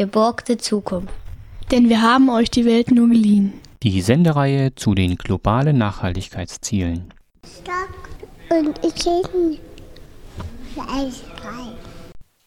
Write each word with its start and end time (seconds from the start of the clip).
geborgte 0.00 0.56
Zukunft. 0.56 1.12
Denn 1.70 1.90
wir 1.90 2.00
haben 2.00 2.30
euch 2.30 2.50
die 2.50 2.64
Welt 2.64 2.90
nur 2.90 3.10
geliehen. 3.10 3.60
Die 3.82 4.00
Sendereihe 4.00 4.74
zu 4.74 4.94
den 4.94 5.16
globalen 5.16 5.76
Nachhaltigkeitszielen. 5.76 7.12
Stock 7.44 8.08
und. 8.48 8.78
Fleischfrei. 10.72 11.72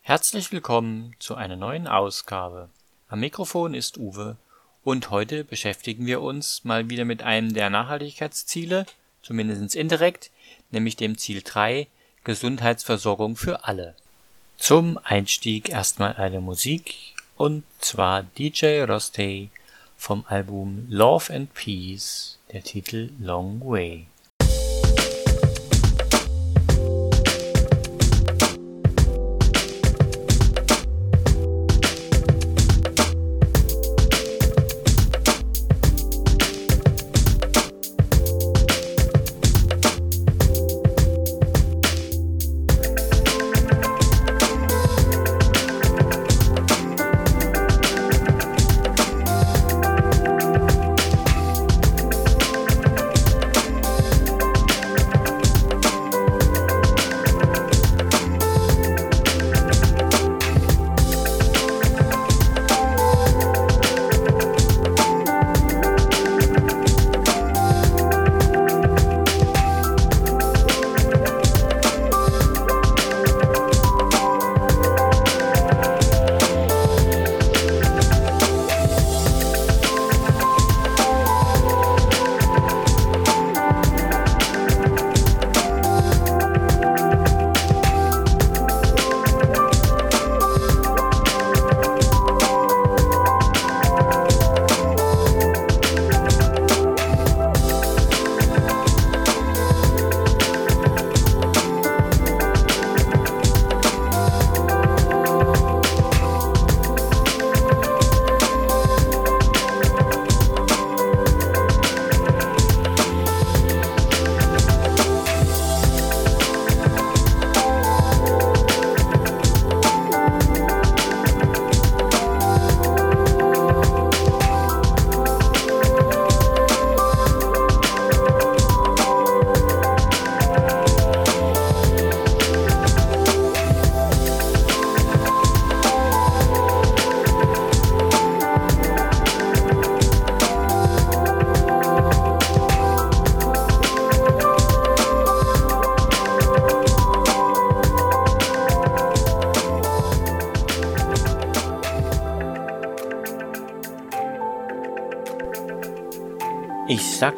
Herzlich 0.01 0.51
willkommen 0.51 1.13
zu 1.19 1.35
einer 1.35 1.55
neuen 1.55 1.85
Ausgabe. 1.85 2.69
Am 3.07 3.19
Mikrofon 3.19 3.75
ist 3.75 3.99
Uwe 3.99 4.35
und 4.83 5.11
heute 5.11 5.43
beschäftigen 5.43 6.07
wir 6.07 6.21
uns 6.21 6.63
mal 6.63 6.89
wieder 6.89 7.05
mit 7.05 7.21
einem 7.21 7.53
der 7.53 7.69
Nachhaltigkeitsziele, 7.69 8.87
zumindest 9.21 9.75
indirekt, 9.75 10.31
nämlich 10.71 10.95
dem 10.95 11.19
Ziel 11.19 11.43
3, 11.43 11.85
Gesundheitsversorgung 12.23 13.35
für 13.35 13.65
alle. 13.65 13.93
Zum 14.57 14.97
Einstieg 15.03 15.69
erstmal 15.69 16.15
eine 16.15 16.41
Musik 16.41 17.13
und 17.43 17.65
zwar 17.79 18.23
DJ 18.23 18.83
Rostey 18.83 19.49
vom 19.97 20.23
Album 20.29 20.85
Love 20.87 21.33
and 21.33 21.53
Peace, 21.53 22.39
der 22.53 22.63
Titel 22.63 23.09
Long 23.19 23.59
Way. 23.59 24.05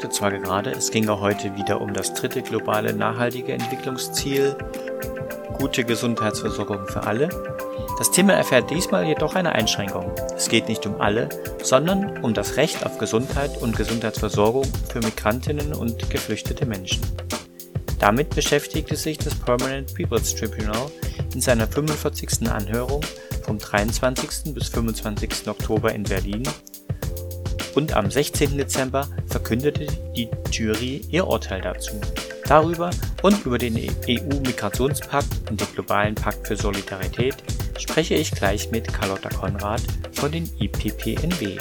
Sagte 0.06 0.10
zwar 0.10 0.32
gerade, 0.32 0.72
es 0.72 0.92
ginge 0.92 1.20
heute 1.20 1.56
wieder 1.56 1.82
um 1.82 1.94
das 1.94 2.14
dritte 2.14 2.44
globale 2.44 2.94
nachhaltige 2.94 3.54
Entwicklungsziel, 3.54 4.56
gute 5.58 5.84
Gesundheitsversorgung 5.84 6.86
für 6.88 7.04
alle. 7.04 7.30
Das 7.98 8.12
Thema 8.12 8.34
erfährt 8.34 8.70
diesmal 8.70 9.06
jedoch 9.06 9.36
eine 9.36 9.54
Einschränkung. 9.54 10.12
Es 10.36 10.48
geht 10.48 10.68
nicht 10.68 10.86
um 10.86 11.02
alle, 11.02 11.30
sondern 11.64 12.24
um 12.24 12.34
das 12.34 12.58
Recht 12.58 12.86
auf 12.86 13.00
Gesundheit 13.00 13.60
und 13.62 13.76
Gesundheitsversorgung 13.76 14.66
für 14.90 15.00
Migrantinnen 15.00 15.74
und 15.74 16.10
geflüchtete 16.10 16.66
Menschen. 16.66 17.02
Damit 18.00 18.36
beschäftigte 18.36 18.96
sich 18.96 19.18
das 19.18 19.34
Permanent 19.34 19.96
People's 19.96 20.36
Tribunal 20.36 20.92
in 21.34 21.42
seiner 21.42 21.68
45. 21.68 22.48
Anhörung 22.52 23.02
vom 23.44 23.58
23. 23.58 24.54
bis 24.54 24.68
25. 24.68 25.48
Oktober 25.48 25.94
in 25.94 26.04
Berlin 26.04 26.44
und 27.76 27.94
am 27.94 28.10
16. 28.10 28.58
Dezember 28.58 29.08
verkündete 29.36 29.86
die 30.16 30.30
Jury 30.50 31.02
ihr 31.10 31.28
Urteil 31.28 31.60
dazu. 31.60 32.00
Darüber 32.48 32.90
und 33.22 33.46
über 33.46 33.58
den 33.58 33.76
EU-Migrationspakt 33.76 35.50
und 35.50 35.60
den 35.60 35.68
globalen 35.74 36.16
Pakt 36.16 36.48
für 36.48 36.56
Solidarität 36.56 37.36
spreche 37.78 38.14
ich 38.16 38.32
gleich 38.32 38.72
mit 38.72 38.94
Carlotta 38.94 39.28
Konrad 39.28 39.82
von 40.14 40.32
den 40.32 40.50
IPPNW. 40.58 41.58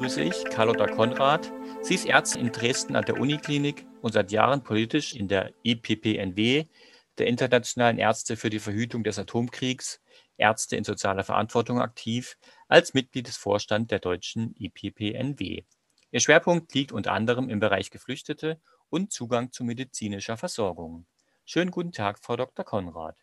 Begrüße 0.00 0.22
ich 0.22 0.44
Carlotta 0.46 0.86
Konrad. 0.86 1.52
Sie 1.82 1.94
ist 1.94 2.06
Ärztin 2.06 2.46
in 2.46 2.52
Dresden 2.52 2.96
an 2.96 3.04
der 3.04 3.20
Uniklinik 3.20 3.84
und 4.00 4.12
seit 4.12 4.32
Jahren 4.32 4.62
politisch 4.62 5.14
in 5.14 5.28
der 5.28 5.52
IPPNW, 5.62 6.64
der 7.18 7.26
Internationalen 7.26 7.98
Ärzte 7.98 8.38
für 8.38 8.48
die 8.48 8.60
Verhütung 8.60 9.04
des 9.04 9.18
Atomkriegs, 9.18 10.00
Ärzte 10.38 10.76
in 10.76 10.84
sozialer 10.84 11.22
Verantwortung 11.22 11.82
aktiv, 11.82 12.38
als 12.66 12.94
Mitglied 12.94 13.28
des 13.28 13.36
Vorstands 13.36 13.88
der 13.88 13.98
deutschen 13.98 14.54
IPPNW. 14.58 15.64
Ihr 16.12 16.20
Schwerpunkt 16.20 16.72
liegt 16.72 16.92
unter 16.92 17.12
anderem 17.12 17.50
im 17.50 17.60
Bereich 17.60 17.90
Geflüchtete 17.90 18.58
und 18.88 19.12
Zugang 19.12 19.52
zu 19.52 19.64
medizinischer 19.64 20.38
Versorgung. 20.38 21.04
Schönen 21.44 21.70
guten 21.70 21.92
Tag, 21.92 22.20
Frau 22.20 22.36
Dr. 22.36 22.64
Konrad. 22.64 23.18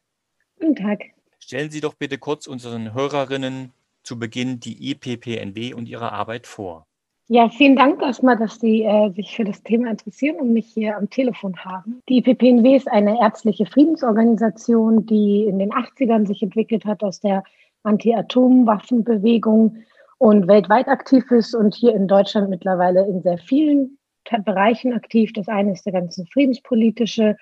Guten 0.59 0.75
Tag. 0.75 1.01
Stellen 1.39 1.71
Sie 1.71 1.81
doch 1.81 1.95
bitte 1.95 2.19
kurz 2.19 2.45
unseren 2.45 2.93
Hörerinnen 2.93 3.73
zu 4.07 4.17
Beginn 4.17 4.61
die 4.61 4.91
IPPNW 4.91 5.73
und 5.73 5.87
ihre 5.87 6.13
Arbeit 6.13 6.47
vor. 6.47 6.87
Ja, 7.29 7.49
vielen 7.49 7.75
Dank 7.75 8.01
erstmal, 8.01 8.37
dass 8.37 8.57
Sie 8.57 8.83
äh, 8.83 9.11
sich 9.11 9.35
für 9.35 9.43
das 9.43 9.61
Thema 9.61 9.91
interessieren 9.91 10.37
und 10.39 10.53
mich 10.53 10.67
hier 10.67 10.95
am 10.95 11.09
Telefon 11.09 11.57
haben. 11.57 12.01
Die 12.07 12.19
IPPNW 12.19 12.77
ist 12.77 12.87
eine 12.87 13.19
ärztliche 13.19 13.65
Friedensorganisation, 13.65 15.05
die 15.05 15.43
in 15.43 15.59
den 15.59 15.73
80ern 15.73 16.25
sich 16.25 16.41
entwickelt 16.41 16.85
hat 16.85 17.03
aus 17.03 17.19
der 17.19 17.43
Anti-Atomwaffenbewegung 17.83 19.75
und 20.19 20.47
weltweit 20.47 20.87
aktiv 20.87 21.29
ist 21.31 21.53
und 21.53 21.75
hier 21.75 21.93
in 21.93 22.07
Deutschland 22.07 22.49
mittlerweile 22.49 23.05
in 23.05 23.21
sehr 23.21 23.37
vielen 23.37 23.97
Bereichen 24.45 24.93
aktiv. 24.93 25.33
Das 25.33 25.49
eine 25.49 25.73
ist 25.73 25.85
der 25.85 25.93
ganze 25.93 26.25
friedenspolitische 26.27 27.35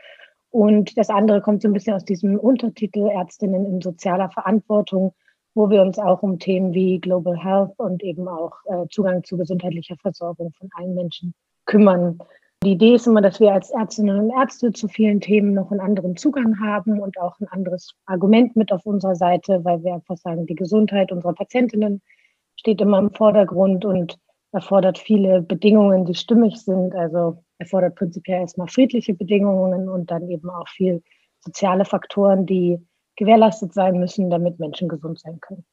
und 0.49 0.97
das 0.97 1.09
andere 1.09 1.41
kommt 1.41 1.61
so 1.61 1.67
ein 1.67 1.73
bisschen 1.73 1.93
aus 1.93 2.05
diesem 2.05 2.39
Untertitel 2.39 3.07
Ärztinnen 3.07 3.67
in 3.67 3.81
sozialer 3.81 4.31
Verantwortung 4.31 5.13
wo 5.55 5.69
wir 5.69 5.81
uns 5.81 5.97
auch 5.97 6.21
um 6.21 6.37
Themen 6.37 6.73
wie 6.73 6.99
Global 6.99 7.35
Health 7.35 7.71
und 7.77 8.03
eben 8.03 8.27
auch 8.27 8.53
äh, 8.65 8.87
Zugang 8.89 9.23
zu 9.23 9.37
gesundheitlicher 9.37 9.95
Versorgung 9.95 10.51
von 10.51 10.69
allen 10.75 10.93
Menschen 10.93 11.33
kümmern. 11.65 12.19
Die 12.63 12.71
Idee 12.71 12.95
ist 12.95 13.07
immer, 13.07 13.21
dass 13.21 13.39
wir 13.39 13.53
als 13.53 13.71
Ärztinnen 13.71 14.19
und 14.19 14.31
Ärzte 14.31 14.71
zu 14.73 14.87
vielen 14.87 15.21
Themen 15.21 15.53
noch 15.53 15.71
einen 15.71 15.79
anderen 15.79 16.17
Zugang 16.17 16.59
haben 16.59 16.99
und 16.99 17.19
auch 17.19 17.39
ein 17.39 17.47
anderes 17.47 17.93
Argument 18.05 18.55
mit 18.55 18.71
auf 18.71 18.85
unserer 18.85 19.15
Seite, 19.15 19.63
weil 19.63 19.83
wir 19.83 19.93
einfach 19.93 20.17
sagen, 20.17 20.45
die 20.45 20.55
Gesundheit 20.55 21.11
unserer 21.11 21.33
Patientinnen 21.33 22.01
steht 22.57 22.81
immer 22.81 22.99
im 22.99 23.11
Vordergrund 23.11 23.85
und 23.85 24.17
erfordert 24.51 24.97
viele 24.97 25.41
Bedingungen, 25.41 26.05
die 26.05 26.15
stimmig 26.15 26.57
sind. 26.57 26.95
Also 26.95 27.43
erfordert 27.59 27.95
prinzipiell 27.95 28.41
erstmal 28.41 28.67
friedliche 28.67 29.13
Bedingungen 29.13 29.87
und 29.87 30.11
dann 30.11 30.29
eben 30.29 30.49
auch 30.49 30.67
viel 30.67 31.03
soziale 31.39 31.85
Faktoren, 31.85 32.45
die 32.45 32.79
gewährleistet 33.15 33.73
sein 33.73 33.99
müssen, 33.99 34.29
damit 34.29 34.59
Menschen 34.59 34.87
gesund 34.87 35.19
sein 35.19 35.39
können. 35.41 35.65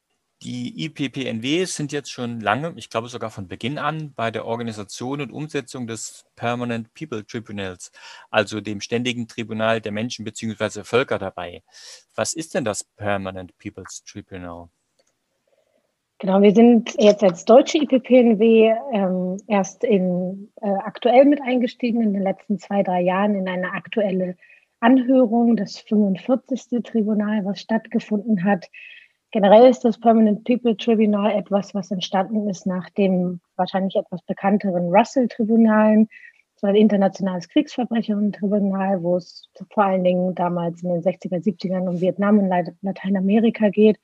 Die 0.43 0.85
IPPNW 0.85 1.63
sind 1.63 1.93
jetzt 1.93 2.11
schon 2.11 2.41
lange, 2.41 2.73
ich 2.75 2.89
glaube 2.89 3.07
sogar 3.07 3.29
von 3.29 3.47
Beginn 3.47 3.77
an, 3.77 4.13
bei 4.13 4.29
der 4.29 4.45
Organisation 4.45 5.21
und 5.21 5.31
Umsetzung 5.31 5.87
des 5.87 6.25
Permanent 6.35 6.93
People 6.93 7.25
Tribunals, 7.25 7.93
also 8.29 8.59
dem 8.59 8.81
ständigen 8.81 9.29
Tribunal 9.29 9.79
der 9.79 9.93
Menschen 9.93 10.25
bzw. 10.25 10.83
Völker 10.83 11.17
dabei. 11.17 11.63
Was 12.13 12.33
ist 12.33 12.55
denn 12.55 12.65
das 12.65 12.83
Permanent 12.83 13.57
People's 13.57 14.03
Tribunal? 14.03 14.67
Genau, 16.19 16.41
wir 16.41 16.53
sind 16.53 16.93
jetzt 16.99 17.23
als 17.23 17.45
deutsche 17.45 17.77
IPPNW 17.77 18.73
ähm, 18.93 19.37
erst 19.47 19.85
in, 19.85 20.51
äh, 20.61 20.67
aktuell 20.67 21.23
mit 21.23 21.41
eingestiegen 21.41 22.01
in 22.01 22.13
den 22.13 22.23
letzten 22.23 22.59
zwei, 22.59 22.83
drei 22.83 23.01
Jahren 23.01 23.35
in 23.35 23.47
eine 23.47 23.71
aktuelle 23.71 24.35
Anhörung, 24.83 25.55
das 25.55 25.79
45. 25.79 26.83
Tribunal, 26.83 27.45
was 27.45 27.61
stattgefunden 27.61 28.43
hat. 28.43 28.69
Generell 29.31 29.69
ist 29.69 29.85
das 29.85 29.97
Permanent 29.97 30.43
People 30.43 30.75
Tribunal 30.75 31.31
etwas, 31.31 31.73
was 31.73 31.89
entstanden 31.89 32.49
ist 32.49 32.67
nach 32.67 32.89
dem 32.89 33.39
wahrscheinlich 33.55 33.95
etwas 33.95 34.21
bekannteren 34.23 34.93
Russell-Tribunalen. 34.93 36.09
Das 36.55 36.63
war 36.63 36.69
ein 36.71 36.75
internationales 36.75 37.47
Kriegsverbrecherinnen-Tribunal, 37.47 39.01
wo 39.01 39.15
es 39.15 39.49
vor 39.73 39.85
allen 39.85 40.03
Dingen 40.03 40.35
damals 40.35 40.83
in 40.83 40.89
den 40.89 41.01
60er, 41.01 41.41
70ern 41.41 41.87
um 41.87 42.01
Vietnam 42.01 42.39
und 42.39 42.49
Lateinamerika 42.81 43.69
geht. 43.69 43.97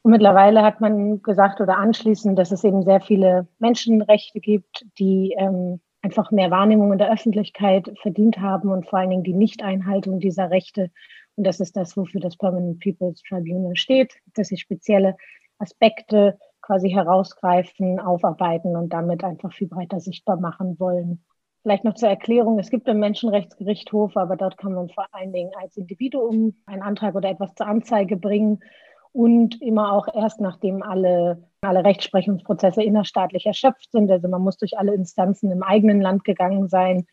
Und 0.00 0.10
mittlerweile 0.12 0.62
hat 0.62 0.80
man 0.80 1.22
gesagt 1.22 1.60
oder 1.60 1.76
anschließend, 1.76 2.38
dass 2.38 2.50
es 2.50 2.64
eben 2.64 2.82
sehr 2.82 3.02
viele 3.02 3.46
Menschenrechte 3.58 4.40
gibt, 4.40 4.86
die 4.98 5.34
ähm, 5.36 5.80
einfach 6.02 6.30
mehr 6.30 6.50
Wahrnehmung 6.50 6.92
in 6.92 6.98
der 6.98 7.12
Öffentlichkeit 7.12 7.90
verdient 8.02 8.38
haben 8.38 8.70
und 8.70 8.88
vor 8.88 8.98
allen 8.98 9.10
Dingen 9.10 9.22
die 9.22 9.34
Nichteinhaltung 9.34 10.18
dieser 10.18 10.50
Rechte. 10.50 10.90
Und 11.36 11.46
das 11.46 11.60
ist 11.60 11.76
das, 11.76 11.96
wofür 11.96 12.20
das 12.20 12.36
Permanent 12.36 12.80
People's 12.80 13.22
Tribunal 13.22 13.76
steht, 13.76 14.14
dass 14.34 14.48
sie 14.48 14.58
spezielle 14.58 15.16
Aspekte 15.58 16.38
quasi 16.60 16.90
herausgreifen, 16.90 18.00
aufarbeiten 18.00 18.76
und 18.76 18.92
damit 18.92 19.24
einfach 19.24 19.52
viel 19.52 19.68
breiter 19.68 20.00
sichtbar 20.00 20.38
machen 20.38 20.78
wollen. 20.78 21.24
Vielleicht 21.62 21.84
noch 21.84 21.94
zur 21.94 22.08
Erklärung, 22.08 22.58
es 22.58 22.70
gibt 22.70 22.88
einen 22.88 22.98
Menschenrechtsgerichtshof, 22.98 24.16
aber 24.16 24.36
dort 24.36 24.58
kann 24.58 24.74
man 24.74 24.88
vor 24.88 25.06
allen 25.12 25.32
Dingen 25.32 25.52
als 25.60 25.76
Individuum 25.76 26.56
einen 26.66 26.82
Antrag 26.82 27.14
oder 27.14 27.30
etwas 27.30 27.54
zur 27.54 27.68
Anzeige 27.68 28.16
bringen 28.16 28.60
und 29.12 29.60
immer 29.60 29.92
auch 29.92 30.08
erst 30.14 30.40
nachdem 30.40 30.82
alle, 30.82 31.48
alle 31.60 31.84
Rechtsprechungsprozesse 31.84 32.82
innerstaatlich 32.82 33.46
erschöpft 33.46 33.92
sind. 33.92 34.10
Also 34.10 34.28
man 34.28 34.42
muss 34.42 34.56
durch 34.56 34.78
alle 34.78 34.94
Instanzen 34.94 35.50
im 35.50 35.62
eigenen 35.62 36.00
Land 36.00 36.24
gegangen 36.24 36.68
sein. 36.68 37.06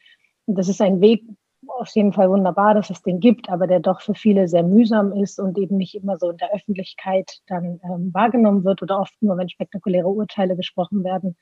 Und 0.46 0.58
das 0.58 0.70
ist 0.70 0.82
ein 0.82 1.02
Weg, 1.02 1.24
auf 1.68 1.90
jeden 1.90 2.14
Fall 2.14 2.30
wunderbar, 2.30 2.74
dass 2.74 2.90
es 2.90 3.02
den 3.02 3.20
gibt, 3.20 3.50
aber 3.50 3.68
der 3.68 3.80
doch 3.80 4.02
für 4.02 4.16
viele 4.16 4.48
sehr 4.48 4.64
mühsam 4.64 5.12
ist 5.12 5.40
und 5.40 5.58
eben 5.58 5.78
nicht 5.78 5.96
immer 5.96 6.18
so 6.18 6.30
in 6.30 6.38
der 6.38 6.54
Öffentlichkeit 6.54 7.40
dann 7.48 7.80
ähm, 7.84 8.12
wahrgenommen 8.14 8.64
wird 8.64 8.82
oder 8.82 9.00
oft 9.00 9.14
nur, 9.22 9.38
wenn 9.38 9.50
spektakuläre 9.50 10.08
Urteile 10.08 10.56
gesprochen 10.56 11.04
werden. 11.04 11.36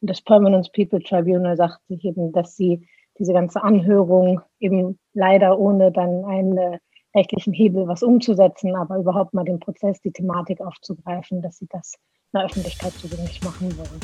Und 0.00 0.10
das 0.10 0.22
Permanent 0.22 0.72
People 0.72 1.02
Tribunal 1.02 1.56
sagt 1.56 1.86
sich 1.88 2.04
eben, 2.04 2.32
dass 2.32 2.56
sie 2.56 2.88
diese 3.18 3.32
ganze 3.32 3.62
Anhörung 3.62 4.40
eben 4.58 4.98
leider 5.12 5.58
ohne 5.58 5.92
dann 5.92 6.24
eine 6.24 6.80
rechtlichen 7.14 7.52
Hebel 7.52 7.88
was 7.88 8.02
umzusetzen, 8.02 8.76
aber 8.76 8.98
überhaupt 8.98 9.34
mal 9.34 9.44
den 9.44 9.60
Prozess, 9.60 10.00
die 10.00 10.12
Thematik 10.12 10.60
aufzugreifen, 10.60 11.42
dass 11.42 11.58
sie 11.58 11.66
das 11.68 11.94
in 12.32 12.38
der 12.38 12.46
Öffentlichkeit 12.46 12.92
zugänglich 12.98 13.42
machen 13.42 13.76
wollen. 13.76 14.00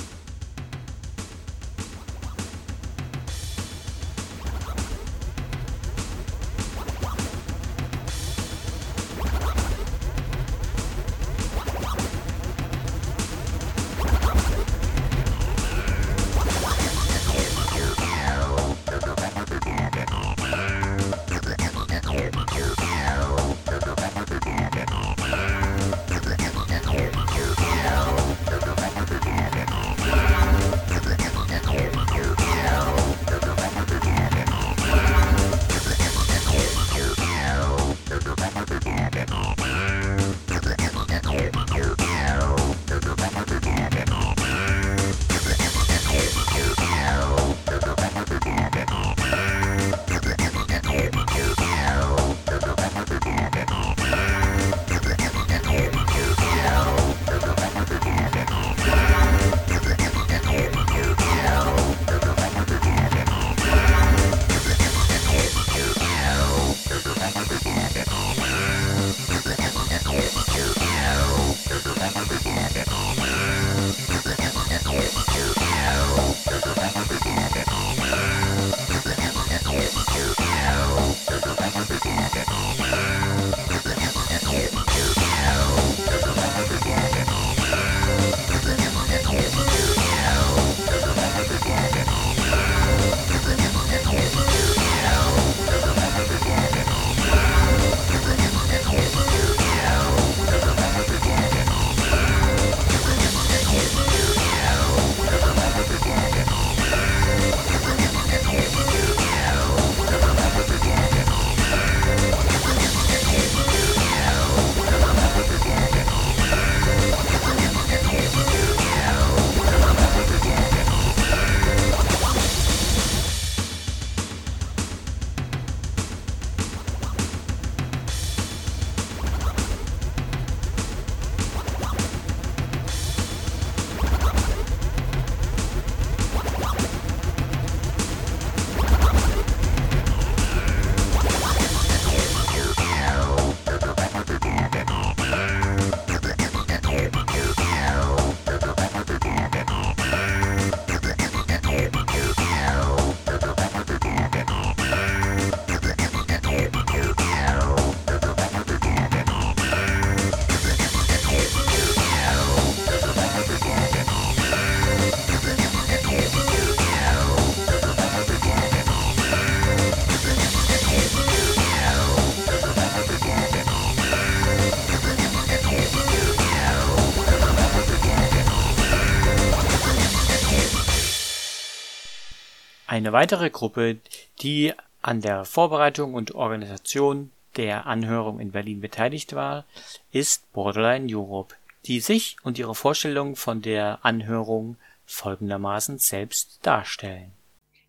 Eine 182.94 183.12
weitere 183.12 183.50
Gruppe, 183.50 183.98
die 184.40 184.72
an 185.02 185.20
der 185.20 185.44
Vorbereitung 185.44 186.14
und 186.14 186.36
Organisation 186.36 187.32
der 187.56 187.86
Anhörung 187.86 188.38
in 188.38 188.52
Berlin 188.52 188.80
beteiligt 188.80 189.34
war, 189.34 189.64
ist 190.12 190.52
Borderline 190.52 191.08
Europe, 191.12 191.56
die 191.86 191.98
sich 191.98 192.36
und 192.44 192.56
ihre 192.56 192.76
Vorstellungen 192.76 193.34
von 193.34 193.62
der 193.62 193.98
Anhörung 194.04 194.76
folgendermaßen 195.06 195.98
selbst 195.98 196.60
darstellen. 196.62 197.32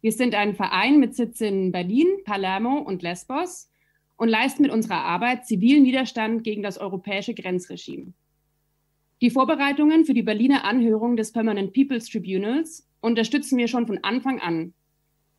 Wir 0.02 0.12
sind 0.12 0.34
ein 0.34 0.56
Verein 0.56 1.00
mit 1.00 1.14
Sitz 1.14 1.40
in 1.40 1.72
Berlin, 1.72 2.08
Palermo 2.24 2.80
und 2.80 3.04
Lesbos 3.04 3.70
und 4.18 4.30
leisten 4.30 4.64
mit 4.64 4.72
unserer 4.72 5.04
Arbeit 5.04 5.46
zivilen 5.46 5.86
Widerstand 5.86 6.44
gegen 6.44 6.64
das 6.64 6.80
europäische 6.80 7.36
Grenzregime. 7.36 8.14
Die 9.22 9.30
Vorbereitungen 9.30 10.06
für 10.06 10.16
die 10.16 10.24
Berliner 10.24 10.64
Anhörung 10.64 11.16
des 11.16 11.32
Permanent 11.32 11.74
People's 11.74 12.10
Tribunals 12.10 12.88
unterstützen 13.02 13.60
wir 13.60 13.68
schon 13.68 13.86
von 13.86 14.00
Anfang 14.04 14.40
an. 14.40 14.74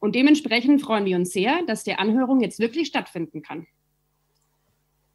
Und 0.07 0.15
dementsprechend 0.15 0.83
freuen 0.83 1.05
wir 1.05 1.17
uns 1.17 1.33
sehr, 1.33 1.65
dass 1.67 1.83
die 1.83 1.95
Anhörung 1.95 2.41
jetzt 2.41 2.61
wirklich 2.61 2.87
stattfinden 2.87 3.43
kann. 3.43 3.67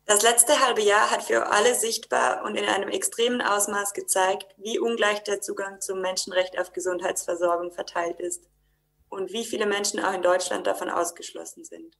Das 0.04 0.22
letzte 0.22 0.60
halbe 0.60 0.82
Jahr 0.82 1.10
hat 1.10 1.24
für 1.24 1.50
alle 1.50 1.76
sichtbar 1.76 2.44
und 2.44 2.58
in 2.58 2.66
einem 2.66 2.90
extremen 2.90 3.42
Ausmaß 3.42 3.94
gezeigt, 3.94 4.54
wie 4.58 4.80
ungleich 4.80 5.24
der 5.24 5.40
Zugang 5.40 5.80
zum 5.80 6.02
Menschenrecht 6.02 6.60
auf 6.60 6.74
Gesundheitsversorgung 6.74 7.72
verteilt 7.72 8.20
ist 8.20 8.50
und 9.08 9.32
wie 9.32 9.46
viele 9.46 9.66
Menschen 9.66 10.02
auch 10.02 10.14
in 10.14 10.24
Deutschland 10.24 10.68
davon 10.68 10.90
ausgeschlossen 10.90 11.64
sind. 11.64 11.98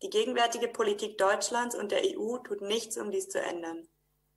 Die 0.00 0.10
gegenwärtige 0.10 0.68
Politik 0.68 1.18
Deutschlands 1.18 1.74
und 1.74 1.90
der 1.90 2.02
EU 2.04 2.38
tut 2.38 2.60
nichts, 2.60 2.96
um 2.98 3.10
dies 3.10 3.28
zu 3.28 3.40
ändern. 3.40 3.88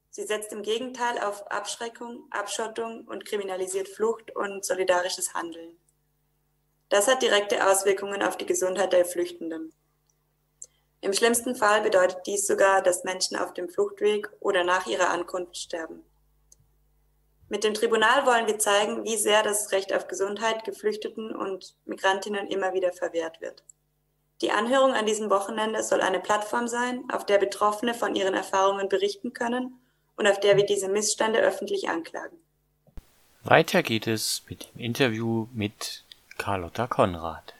Sie 0.09 0.23
setzt 0.23 0.51
im 0.53 0.63
Gegenteil 0.63 1.19
auf 1.19 1.45
Abschreckung, 1.51 2.25
Abschottung 2.31 3.05
und 3.07 3.25
kriminalisiert 3.25 3.89
Flucht 3.89 4.35
und 4.35 4.65
solidarisches 4.65 5.35
Handeln. 5.35 5.78
Das 6.89 7.07
hat 7.07 7.21
direkte 7.21 7.67
Auswirkungen 7.67 8.23
auf 8.23 8.35
die 8.35 8.45
Gesundheit 8.45 8.93
der 8.93 9.05
Flüchtenden. 9.05 9.71
Im 11.01 11.13
schlimmsten 11.13 11.55
Fall 11.55 11.81
bedeutet 11.81 12.17
dies 12.25 12.45
sogar, 12.45 12.81
dass 12.81 13.03
Menschen 13.03 13.37
auf 13.37 13.53
dem 13.53 13.69
Fluchtweg 13.69 14.29
oder 14.39 14.63
nach 14.63 14.85
ihrer 14.85 15.09
Ankunft 15.09 15.57
sterben. 15.57 16.03
Mit 17.47 17.63
dem 17.63 17.73
Tribunal 17.73 18.25
wollen 18.25 18.47
wir 18.47 18.59
zeigen, 18.59 19.05
wie 19.05 19.17
sehr 19.17 19.41
das 19.41 19.71
Recht 19.71 19.93
auf 19.93 20.07
Gesundheit 20.07 20.65
Geflüchteten 20.65 21.35
und 21.35 21.75
Migrantinnen 21.85 22.47
immer 22.47 22.73
wieder 22.73 22.91
verwehrt 22.91 23.39
wird. 23.39 23.63
Die 24.41 24.51
Anhörung 24.51 24.93
an 24.93 25.05
diesem 25.05 25.29
Wochenende 25.29 25.83
soll 25.83 26.01
eine 26.01 26.19
Plattform 26.19 26.67
sein, 26.67 27.03
auf 27.11 27.25
der 27.25 27.39
Betroffene 27.39 27.93
von 27.93 28.15
ihren 28.15 28.33
Erfahrungen 28.33 28.87
berichten 28.87 29.33
können 29.33 29.79
und 30.15 30.27
auf 30.27 30.39
der 30.39 30.57
wir 30.57 30.65
diese 30.65 30.89
Missstände 30.89 31.39
öffentlich 31.39 31.89
anklagen. 31.89 32.37
Weiter 33.43 33.83
geht 33.83 34.05
es 34.05 34.43
mit 34.49 34.69
dem 34.73 34.81
Interview 34.81 35.47
mit 35.53 36.05
Carlotta 36.39 36.87
Konrad. 36.87 37.53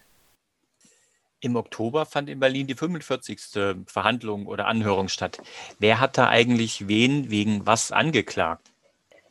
Im 1.41 1.55
Oktober 1.55 2.05
fand 2.05 2.29
in 2.29 2.39
Berlin 2.39 2.65
die 2.65 2.73
45. 2.73 3.85
Verhandlung 3.85 4.47
oder 4.47 4.67
Anhörung 4.67 5.09
statt. 5.09 5.39
Wer 5.79 5.99
hat 5.99 6.17
da 6.17 6.27
eigentlich 6.29 6.87
wen 6.87 7.29
wegen 7.29 7.67
was 7.67 7.91
angeklagt? 7.91 8.71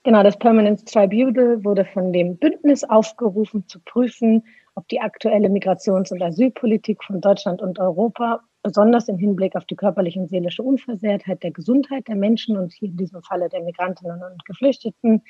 Genau, 0.05 0.23
das 0.23 0.39
Permanent 0.39 0.87
Tribunal 0.87 1.65
wurde 1.65 1.85
von 1.87 2.13
dem 2.13 2.37
Bündnis 2.37 2.85
aufgerufen, 2.85 3.67
zu 3.67 3.81
prüfen, 3.81 4.45
ob 4.75 4.87
die 4.89 5.01
aktuelle 5.01 5.49
Migrations- 5.49 6.13
und 6.13 6.23
Asylpolitik 6.23 7.03
von 7.03 7.21
Deutschland 7.21 7.61
und 7.61 7.79
Europa 7.79 8.41
besonders 8.63 9.09
im 9.09 9.19
Hinblick 9.19 9.57
auf 9.57 9.65
die 9.65 9.77
körperliche 9.77 10.21
und 10.21 10.29
seelische 10.29 10.63
Unversehrtheit 10.63 11.43
der 11.43 11.53
Gesundheit 11.53 12.07
der 12.07 12.17
Menschen 12.17 12.57
und 12.57 12.73
hier 12.73 12.89
in 12.89 12.97
diesem 12.97 13.23
Falle 13.23 13.49
der 13.49 13.63
Migrantinnen 13.63 14.23
und 14.23 14.45
Geflüchteten, 14.45 15.23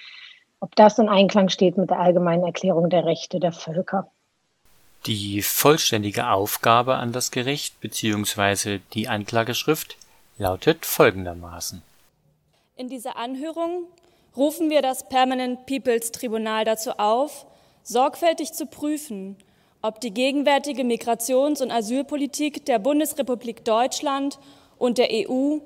ob 0.60 0.74
das 0.76 0.98
in 0.98 1.08
Einklang 1.08 1.48
steht 1.48 1.76
mit 1.76 1.90
der 1.90 2.00
allgemeinen 2.00 2.44
Erklärung 2.44 2.90
der 2.90 3.04
Rechte 3.04 3.40
der 3.40 3.52
Völker. 3.52 4.10
Die 5.06 5.42
vollständige 5.42 6.28
Aufgabe 6.30 6.96
an 6.96 7.12
das 7.12 7.30
Gericht 7.30 7.80
bzw. 7.80 8.80
die 8.94 9.08
Anklageschrift 9.08 9.96
lautet 10.38 10.86
folgendermaßen. 10.86 11.82
In 12.76 12.88
dieser 12.88 13.16
Anhörung 13.16 13.84
rufen 14.36 14.70
wir 14.70 14.82
das 14.82 15.08
Permanent 15.08 15.66
People's 15.66 16.12
Tribunal 16.12 16.64
dazu 16.64 16.92
auf, 16.98 17.46
sorgfältig 17.82 18.52
zu 18.52 18.66
prüfen, 18.66 19.36
ob 19.82 20.00
die 20.00 20.12
gegenwärtige 20.12 20.82
Migrations- 20.82 21.62
und 21.62 21.70
Asylpolitik 21.70 22.66
der 22.66 22.78
Bundesrepublik 22.78 23.64
Deutschland 23.64 24.38
und 24.78 24.98
der 24.98 25.08
EU 25.10 25.58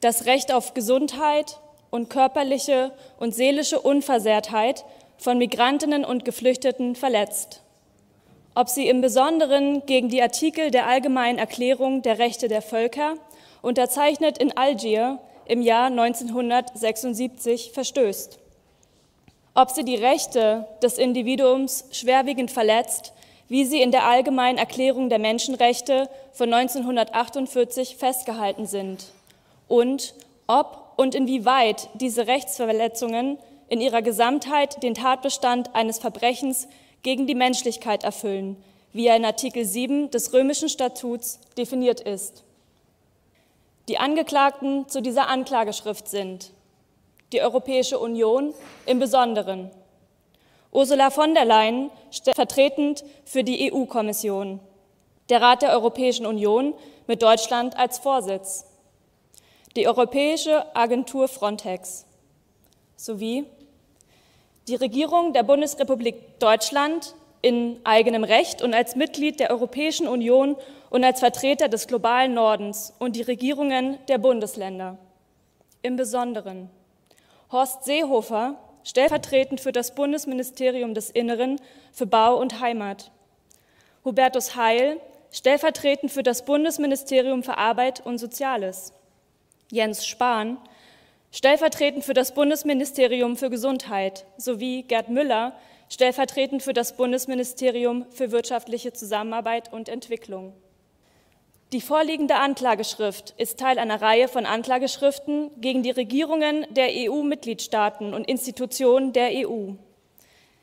das 0.00 0.26
Recht 0.26 0.52
auf 0.52 0.74
Gesundheit 0.74 1.60
und 1.90 2.08
körperliche 2.10 2.92
und 3.18 3.34
seelische 3.34 3.80
Unversehrtheit 3.80 4.84
von 5.18 5.38
Migrantinnen 5.38 6.04
und 6.04 6.24
Geflüchteten 6.24 6.94
verletzt. 6.96 7.62
Ob 8.54 8.68
sie 8.68 8.88
im 8.88 9.00
Besonderen 9.00 9.84
gegen 9.86 10.08
die 10.08 10.22
Artikel 10.22 10.70
der 10.70 10.86
Allgemeinen 10.86 11.38
Erklärung 11.38 12.02
der 12.02 12.18
Rechte 12.18 12.48
der 12.48 12.62
Völker, 12.62 13.14
unterzeichnet 13.62 14.38
in 14.38 14.56
Algier 14.56 15.18
im 15.44 15.62
Jahr 15.62 15.86
1976, 15.86 17.72
verstößt. 17.72 18.38
Ob 19.54 19.70
sie 19.70 19.84
die 19.84 19.96
Rechte 19.96 20.66
des 20.82 20.96
Individuums 20.98 21.84
schwerwiegend 21.90 22.50
verletzt 22.50 23.12
wie 23.50 23.64
sie 23.64 23.82
in 23.82 23.90
der 23.90 24.06
Allgemeinen 24.06 24.58
Erklärung 24.58 25.10
der 25.10 25.18
Menschenrechte 25.18 26.08
von 26.32 26.54
1948 26.54 27.96
festgehalten 27.96 28.64
sind 28.66 29.06
und 29.66 30.14
ob 30.46 30.89
und 31.00 31.14
inwieweit 31.14 31.88
diese 31.94 32.26
Rechtsverletzungen 32.26 33.38
in 33.70 33.80
ihrer 33.80 34.02
Gesamtheit 34.02 34.82
den 34.82 34.92
Tatbestand 34.92 35.74
eines 35.74 35.98
Verbrechens 35.98 36.68
gegen 37.02 37.26
die 37.26 37.34
Menschlichkeit 37.34 38.04
erfüllen, 38.04 38.62
wie 38.92 39.06
er 39.06 39.16
in 39.16 39.24
Artikel 39.24 39.64
7 39.64 40.10
des 40.10 40.34
römischen 40.34 40.68
Statuts 40.68 41.40
definiert 41.56 42.02
ist. 42.02 42.44
Die 43.88 43.96
Angeklagten 43.96 44.90
zu 44.90 45.00
dieser 45.00 45.28
Anklageschrift 45.28 46.06
sind 46.06 46.50
die 47.32 47.40
Europäische 47.40 47.98
Union 47.98 48.52
im 48.84 48.98
Besonderen, 48.98 49.70
Ursula 50.70 51.08
von 51.08 51.32
der 51.32 51.46
Leyen 51.46 51.90
vertretend 52.34 53.04
für 53.24 53.42
die 53.42 53.72
EU-Kommission, 53.72 54.60
der 55.30 55.40
Rat 55.40 55.62
der 55.62 55.72
Europäischen 55.72 56.26
Union 56.26 56.74
mit 57.06 57.22
Deutschland 57.22 57.78
als 57.78 57.98
Vorsitz, 57.98 58.66
die 59.76 59.86
Europäische 59.86 60.74
Agentur 60.74 61.28
Frontex 61.28 62.06
sowie 62.96 63.44
die 64.68 64.74
Regierung 64.74 65.32
der 65.32 65.42
Bundesrepublik 65.42 66.38
Deutschland 66.38 67.14
in 67.42 67.80
eigenem 67.84 68.24
Recht 68.24 68.62
und 68.62 68.74
als 68.74 68.96
Mitglied 68.96 69.40
der 69.40 69.50
Europäischen 69.50 70.06
Union 70.06 70.56
und 70.90 71.04
als 71.04 71.20
Vertreter 71.20 71.68
des 71.68 71.86
globalen 71.86 72.34
Nordens 72.34 72.92
und 72.98 73.16
die 73.16 73.22
Regierungen 73.22 73.98
der 74.08 74.18
Bundesländer. 74.18 74.98
Im 75.82 75.96
Besonderen 75.96 76.68
Horst 77.50 77.84
Seehofer, 77.84 78.56
stellvertretend 78.84 79.60
für 79.60 79.72
das 79.72 79.94
Bundesministerium 79.94 80.94
des 80.94 81.10
Inneren 81.10 81.60
für 81.92 82.06
Bau 82.06 82.38
und 82.38 82.60
Heimat. 82.60 83.10
Hubertus 84.04 84.56
Heil, 84.56 85.00
stellvertretend 85.32 86.12
für 86.12 86.22
das 86.22 86.44
Bundesministerium 86.44 87.42
für 87.42 87.58
Arbeit 87.58 88.04
und 88.04 88.18
Soziales. 88.18 88.92
Jens 89.70 90.06
Spahn, 90.06 90.58
stellvertretend 91.30 92.04
für 92.04 92.14
das 92.14 92.34
Bundesministerium 92.34 93.36
für 93.36 93.50
Gesundheit, 93.50 94.26
sowie 94.36 94.82
Gerd 94.82 95.08
Müller, 95.08 95.56
stellvertretend 95.88 96.62
für 96.62 96.72
das 96.72 96.96
Bundesministerium 96.96 98.06
für 98.10 98.32
wirtschaftliche 98.32 98.92
Zusammenarbeit 98.92 99.72
und 99.72 99.88
Entwicklung. 99.88 100.52
Die 101.72 101.80
vorliegende 101.80 102.34
Anklageschrift 102.34 103.34
ist 103.36 103.60
Teil 103.60 103.78
einer 103.78 104.02
Reihe 104.02 104.26
von 104.26 104.44
Anklageschriften 104.44 105.52
gegen 105.60 105.84
die 105.84 105.90
Regierungen 105.90 106.66
der 106.70 106.88
EU-Mitgliedstaaten 106.90 108.12
und 108.12 108.28
Institutionen 108.28 109.12
der 109.12 109.30
EU. 109.46 109.74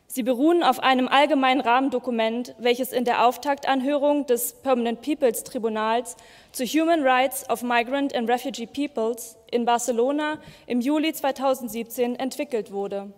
Sie 0.10 0.24
beruhen 0.24 0.64
auf 0.64 0.80
einem 0.80 1.10
allgemeinen 1.10 1.60
Rahmendokument, 1.60 2.56
welches 2.58 2.94
in 2.94 3.04
der 3.04 3.28
Auftaktanhörung 3.28 4.26
des 4.26 4.54
Permanent 4.54 5.02
People's 5.02 5.44
Tribunals 5.44 6.16
zu 6.54 6.64
Human 6.64 7.04
Rights 7.04 7.48
of 7.50 7.62
Migrant 7.62 8.16
and 8.16 8.30
Refugee 8.30 8.68
Peoples 8.68 9.38
in 9.52 9.66
Barcelona 9.66 10.40
im 10.66 10.80
Juli 10.80 11.12
2017 11.12 12.16
entwickelt 12.16 12.72
wurde. 12.72 13.12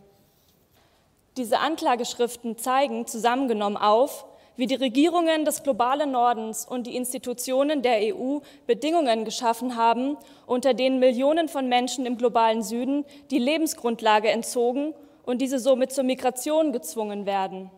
Diese 1.38 1.60
Anklageschriften 1.60 2.58
zeigen 2.58 3.05
zusammengenommen 3.05 3.77
auf, 3.77 4.25
wie 4.58 4.65
die 4.65 4.75
Regierungen 4.75 5.46
des 5.46 5.62
globalen 5.62 6.12
Nordens 6.12 6.65
und 6.65 6.88
die 6.88 6.96
Institutionen 6.96 7.84
der 7.84 8.13
EU 8.13 8.39
Bedingungen 8.65 9.25
geschaffen 9.25 9.75
haben, 9.77 10.17
unter 10.48 10.74
denen 10.74 11.00
Millionen 11.00 11.50
von 11.50 11.69
Menschen 11.69 12.08
im 12.08 12.17
globalen 12.17 12.63
Süden 12.63 13.05
die 13.29 13.38
Lebensgrundlage 13.38 14.29
entzogen 14.29 14.96
und 15.24 15.42
diese 15.42 15.60
somit 15.60 15.92
zur 15.92 16.04
Migration 16.04 16.72
gezwungen 16.72 17.26
werden. 17.26 17.72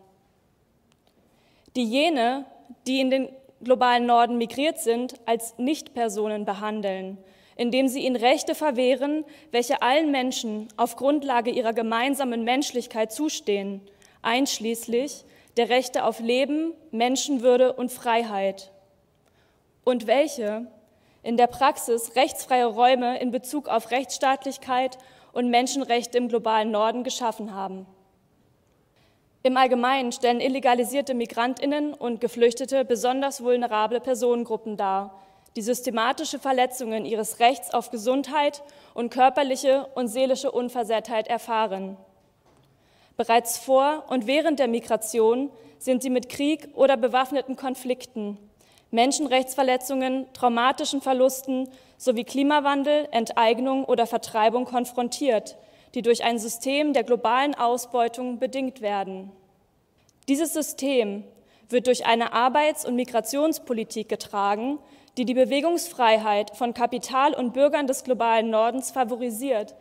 Die 1.76 1.84
jene, 1.84 2.44
die 2.86 3.00
in 3.00 3.10
den 3.10 3.28
globalen 3.62 4.06
Norden 4.06 4.38
migriert 4.38 4.78
sind, 4.78 5.14
als 5.26 5.56
Nichtpersonen 5.58 6.44
behandeln, 6.44 7.18
indem 7.56 7.88
sie 7.88 8.04
ihnen 8.04 8.16
Rechte 8.16 8.54
verwehren, 8.54 9.24
welche 9.50 9.82
allen 9.82 10.10
Menschen 10.10 10.68
auf 10.76 10.96
Grundlage 10.96 11.50
ihrer 11.50 11.72
gemeinsamen 11.72 12.44
Menschlichkeit 12.44 13.12
zustehen, 13.12 13.80
einschließlich 14.22 15.24
der 15.56 15.68
Rechte 15.68 16.04
auf 16.04 16.20
Leben, 16.20 16.72
Menschenwürde 16.90 17.72
und 17.74 17.92
Freiheit. 17.92 18.72
Und 19.84 20.06
welche 20.06 20.66
in 21.22 21.36
der 21.36 21.46
Praxis 21.46 22.16
rechtsfreie 22.16 22.66
Räume 22.66 23.18
in 23.20 23.30
Bezug 23.30 23.68
auf 23.68 23.90
Rechtsstaatlichkeit 23.90 24.98
und 25.32 25.50
Menschenrechte 25.50 26.18
im 26.18 26.28
globalen 26.28 26.70
Norden 26.70 27.04
geschaffen 27.04 27.54
haben. 27.54 27.86
Im 29.42 29.56
Allgemeinen 29.56 30.12
stellen 30.12 30.40
illegalisierte 30.40 31.14
Migrantinnen 31.14 31.94
und 31.94 32.20
Geflüchtete 32.20 32.84
besonders 32.84 33.42
vulnerable 33.42 34.00
Personengruppen 34.00 34.76
dar, 34.76 35.18
die 35.56 35.62
systematische 35.62 36.38
Verletzungen 36.38 37.04
ihres 37.04 37.40
Rechts 37.40 37.74
auf 37.74 37.90
Gesundheit 37.90 38.62
und 38.94 39.10
körperliche 39.10 39.86
und 39.94 40.08
seelische 40.08 40.52
Unversehrtheit 40.52 41.26
erfahren. 41.26 41.96
Bereits 43.16 43.58
vor 43.58 44.04
und 44.08 44.26
während 44.26 44.58
der 44.58 44.68
Migration 44.68 45.50
sind 45.78 46.02
sie 46.02 46.10
mit 46.10 46.28
Krieg 46.28 46.68
oder 46.74 46.96
bewaffneten 46.96 47.56
Konflikten, 47.56 48.38
Menschenrechtsverletzungen, 48.92 50.26
traumatischen 50.34 51.00
Verlusten 51.00 51.68
sowie 52.02 52.24
Klimawandel, 52.24 53.06
Enteignung 53.12 53.84
oder 53.84 54.08
Vertreibung 54.08 54.64
konfrontiert, 54.64 55.56
die 55.94 56.02
durch 56.02 56.24
ein 56.24 56.40
System 56.40 56.94
der 56.94 57.04
globalen 57.04 57.54
Ausbeutung 57.54 58.40
bedingt 58.40 58.80
werden. 58.80 59.30
Dieses 60.28 60.52
System 60.52 61.22
wird 61.68 61.86
durch 61.86 62.04
eine 62.04 62.32
Arbeits- 62.32 62.84
und 62.84 62.96
Migrationspolitik 62.96 64.08
getragen, 64.08 64.80
die 65.16 65.24
die 65.24 65.34
Bewegungsfreiheit 65.34 66.56
von 66.56 66.74
Kapital 66.74 67.34
und 67.34 67.52
Bürgern 67.52 67.86
des 67.86 68.02
globalen 68.02 68.50
Nordens 68.50 68.90
favorisiert, 68.90 69.76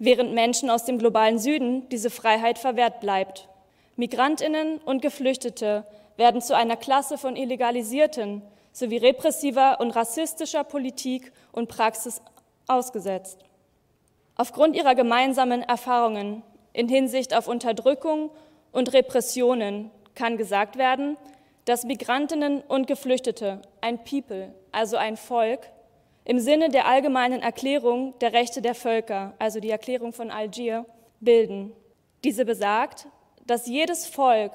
während 0.00 0.34
Menschen 0.34 0.68
aus 0.68 0.84
dem 0.84 0.98
globalen 0.98 1.38
Süden 1.38 1.88
diese 1.90 2.10
Freiheit 2.10 2.58
verwehrt 2.58 2.98
bleibt. 2.98 3.48
Migrantinnen 3.94 4.78
und 4.78 5.00
Geflüchtete 5.00 5.84
werden 6.16 6.40
zu 6.40 6.56
einer 6.56 6.76
Klasse 6.76 7.18
von 7.18 7.36
illegalisierten 7.36 8.42
sowie 8.72 8.96
repressiver 8.96 9.80
und 9.80 9.90
rassistischer 9.90 10.64
Politik 10.64 11.32
und 11.52 11.68
Praxis 11.68 12.20
ausgesetzt. 12.66 13.38
Aufgrund 14.36 14.76
ihrer 14.76 14.94
gemeinsamen 14.94 15.62
Erfahrungen 15.62 16.42
in 16.72 16.88
Hinsicht 16.88 17.36
auf 17.36 17.48
Unterdrückung 17.48 18.30
und 18.72 18.92
Repressionen 18.92 19.90
kann 20.14 20.38
gesagt 20.38 20.76
werden, 20.76 21.16
dass 21.66 21.84
Migrantinnen 21.84 22.62
und 22.62 22.86
Geflüchtete 22.86 23.60
ein 23.80 24.02
People, 24.02 24.52
also 24.72 24.96
ein 24.96 25.16
Volk, 25.16 25.60
im 26.24 26.38
Sinne 26.38 26.70
der 26.70 26.86
allgemeinen 26.86 27.42
Erklärung 27.42 28.18
der 28.20 28.32
Rechte 28.32 28.62
der 28.62 28.74
Völker, 28.74 29.34
also 29.38 29.60
die 29.60 29.70
Erklärung 29.70 30.12
von 30.12 30.30
Algier, 30.30 30.86
bilden. 31.20 31.72
Diese 32.24 32.44
besagt, 32.44 33.06
dass 33.46 33.66
jedes 33.66 34.06
Volk 34.06 34.52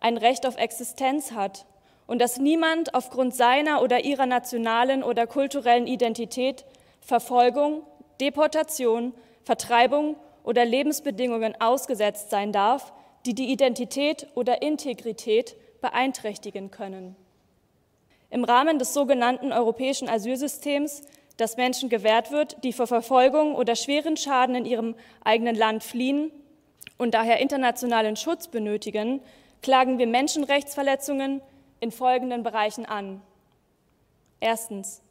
ein 0.00 0.16
Recht 0.16 0.46
auf 0.46 0.56
Existenz 0.56 1.32
hat 1.32 1.66
und 2.08 2.20
dass 2.20 2.38
niemand 2.38 2.94
aufgrund 2.94 3.34
seiner 3.34 3.82
oder 3.82 4.04
ihrer 4.04 4.26
nationalen 4.26 5.04
oder 5.04 5.28
kulturellen 5.28 5.86
Identität 5.86 6.64
Verfolgung, 7.00 7.82
Deportation, 8.20 9.12
Vertreibung 9.44 10.16
oder 10.42 10.64
Lebensbedingungen 10.64 11.54
ausgesetzt 11.60 12.30
sein 12.30 12.50
darf, 12.50 12.92
die 13.26 13.34
die 13.34 13.52
Identität 13.52 14.26
oder 14.34 14.62
Integrität 14.62 15.54
beeinträchtigen 15.82 16.70
können. 16.70 17.14
Im 18.30 18.44
Rahmen 18.44 18.78
des 18.78 18.94
sogenannten 18.94 19.52
europäischen 19.52 20.08
Asylsystems, 20.08 21.02
das 21.36 21.58
Menschen 21.58 21.90
gewährt 21.90 22.32
wird, 22.32 22.64
die 22.64 22.72
vor 22.72 22.86
Verfolgung 22.86 23.54
oder 23.54 23.76
schweren 23.76 24.16
Schaden 24.16 24.54
in 24.54 24.64
ihrem 24.64 24.94
eigenen 25.24 25.56
Land 25.56 25.84
fliehen 25.84 26.32
und 26.96 27.12
daher 27.12 27.38
internationalen 27.38 28.16
Schutz 28.16 28.48
benötigen, 28.48 29.20
klagen 29.60 29.98
wir 29.98 30.06
Menschenrechtsverletzungen 30.06 31.42
in 31.80 31.90
folgenden 31.90 32.42
Bereichen 32.42 32.86
an. 32.86 33.22
Erstens 34.40 35.02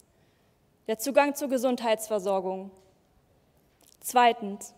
der 0.88 0.98
Zugang 0.98 1.36
zur 1.36 1.50
Gesundheitsversorgung. 1.50 2.72
Zweitens 4.00 4.74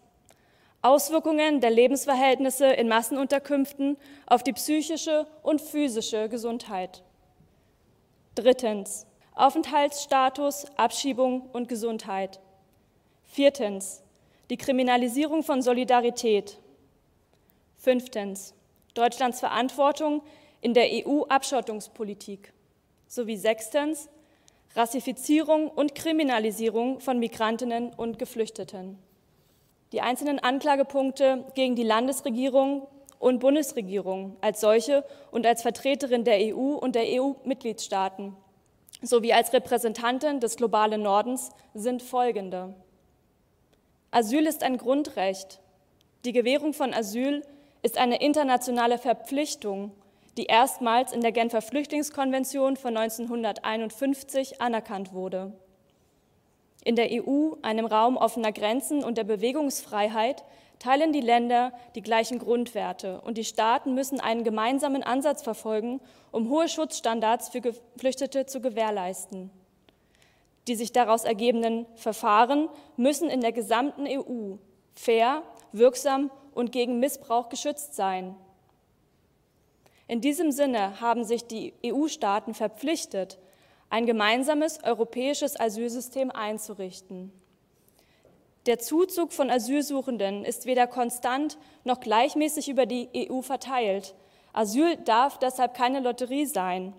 Auswirkungen 0.82 1.60
der 1.60 1.72
Lebensverhältnisse 1.72 2.68
in 2.68 2.88
Massenunterkünften 2.88 3.98
auf 4.26 4.44
die 4.44 4.54
psychische 4.54 5.28
und 5.44 5.62
physische 5.62 6.30
Gesundheit. 6.30 7.04
Drittens. 8.36 9.06
Aufenthaltsstatus, 9.36 10.66
Abschiebung 10.78 11.50
und 11.52 11.68
Gesundheit. 11.68 12.40
Viertens. 13.26 14.02
Die 14.50 14.58
Kriminalisierung 14.58 15.44
von 15.44 15.62
Solidarität. 15.62 16.58
Fünftens. 17.78 18.54
Deutschlands 18.94 19.42
Verantwortung 19.42 20.22
in 20.62 20.74
der 20.74 20.88
EU-Abschottungspolitik. 20.92 22.54
Sowie 23.08 23.38
sechstens. 23.38 24.10
Rassifizierung 24.76 25.68
und 25.68 25.96
Kriminalisierung 25.96 27.00
von 27.00 27.18
Migrantinnen 27.18 27.92
und 27.96 28.20
Geflüchteten. 28.20 29.00
Die 29.92 30.02
einzelnen 30.02 30.38
Anklagepunkte 30.38 31.44
gegen 31.56 31.76
die 31.76 31.84
Landesregierung 31.84 32.88
und 33.18 33.40
Bundesregierung 33.40 34.38
als 34.42 34.62
solche 34.62 35.04
und 35.32 35.48
als 35.48 35.64
Vertreterin 35.64 36.24
der 36.24 36.56
EU 36.56 36.76
und 36.76 36.94
der 36.96 37.06
EU-Mitgliedstaaten 37.06 38.36
sowie 39.02 39.34
als 39.34 39.54
Repräsentantin 39.54 40.40
des 40.40 40.58
globalen 40.58 41.02
Nordens 41.02 41.52
sind 41.74 42.04
folgende. 42.04 42.76
Asyl 44.12 44.46
ist 44.46 44.64
ein 44.64 44.78
Grundrecht. 44.78 45.60
Die 46.26 46.34
Gewährung 46.34 46.74
von 46.74 46.94
Asyl 46.94 47.44
ist 47.82 47.98
eine 47.98 48.22
internationale 48.22 48.98
Verpflichtung, 48.98 49.92
die 50.40 50.46
erstmals 50.46 51.12
in 51.12 51.20
der 51.20 51.34
Genfer 51.34 51.62
Flüchtlingskonvention 51.62 52.78
von 52.78 52.96
1951 52.96 54.62
anerkannt 54.62 55.12
wurde. 55.12 55.52
In 56.86 56.96
der 56.96 57.10
EU, 57.12 57.56
einem 57.62 57.86
Raum 57.86 58.16
offener 58.16 58.54
Grenzen 58.54 59.04
und 59.04 59.18
der 59.18 59.26
Bewegungsfreiheit, 59.26 60.46
teilen 60.80 61.12
die 61.12 61.20
Länder 61.20 61.74
die 61.96 62.02
gleichen 62.02 62.40
Grundwerte 62.40 63.20
und 63.20 63.38
die 63.38 63.44
Staaten 63.44 63.94
müssen 63.96 64.22
einen 64.22 64.46
gemeinsamen 64.46 65.04
Ansatz 65.04 65.44
verfolgen, 65.44 66.00
um 66.32 66.50
hohe 66.50 66.70
Schutzstandards 66.70 67.50
für 67.50 67.60
Geflüchtete 67.60 68.46
zu 68.46 68.62
gewährleisten. 68.62 69.52
Die 70.70 70.76
sich 70.76 70.94
daraus 70.94 71.26
ergebenden 71.26 71.86
Verfahren 71.96 72.70
müssen 72.96 73.30
in 73.30 73.42
der 73.42 73.52
gesamten 73.52 74.08
EU 74.08 74.56
fair, 74.96 75.44
wirksam 75.74 76.32
und 76.54 76.72
gegen 76.72 77.02
Missbrauch 77.02 77.50
geschützt 77.50 77.94
sein. 77.94 78.38
In 80.10 80.22
diesem 80.22 80.52
Sinne 80.52 81.00
haben 81.02 81.24
sich 81.24 81.46
die 81.46 81.72
EU-Staaten 81.86 82.56
verpflichtet, 82.56 83.38
ein 83.92 84.08
gemeinsames 84.08 84.84
europäisches 84.84 85.60
Asylsystem 85.60 86.32
einzurichten. 86.32 87.32
Der 88.66 88.80
Zuzug 88.80 89.34
von 89.34 89.52
Asylsuchenden 89.52 90.46
ist 90.46 90.66
weder 90.66 90.88
konstant 90.88 91.60
noch 91.84 92.00
gleichmäßig 92.00 92.70
über 92.70 92.88
die 92.88 93.08
EU 93.16 93.42
verteilt. 93.42 94.16
Asyl 94.52 94.98
darf 95.06 95.38
deshalb 95.38 95.76
keine 95.76 96.00
Lotterie 96.00 96.48
sein. 96.48 96.94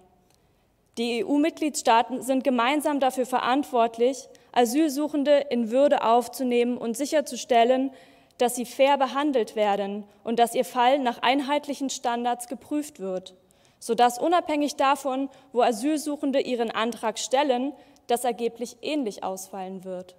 Die 0.96 1.24
EU-Mitgliedstaaten 1.24 2.22
sind 2.22 2.44
gemeinsam 2.44 3.00
dafür 3.00 3.26
verantwortlich, 3.26 4.28
Asylsuchende 4.52 5.46
in 5.50 5.72
Würde 5.72 6.04
aufzunehmen 6.04 6.78
und 6.78 6.96
sicherzustellen, 6.96 7.90
dass 8.40 8.56
sie 8.56 8.64
fair 8.64 8.98
behandelt 8.98 9.56
werden 9.56 10.04
und 10.24 10.38
dass 10.38 10.54
ihr 10.54 10.64
Fall 10.64 10.98
nach 10.98 11.22
einheitlichen 11.22 11.90
Standards 11.90 12.48
geprüft 12.48 13.00
wird 13.00 13.34
sodass 13.80 14.18
unabhängig 14.18 14.76
davon, 14.76 15.28
wo 15.52 15.62
Asylsuchende 15.62 16.40
ihren 16.40 16.70
Antrag 16.70 17.18
stellen, 17.18 17.72
das 18.06 18.24
ergeblich 18.24 18.76
ähnlich 18.82 19.24
ausfallen 19.24 19.84
wird. 19.84 20.14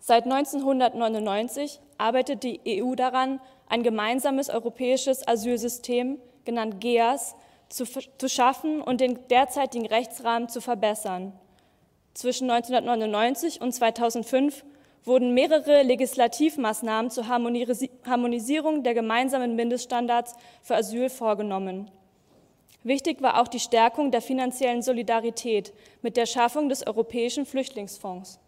Seit 0.00 0.24
1999 0.24 1.80
arbeitet 1.96 2.44
die 2.44 2.60
EU 2.82 2.94
daran, 2.94 3.40
ein 3.68 3.82
gemeinsames 3.82 4.50
europäisches 4.50 5.26
Asylsystem, 5.26 6.18
genannt 6.44 6.80
GEAS, 6.80 7.34
zu, 7.68 7.84
zu 7.84 8.28
schaffen 8.28 8.80
und 8.80 9.00
den 9.00 9.18
derzeitigen 9.28 9.86
Rechtsrahmen 9.86 10.48
zu 10.48 10.60
verbessern. 10.60 11.32
Zwischen 12.14 12.50
1999 12.50 13.60
und 13.60 13.72
2005 13.72 14.64
wurden 15.04 15.34
mehrere 15.34 15.82
Legislativmaßnahmen 15.82 17.10
zur 17.10 17.28
Harmonisierung 17.28 18.82
der 18.82 18.94
gemeinsamen 18.94 19.56
Mindeststandards 19.56 20.34
für 20.62 20.76
Asyl 20.76 21.08
vorgenommen. 21.08 21.90
Wichtig 22.84 23.20
war 23.22 23.40
auch 23.40 23.48
die 23.48 23.60
Stärkung 23.60 24.10
der 24.10 24.22
finanziellen 24.22 24.82
Solidarität 24.82 25.72
mit 26.02 26.16
der 26.16 26.26
Schaffung 26.26 26.68
des 26.68 26.86
Europäischen 26.86 27.44
Flüchtlingsfonds. 27.44 28.38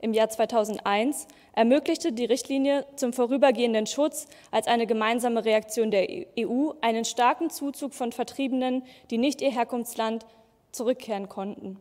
Im 0.00 0.14
Jahr 0.14 0.28
2001 0.28 1.28
ermöglichte 1.54 2.12
die 2.12 2.24
Richtlinie 2.24 2.86
zum 2.96 3.12
vorübergehenden 3.12 3.86
Schutz 3.86 4.26
als 4.50 4.66
eine 4.66 4.86
gemeinsame 4.86 5.44
Reaktion 5.44 5.90
der 5.90 6.08
EU 6.38 6.72
einen 6.80 7.04
starken 7.04 7.50
Zuzug 7.50 7.94
von 7.94 8.10
Vertriebenen, 8.10 8.82
die 9.10 9.18
nicht 9.18 9.40
ihr 9.40 9.52
Herkunftsland 9.52 10.26
zurückkehren 10.72 11.28
konnten. 11.28 11.78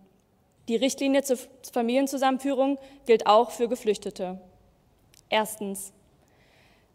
Die 0.71 0.77
Richtlinie 0.77 1.21
zur 1.21 1.37
Familienzusammenführung 1.73 2.79
gilt 3.05 3.27
auch 3.27 3.51
für 3.51 3.67
Geflüchtete. 3.67 4.39
Erstens. 5.27 5.91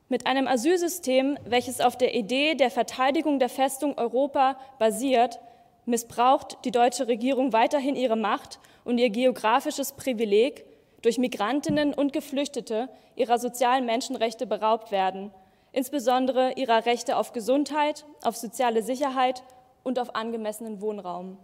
Mit 0.08 0.26
einem 0.26 0.48
Asylsystem, 0.48 1.36
welches 1.44 1.82
auf 1.82 1.98
der 1.98 2.14
Idee 2.14 2.54
der 2.54 2.70
Verteidigung 2.70 3.38
der 3.38 3.50
Festung 3.50 3.98
Europa 3.98 4.58
basiert, 4.78 5.40
missbraucht 5.84 6.56
die 6.64 6.70
deutsche 6.70 7.06
Regierung 7.06 7.52
weiterhin 7.52 7.96
ihre 7.96 8.16
Macht 8.16 8.60
und 8.86 8.96
ihr 8.96 9.10
geografisches 9.10 9.92
Privileg, 9.92 10.64
durch 11.02 11.18
Migrantinnen 11.18 11.92
und 11.92 12.14
Geflüchtete 12.14 12.88
ihrer 13.14 13.38
sozialen 13.38 13.84
Menschenrechte 13.84 14.46
beraubt 14.46 14.90
werden, 14.90 15.32
insbesondere 15.72 16.54
ihrer 16.54 16.86
Rechte 16.86 17.18
auf 17.18 17.34
Gesundheit, 17.34 18.06
auf 18.22 18.36
soziale 18.36 18.82
Sicherheit 18.82 19.42
und 19.82 19.98
auf 19.98 20.14
angemessenen 20.14 20.80
Wohnraum. 20.80 21.36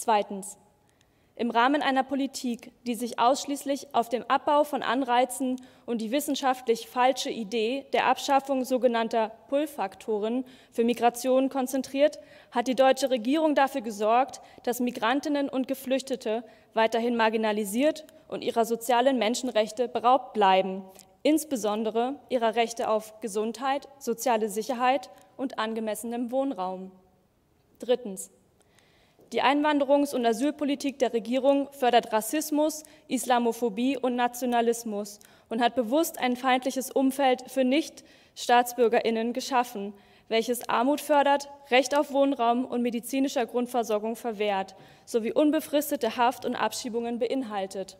Zweitens. 0.00 0.56
Im 1.36 1.50
Rahmen 1.50 1.82
einer 1.82 2.02
Politik, 2.02 2.72
die 2.86 2.94
sich 2.94 3.18
ausschließlich 3.18 3.94
auf 3.94 4.08
den 4.08 4.28
Abbau 4.30 4.64
von 4.64 4.82
Anreizen 4.82 5.60
und 5.84 6.00
die 6.00 6.10
wissenschaftlich 6.10 6.88
falsche 6.88 7.28
Idee 7.28 7.84
der 7.92 8.06
Abschaffung 8.06 8.64
sogenannter 8.64 9.30
Pull-Faktoren 9.48 10.46
für 10.72 10.84
Migration 10.84 11.50
konzentriert, 11.50 12.18
hat 12.50 12.66
die 12.66 12.74
deutsche 12.74 13.10
Regierung 13.10 13.54
dafür 13.54 13.82
gesorgt, 13.82 14.40
dass 14.62 14.80
Migrantinnen 14.80 15.50
und 15.50 15.68
Geflüchtete 15.68 16.44
weiterhin 16.72 17.14
marginalisiert 17.14 18.06
und 18.26 18.42
ihrer 18.42 18.64
sozialen 18.64 19.18
Menschenrechte 19.18 19.86
beraubt 19.86 20.32
bleiben, 20.32 20.82
insbesondere 21.22 22.14
ihrer 22.30 22.54
Rechte 22.54 22.88
auf 22.88 23.20
Gesundheit, 23.20 23.86
soziale 23.98 24.48
Sicherheit 24.48 25.10
und 25.36 25.58
angemessenem 25.58 26.30
Wohnraum. 26.30 26.90
Drittens. 27.80 28.30
Die 29.32 29.42
Einwanderungs- 29.42 30.12
und 30.12 30.26
Asylpolitik 30.26 30.98
der 30.98 31.12
Regierung 31.12 31.68
fördert 31.70 32.12
Rassismus, 32.12 32.82
Islamophobie 33.06 33.96
und 33.96 34.16
Nationalismus 34.16 35.20
und 35.48 35.60
hat 35.60 35.76
bewusst 35.76 36.18
ein 36.18 36.34
feindliches 36.34 36.90
Umfeld 36.90 37.48
für 37.48 37.62
Nicht-Staatsbürgerinnen 37.62 39.32
geschaffen, 39.32 39.94
welches 40.28 40.68
Armut 40.68 41.00
fördert, 41.00 41.48
Recht 41.70 41.96
auf 41.96 42.12
Wohnraum 42.12 42.64
und 42.64 42.82
medizinischer 42.82 43.46
Grundversorgung 43.46 44.16
verwehrt, 44.16 44.74
sowie 45.04 45.32
unbefristete 45.32 46.16
Haft 46.16 46.44
und 46.44 46.56
Abschiebungen 46.56 47.20
beinhaltet. 47.20 47.98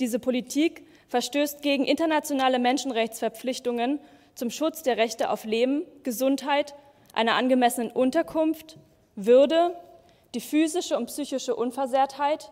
Diese 0.00 0.18
Politik 0.18 0.86
verstößt 1.08 1.62
gegen 1.62 1.84
internationale 1.84 2.58
Menschenrechtsverpflichtungen 2.58 4.00
zum 4.34 4.50
Schutz 4.50 4.82
der 4.82 4.98
Rechte 4.98 5.30
auf 5.30 5.44
Leben, 5.44 5.84
Gesundheit, 6.02 6.74
einer 7.14 7.34
angemessenen 7.34 7.90
Unterkunft, 7.90 8.78
Würde, 9.14 9.76
die 10.34 10.40
physische 10.40 10.96
und 10.96 11.06
psychische 11.06 11.54
Unversehrtheit, 11.54 12.50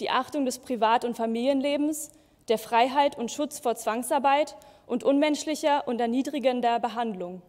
die 0.00 0.10
Achtung 0.10 0.44
des 0.44 0.58
Privat- 0.58 1.04
und 1.04 1.16
Familienlebens, 1.16 2.10
der 2.48 2.58
Freiheit 2.58 3.16
und 3.16 3.30
Schutz 3.30 3.60
vor 3.60 3.76
Zwangsarbeit 3.76 4.56
und 4.86 5.04
unmenschlicher 5.04 5.86
und 5.86 6.00
erniedrigender 6.00 6.80
Behandlung. 6.80 7.42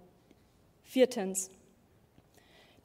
Viertens. 0.83 1.49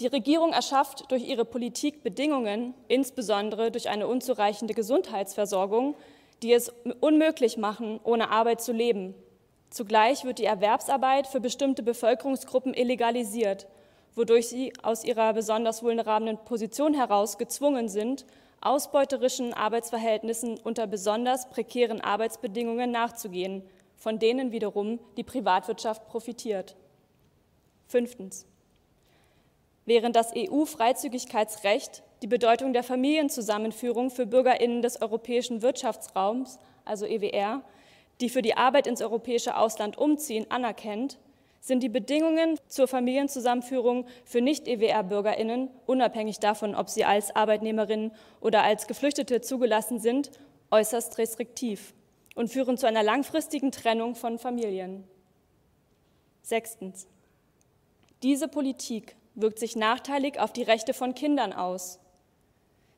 Die 0.01 0.07
Regierung 0.07 0.53
erschafft 0.53 1.11
durch 1.11 1.27
ihre 1.27 1.45
Politik 1.45 2.03
Bedingungen, 2.03 2.75
insbesondere 2.89 3.71
durch 3.71 3.89
eine 3.89 4.07
unzureichende 4.07 4.75
Gesundheitsversorgung, 4.75 5.95
die 6.43 6.53
es 6.53 6.73
unmöglich 7.01 7.57
machen, 7.57 7.99
ohne 8.05 8.31
Arbeit 8.31 8.61
zu 8.61 8.73
leben. 8.73 9.15
Zugleich 9.71 10.25
wird 10.25 10.39
die 10.39 10.45
Erwerbsarbeit 10.45 11.27
für 11.27 11.41
bestimmte 11.41 11.83
Bevölkerungsgruppen 11.83 12.75
illegalisiert 12.75 13.67
wodurch 14.17 14.49
sie 14.49 14.73
aus 14.83 15.05
ihrer 15.05 15.33
besonders 15.33 15.83
vulnerablen 15.83 16.39
Position 16.39 16.95
heraus 16.95 17.39
gezwungen 17.39 17.89
sind, 17.89 18.27
ausbeuterischen 18.61 19.55
Arbeitsverhältnissen 19.55 20.59
unter 20.65 20.87
besonders 20.87 21.49
prekären 21.51 22.01
Arbeitsbedingungen 22.01 22.91
nachzugehen, 22.91 23.63
von 23.97 24.19
denen 24.19 24.51
wiederum 24.51 24.99
die 25.17 25.23
Privatwirtschaft 25.23 26.09
profitiert. 26.09 26.75
Fünftens. 27.87 28.47
Während 29.85 30.17
das 30.17 30.33
EU-Freizügigkeitsrecht 30.35 32.03
die 32.23 32.27
Bedeutung 32.27 32.73
der 32.73 32.83
Familienzusammenführung 32.83 34.11
für 34.11 34.27
Bürgerinnen 34.27 34.83
des 34.83 35.01
europäischen 35.01 35.63
Wirtschaftsraums, 35.63 36.59
also 36.85 37.07
EWR, 37.07 37.63
die 38.21 38.31
für 38.31 38.43
die 38.43 38.57
Arbeit 38.57 38.87
ins 38.87 39.03
europäische 39.03 39.57
Ausland 39.57 39.99
umziehen, 39.99 40.47
anerkennt, 40.49 41.19
sind 41.67 41.83
die 41.83 41.89
Bedingungen 41.89 42.61
zur 42.69 42.87
Familienzusammenführung 42.87 44.07
für 44.25 44.41
Nicht-EWR-Bürgerinnen, 44.41 45.69
unabhängig 45.85 46.39
davon, 46.39 46.77
ob 46.77 46.89
sie 46.89 47.05
als 47.05 47.35
Arbeitnehmerinnen 47.35 48.13
oder 48.41 48.63
als 48.63 48.87
Geflüchtete 48.87 49.41
zugelassen 49.41 49.99
sind, 49.99 50.31
äußerst 50.71 51.19
restriktiv 51.19 51.93
und 52.37 52.51
führen 52.51 52.79
zu 52.79 52.87
einer 52.87 53.03
langfristigen 53.03 53.73
Trennung 53.73 54.15
von 54.15 54.39
Familien. 54.39 55.03
Sechstens. 56.43 57.09
Diese 58.23 58.47
Politik 58.47 59.17
wirkt 59.35 59.59
sich 59.59 59.75
nachteilig 59.75 60.39
auf 60.39 60.53
die 60.53 60.63
Rechte 60.63 60.95
von 60.95 61.15
Kindern 61.15 61.53
aus. 61.53 61.99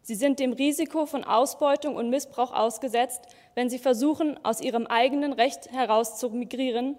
Sie 0.02 0.14
sind 0.14 0.40
dem 0.40 0.52
Risiko 0.52 1.06
von 1.06 1.24
Ausbeutung 1.24 1.96
und 1.96 2.10
Missbrauch 2.10 2.52
ausgesetzt, 2.52 3.22
wenn 3.54 3.70
sie 3.70 3.78
versuchen, 3.78 4.38
aus 4.44 4.60
ihrem 4.60 4.86
eigenen 4.86 5.32
Recht 5.32 5.72
heraus 5.72 6.18
zu 6.18 6.28
migrieren 6.28 6.98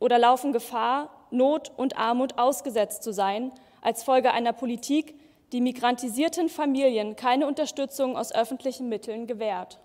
oder 0.00 0.18
laufen 0.18 0.52
Gefahr, 0.52 1.10
Not 1.30 1.70
und 1.76 1.96
Armut 1.96 2.38
ausgesetzt 2.38 3.04
zu 3.04 3.12
sein, 3.12 3.52
als 3.80 4.02
Folge 4.02 4.32
einer 4.32 4.52
Politik, 4.52 5.14
die 5.52 5.60
migrantisierten 5.60 6.48
Familien 6.48 7.14
keine 7.14 7.46
Unterstützung 7.46 8.16
aus 8.16 8.34
öffentlichen 8.34 8.88
Mitteln 8.88 9.28
gewährt. 9.28 9.78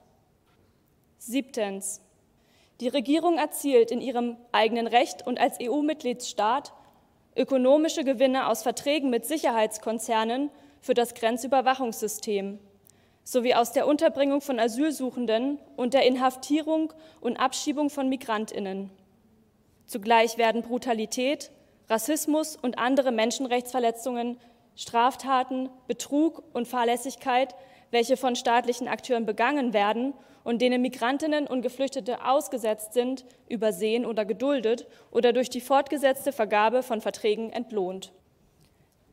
Siebtens. 1.20 2.02
Die 2.82 2.88
Regierung 2.88 3.38
erzielt 3.38 3.92
in 3.92 4.02
ihrem 4.02 4.38
eigenen 4.52 4.88
Recht 4.88 5.26
und 5.26 5.40
als 5.40 5.60
EU-Mitgliedsstaat 5.62 6.74
ökonomische 7.36 8.04
Gewinne 8.04 8.48
aus 8.48 8.64
Verträgen 8.64 9.10
mit 9.10 9.26
Sicherheitskonzernen 9.26 10.50
für 10.82 10.94
das 10.94 11.14
Grenzüberwachungssystem 11.14 12.60
sowie 13.26 13.56
aus 13.56 13.72
der 13.72 13.88
Unterbringung 13.88 14.40
von 14.40 14.60
Asylsuchenden 14.60 15.58
und 15.76 15.94
der 15.96 16.06
Inhaftierung 16.06 16.94
und 17.22 17.38
Abschiebung 17.38 17.90
von 17.90 18.08
Migrantinnen. 18.08 18.92
Zugleich 19.86 20.38
werden 20.38 20.62
Brutalität, 20.62 21.52
Rassismus 21.90 22.56
und 22.56 22.80
andere 22.80 23.12
Menschenrechtsverletzungen, 23.12 24.38
Straftaten, 24.76 25.70
Betrug 25.88 26.44
und 26.54 26.68
Fahrlässigkeit, 26.68 27.56
welche 27.92 28.18
von 28.18 28.36
staatlichen 28.36 28.88
Akteuren 28.88 29.26
begangen 29.26 29.74
werden 29.74 30.14
und 30.44 30.62
denen 30.62 30.82
Migrantinnen 30.82 31.48
und 31.48 31.62
Geflüchtete 31.62 32.26
ausgesetzt 32.26 32.94
sind, 32.94 33.26
übersehen 33.48 34.06
oder 34.06 34.26
geduldet 34.26 34.88
oder 35.12 35.34
durch 35.34 35.50
die 35.50 35.62
fortgesetzte 35.62 36.32
Vergabe 36.32 36.84
von 36.84 37.02
Verträgen 37.02 37.52
entlohnt. 37.52 38.12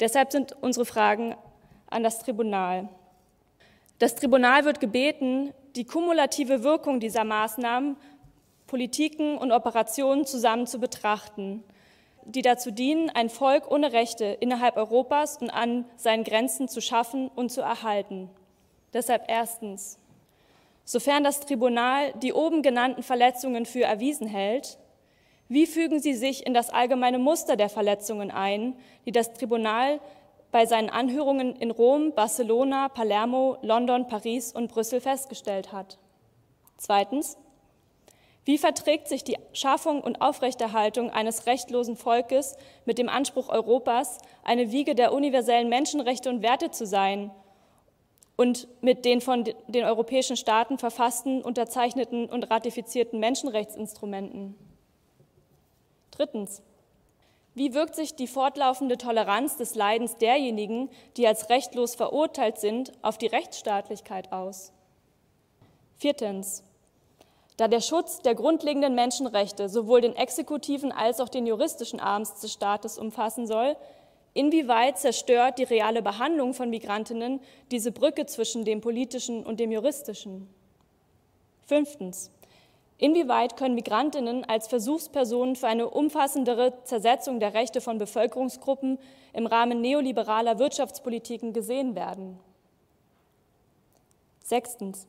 Deshalb 0.00 0.32
sind 0.32 0.56
unsere 0.60 0.84
Fragen 0.84 1.36
an 1.88 2.02
das 2.02 2.18
Tribunal. 2.18 2.88
Das 3.98 4.14
Tribunal 4.16 4.64
wird 4.64 4.80
gebeten, 4.80 5.52
die 5.76 5.84
kumulative 5.84 6.64
Wirkung 6.64 6.98
dieser 6.98 7.24
Maßnahmen 7.24 7.96
Politiken 8.72 9.36
und 9.36 9.52
Operationen 9.52 10.24
zusammen 10.24 10.66
zu 10.66 10.78
betrachten, 10.78 11.62
die 12.24 12.40
dazu 12.40 12.70
dienen, 12.70 13.10
ein 13.10 13.28
Volk 13.28 13.70
ohne 13.70 13.92
Rechte 13.92 14.24
innerhalb 14.24 14.78
Europas 14.78 15.36
und 15.36 15.50
an 15.50 15.84
seinen 15.96 16.24
Grenzen 16.24 16.68
zu 16.68 16.80
schaffen 16.80 17.28
und 17.28 17.52
zu 17.52 17.60
erhalten. 17.60 18.30
Deshalb 18.94 19.24
erstens, 19.28 19.98
sofern 20.86 21.22
das 21.22 21.40
Tribunal 21.40 22.14
die 22.22 22.32
oben 22.32 22.62
genannten 22.62 23.02
Verletzungen 23.02 23.66
für 23.66 23.82
erwiesen 23.82 24.26
hält, 24.26 24.78
wie 25.50 25.66
fügen 25.66 26.00
sie 26.00 26.14
sich 26.14 26.46
in 26.46 26.54
das 26.54 26.70
allgemeine 26.70 27.18
Muster 27.18 27.56
der 27.56 27.68
Verletzungen 27.68 28.30
ein, 28.30 28.74
die 29.04 29.12
das 29.12 29.34
Tribunal 29.34 30.00
bei 30.50 30.64
seinen 30.64 30.88
Anhörungen 30.88 31.56
in 31.56 31.70
Rom, 31.70 32.14
Barcelona, 32.14 32.88
Palermo, 32.88 33.58
London, 33.60 34.08
Paris 34.08 34.50
und 34.50 34.72
Brüssel 34.72 35.02
festgestellt 35.02 35.72
hat? 35.72 35.98
Zweitens, 36.78 37.36
wie 38.44 38.58
verträgt 38.58 39.08
sich 39.08 39.22
die 39.22 39.38
Schaffung 39.52 40.00
und 40.00 40.20
Aufrechterhaltung 40.20 41.10
eines 41.10 41.46
rechtlosen 41.46 41.96
Volkes 41.96 42.56
mit 42.84 42.98
dem 42.98 43.08
Anspruch 43.08 43.48
Europas, 43.48 44.18
eine 44.42 44.72
Wiege 44.72 44.94
der 44.94 45.12
universellen 45.12 45.68
Menschenrechte 45.68 46.28
und 46.28 46.42
Werte 46.42 46.70
zu 46.70 46.84
sein 46.84 47.30
und 48.36 48.66
mit 48.80 49.04
den 49.04 49.20
von 49.20 49.44
den 49.68 49.84
europäischen 49.84 50.36
Staaten 50.36 50.78
verfassten, 50.78 51.42
unterzeichneten 51.42 52.28
und 52.28 52.50
ratifizierten 52.50 53.20
Menschenrechtsinstrumenten? 53.20 54.56
Drittens. 56.10 56.62
Wie 57.54 57.74
wirkt 57.74 57.94
sich 57.94 58.16
die 58.16 58.26
fortlaufende 58.26 58.96
Toleranz 58.96 59.56
des 59.56 59.74
Leidens 59.74 60.16
derjenigen, 60.16 60.88
die 61.16 61.26
als 61.28 61.50
rechtlos 61.50 61.94
verurteilt 61.94 62.58
sind, 62.58 62.92
auf 63.02 63.18
die 63.18 63.26
Rechtsstaatlichkeit 63.26 64.32
aus? 64.32 64.72
Viertens 65.96 66.64
da 67.56 67.68
der 67.68 67.80
Schutz 67.80 68.20
der 68.20 68.34
grundlegenden 68.34 68.94
Menschenrechte 68.94 69.68
sowohl 69.68 70.00
den 70.00 70.16
exekutiven 70.16 70.92
als 70.92 71.20
auch 71.20 71.28
den 71.28 71.46
juristischen 71.46 72.00
Arm 72.00 72.24
des 72.24 72.52
Staates 72.52 72.98
umfassen 72.98 73.46
soll, 73.46 73.76
inwieweit 74.34 74.98
zerstört 74.98 75.58
die 75.58 75.64
reale 75.64 76.02
Behandlung 76.02 76.54
von 76.54 76.70
Migrantinnen 76.70 77.40
diese 77.70 77.92
Brücke 77.92 78.26
zwischen 78.26 78.64
dem 78.64 78.80
politischen 78.80 79.44
und 79.44 79.60
dem 79.60 79.70
juristischen? 79.70 80.48
Fünftens. 81.66 82.30
Inwieweit 82.98 83.56
können 83.56 83.74
Migrantinnen 83.74 84.44
als 84.44 84.68
Versuchspersonen 84.68 85.56
für 85.56 85.66
eine 85.66 85.90
umfassendere 85.90 86.84
Zersetzung 86.84 87.40
der 87.40 87.52
Rechte 87.52 87.80
von 87.80 87.98
Bevölkerungsgruppen 87.98 88.98
im 89.32 89.46
Rahmen 89.46 89.80
neoliberaler 89.80 90.58
Wirtschaftspolitiken 90.58 91.52
gesehen 91.52 91.96
werden? 91.96 92.38
Sechstens. 94.44 95.06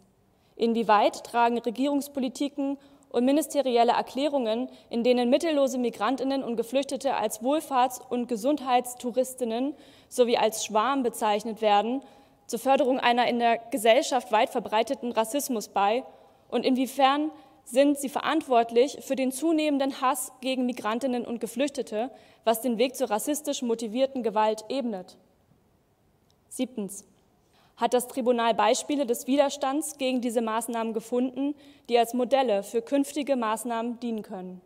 Inwieweit 0.56 1.24
tragen 1.24 1.58
Regierungspolitiken 1.58 2.78
und 3.10 3.26
ministerielle 3.26 3.92
Erklärungen, 3.92 4.70
in 4.90 5.04
denen 5.04 5.30
mittellose 5.30 5.78
Migrantinnen 5.78 6.44
und 6.44 6.58
Geflüchtete 6.58 7.16
als 7.16 7.42
Wohlfahrts- 7.42 8.02
und 8.10 8.28
Gesundheitstouristinnen 8.28 9.76
sowie 10.10 10.38
als 10.38 10.66
Schwarm 10.66 11.04
bezeichnet 11.04 11.62
werden, 11.62 12.02
zur 12.48 12.60
Förderung 12.60 13.00
einer 13.00 13.28
in 13.28 13.40
der 13.40 13.58
Gesellschaft 13.72 14.32
weit 14.32 14.50
verbreiteten 14.50 15.12
Rassismus 15.12 15.70
bei 15.70 16.04
und 16.50 16.66
inwiefern 16.66 17.32
sind 17.66 17.98
sie 17.98 18.10
verantwortlich 18.10 18.98
für 19.02 19.16
den 19.16 19.32
zunehmenden 19.32 20.02
Hass 20.02 20.32
gegen 20.42 20.66
Migrantinnen 20.66 21.26
und 21.26 21.40
Geflüchtete, 21.40 22.12
was 22.44 22.62
den 22.62 22.78
Weg 22.78 22.96
zur 22.96 23.10
rassistisch 23.10 23.62
motivierten 23.62 24.24
Gewalt 24.24 24.66
ebnet. 24.70 25.18
Siebtens 26.50 27.06
hat 27.78 27.94
das 27.94 28.08
Tribunal 28.08 28.54
Beispiele 28.54 29.06
des 29.06 29.28
Widerstands 29.28 29.98
gegen 29.98 30.22
diese 30.22 30.42
Maßnahmen 30.42 30.94
gefunden, 30.94 31.56
die 31.90 31.98
als 31.98 32.14
Modelle 32.14 32.64
für 32.64 32.82
künftige 32.82 33.36
Maßnahmen 33.36 34.00
dienen 34.00 34.22
können. 34.22 34.62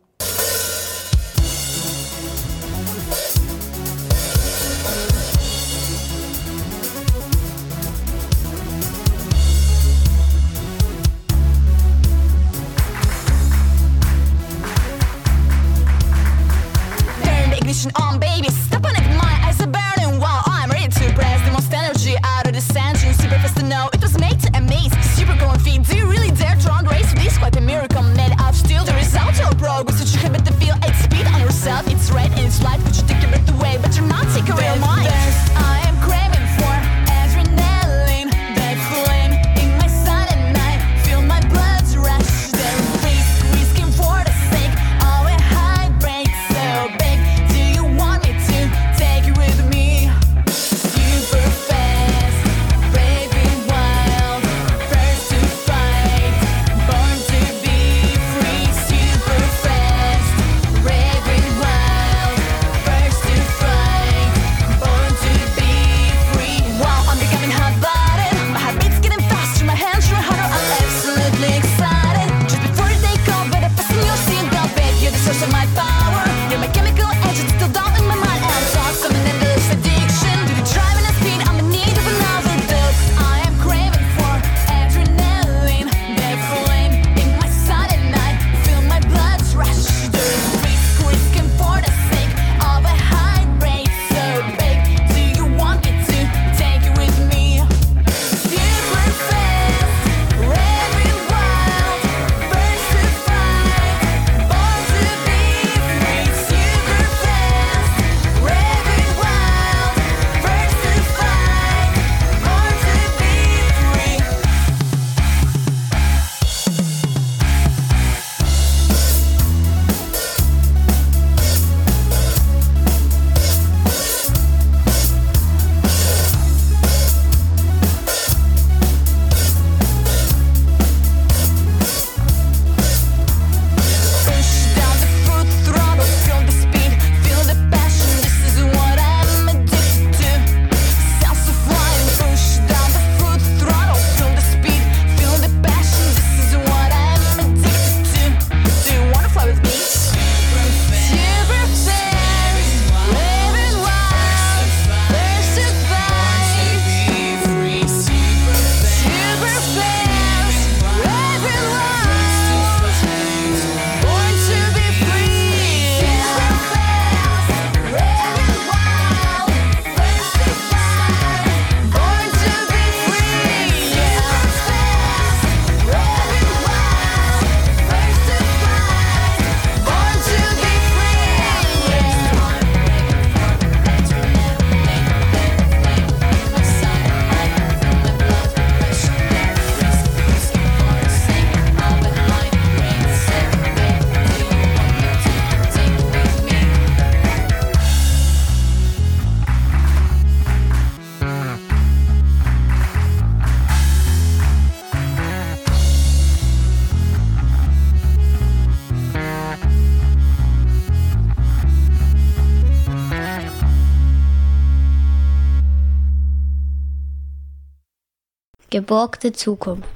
geborgte 218.88 219.32
Zukunft. 219.34 219.86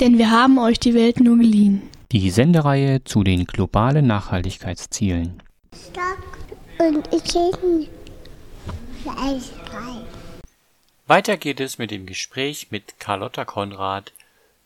Denn 0.00 0.18
wir 0.18 0.32
haben 0.32 0.58
euch 0.58 0.80
die 0.80 0.94
Welt 0.94 1.20
nur 1.20 1.38
geliehen. 1.38 1.88
Die 2.10 2.28
Sendereihe 2.28 3.04
zu 3.04 3.22
den 3.22 3.44
globalen 3.44 4.08
Nachhaltigkeitszielen. 4.08 5.40
Stock 5.72 6.18
und 6.80 7.08
Weiter 11.06 11.36
geht 11.36 11.60
es 11.60 11.78
mit 11.78 11.92
dem 11.92 12.04
Gespräch 12.04 12.72
mit 12.72 12.98
Carlotta 12.98 13.44
Konrad 13.44 14.12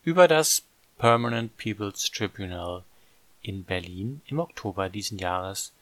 über 0.03 0.27
das 0.27 0.62
Permanent 0.97 1.59
People's 1.59 2.11
Tribunal 2.11 2.83
in 3.43 3.65
Berlin 3.65 4.23
im 4.25 4.39
Oktober 4.39 4.89
diesen 4.89 5.19
Jahres 5.19 5.75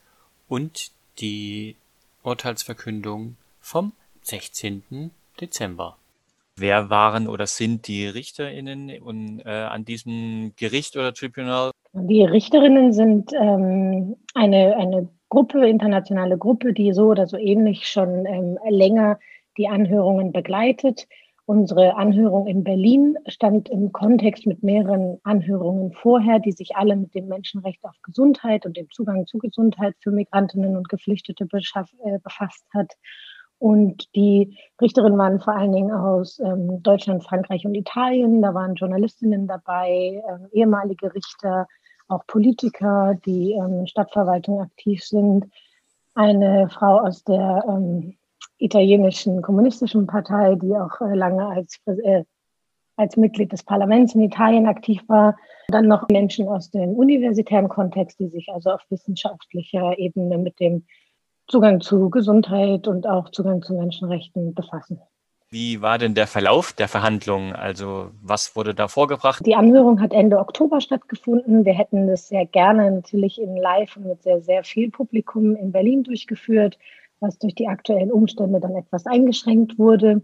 und 0.49 0.91
die 1.19 1.77
Urteilsverkündung 2.23 3.37
vom 3.61 3.93
16. 4.23 5.11
Dezember. 5.39 5.95
Wer 6.57 6.89
waren 6.89 7.27
oder 7.27 7.47
sind 7.47 7.87
die 7.87 8.07
RichterInnen 8.07 9.01
und, 9.01 9.41
äh, 9.45 9.49
an 9.49 9.83
diesem 9.83 10.53
Gericht 10.55 10.95
oder 10.95 11.13
Tribunal? 11.13 11.71
Die 11.91 12.23
Richterinnen 12.23 12.93
sind 12.93 13.31
ähm, 13.33 14.15
eine, 14.33 14.77
eine 14.77 15.09
Gruppe, 15.29 15.67
internationale 15.67 16.37
Gruppe, 16.37 16.71
die 16.71 16.93
so 16.93 17.07
oder 17.07 17.27
so 17.27 17.37
ähnlich 17.37 17.87
schon 17.87 18.25
ähm, 18.25 18.57
länger 18.69 19.19
die 19.57 19.67
Anhörungen 19.67 20.31
begleitet. 20.31 21.07
Unsere 21.47 21.95
Anhörung 21.95 22.47
in 22.47 22.63
Berlin 22.63 23.17
stand 23.27 23.69
im 23.69 23.91
Kontext 23.91 24.47
mit 24.47 24.63
mehreren 24.63 25.19
Anhörungen 25.23 25.91
vorher, 25.91 26.39
die 26.39 26.51
sich 26.51 26.75
alle 26.75 26.95
mit 26.95 27.13
dem 27.13 27.27
Menschenrecht 27.27 27.83
auf 27.83 27.95
Gesundheit 28.01 28.65
und 28.65 28.77
dem 28.77 28.89
Zugang 28.89 29.27
zu 29.27 29.37
Gesundheit 29.37 29.93
für 29.99 30.11
Migrantinnen 30.11 30.75
und 30.75 30.89
Geflüchtete 30.89 31.45
befass, 31.45 31.93
äh, 32.03 32.17
befasst 32.23 32.65
hat. 32.73 32.93
Und 33.57 34.13
die 34.15 34.57
Richterinnen 34.81 35.17
waren 35.17 35.39
vor 35.39 35.55
allen 35.55 35.71
Dingen 35.71 35.91
aus 35.91 36.39
ähm, 36.39 36.83
Deutschland, 36.83 37.23
Frankreich 37.23 37.65
und 37.65 37.75
Italien. 37.75 38.41
Da 38.41 38.53
waren 38.53 38.75
Journalistinnen 38.75 39.47
dabei, 39.47 40.21
äh, 40.25 40.57
ehemalige 40.57 41.13
Richter, 41.13 41.67
auch 42.07 42.25
Politiker, 42.27 43.15
die 43.25 43.53
ähm, 43.53 43.87
Stadtverwaltung 43.87 44.61
aktiv 44.61 45.03
sind. 45.03 45.45
Eine 46.13 46.69
Frau 46.69 46.99
aus 46.99 47.23
der 47.23 47.63
ähm, 47.67 48.15
italienischen 48.57 49.41
kommunistischen 49.41 50.07
Partei, 50.07 50.55
die 50.55 50.73
auch 50.75 51.01
äh, 51.01 51.15
lange 51.15 51.47
als, 51.47 51.79
äh, 51.85 52.23
als 52.97 53.17
Mitglied 53.17 53.51
des 53.51 53.63
Parlaments 53.63 54.15
in 54.15 54.21
Italien 54.21 54.67
aktiv 54.67 55.01
war. 55.07 55.37
Dann 55.67 55.87
noch 55.87 56.07
Menschen 56.09 56.47
aus 56.47 56.69
dem 56.69 56.91
universitären 56.91 57.69
Kontext, 57.69 58.19
die 58.19 58.27
sich 58.27 58.49
also 58.49 58.71
auf 58.71 58.81
wissenschaftlicher 58.89 59.97
Ebene 59.97 60.37
mit 60.37 60.59
dem 60.59 60.85
Zugang 61.47 61.81
zu 61.81 62.09
Gesundheit 62.09 62.87
und 62.87 63.07
auch 63.07 63.29
Zugang 63.29 63.61
zu 63.61 63.73
Menschenrechten 63.73 64.53
befassen. 64.53 64.99
Wie 65.49 65.81
war 65.81 65.97
denn 65.97 66.15
der 66.15 66.27
Verlauf 66.27 66.73
der 66.73 66.87
Verhandlungen? 66.87 67.53
Also 67.53 68.09
was 68.21 68.55
wurde 68.55 68.73
da 68.73 68.87
vorgebracht? 68.87 69.45
Die 69.45 69.55
Anhörung 69.55 70.01
hat 70.01 70.11
Ende 70.11 70.39
Oktober 70.39 70.81
stattgefunden. 70.81 71.65
Wir 71.65 71.73
hätten 71.73 72.07
das 72.07 72.27
sehr 72.27 72.45
gerne 72.45 72.91
natürlich 72.91 73.39
in 73.39 73.55
Live 73.55 73.95
und 73.95 74.07
mit 74.07 74.23
sehr, 74.23 74.41
sehr 74.41 74.63
viel 74.63 74.89
Publikum 74.89 75.55
in 75.55 75.71
Berlin 75.71 76.03
durchgeführt, 76.03 76.79
was 77.19 77.37
durch 77.37 77.55
die 77.55 77.67
aktuellen 77.67 78.11
Umstände 78.11 78.59
dann 78.59 78.75
etwas 78.75 79.05
eingeschränkt 79.05 79.77
wurde 79.77 80.23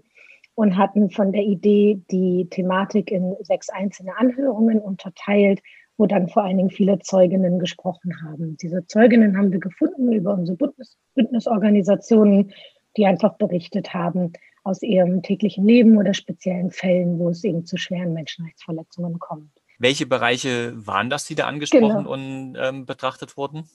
und 0.55 0.75
hatten 0.75 1.11
von 1.11 1.31
der 1.31 1.43
Idee 1.43 2.01
die 2.11 2.47
Thematik 2.49 3.11
in 3.11 3.35
sechs 3.41 3.69
einzelne 3.69 4.17
Anhörungen 4.17 4.79
unterteilt, 4.79 5.61
wo 5.97 6.05
dann 6.05 6.29
vor 6.29 6.43
allen 6.43 6.57
Dingen 6.57 6.69
viele 6.69 6.99
Zeuginnen 6.99 7.59
gesprochen 7.59 8.21
haben. 8.23 8.57
Diese 8.57 8.85
Zeuginnen 8.87 9.37
haben 9.37 9.51
wir 9.51 9.59
gefunden 9.59 10.11
über 10.11 10.33
unsere 10.33 10.57
Bündnis 10.57 10.97
Bündnisorganisationen, 11.13 12.53
die 12.97 13.05
einfach 13.05 13.35
berichtet 13.37 13.93
haben 13.93 14.33
aus 14.63 14.81
ihrem 14.81 15.23
täglichen 15.23 15.65
Leben 15.65 15.97
oder 15.97 16.13
speziellen 16.13 16.71
Fällen, 16.71 17.19
wo 17.19 17.29
es 17.29 17.43
eben 17.43 17.65
zu 17.65 17.77
schweren 17.77 18.13
Menschenrechtsverletzungen 18.13 19.19
kommt. 19.19 19.51
Welche 19.79 20.05
Bereiche 20.05 20.73
waren 20.75 21.09
das, 21.09 21.25
die 21.25 21.35
da 21.35 21.47
angesprochen 21.47 22.03
genau. 22.03 22.11
und 22.11 22.55
ähm, 22.61 22.85
betrachtet 22.85 23.35
wurden? 23.37 23.67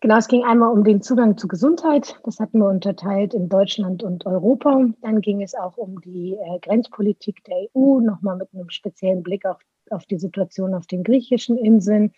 Genau, 0.00 0.18
es 0.18 0.28
ging 0.28 0.44
einmal 0.44 0.70
um 0.70 0.84
den 0.84 1.00
Zugang 1.02 1.38
zu 1.38 1.48
Gesundheit. 1.48 2.20
Das 2.24 2.38
hatten 2.38 2.58
wir 2.58 2.68
unterteilt 2.68 3.32
in 3.32 3.48
Deutschland 3.48 4.02
und 4.02 4.26
Europa. 4.26 4.84
Dann 5.00 5.20
ging 5.20 5.42
es 5.42 5.54
auch 5.54 5.76
um 5.76 6.00
die 6.00 6.34
äh, 6.34 6.58
Grenzpolitik 6.60 7.42
der 7.44 7.68
EU, 7.74 8.00
nochmal 8.00 8.36
mit 8.36 8.48
einem 8.52 8.68
speziellen 8.68 9.22
Blick 9.22 9.46
auf, 9.46 9.58
auf 9.94 10.06
die 10.06 10.18
Situation 10.18 10.74
auf 10.74 10.86
den 10.86 11.02
griechischen 11.02 11.56
Inseln. 11.56 12.12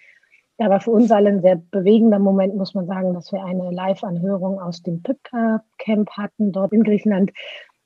Da 0.59 0.71
war 0.71 0.81
für 0.81 0.91
uns 0.91 1.11
alle 1.11 1.29
ein 1.29 1.43
sehr 1.43 1.57
bewegender 1.57 2.19
Moment, 2.19 2.57
muss 2.57 2.75
man 2.75 2.87
sagen, 2.87 3.13
dass 3.13 3.31
wir 3.31 3.45
eine 3.45 3.71
Live-Anhörung 3.71 4.59
aus 4.61 4.83
dem 4.83 5.03
Pipka-Camp 5.03 6.11
hatten, 6.11 6.53
dort 6.53 6.73
in 6.73 6.83
Griechenland, 6.83 7.31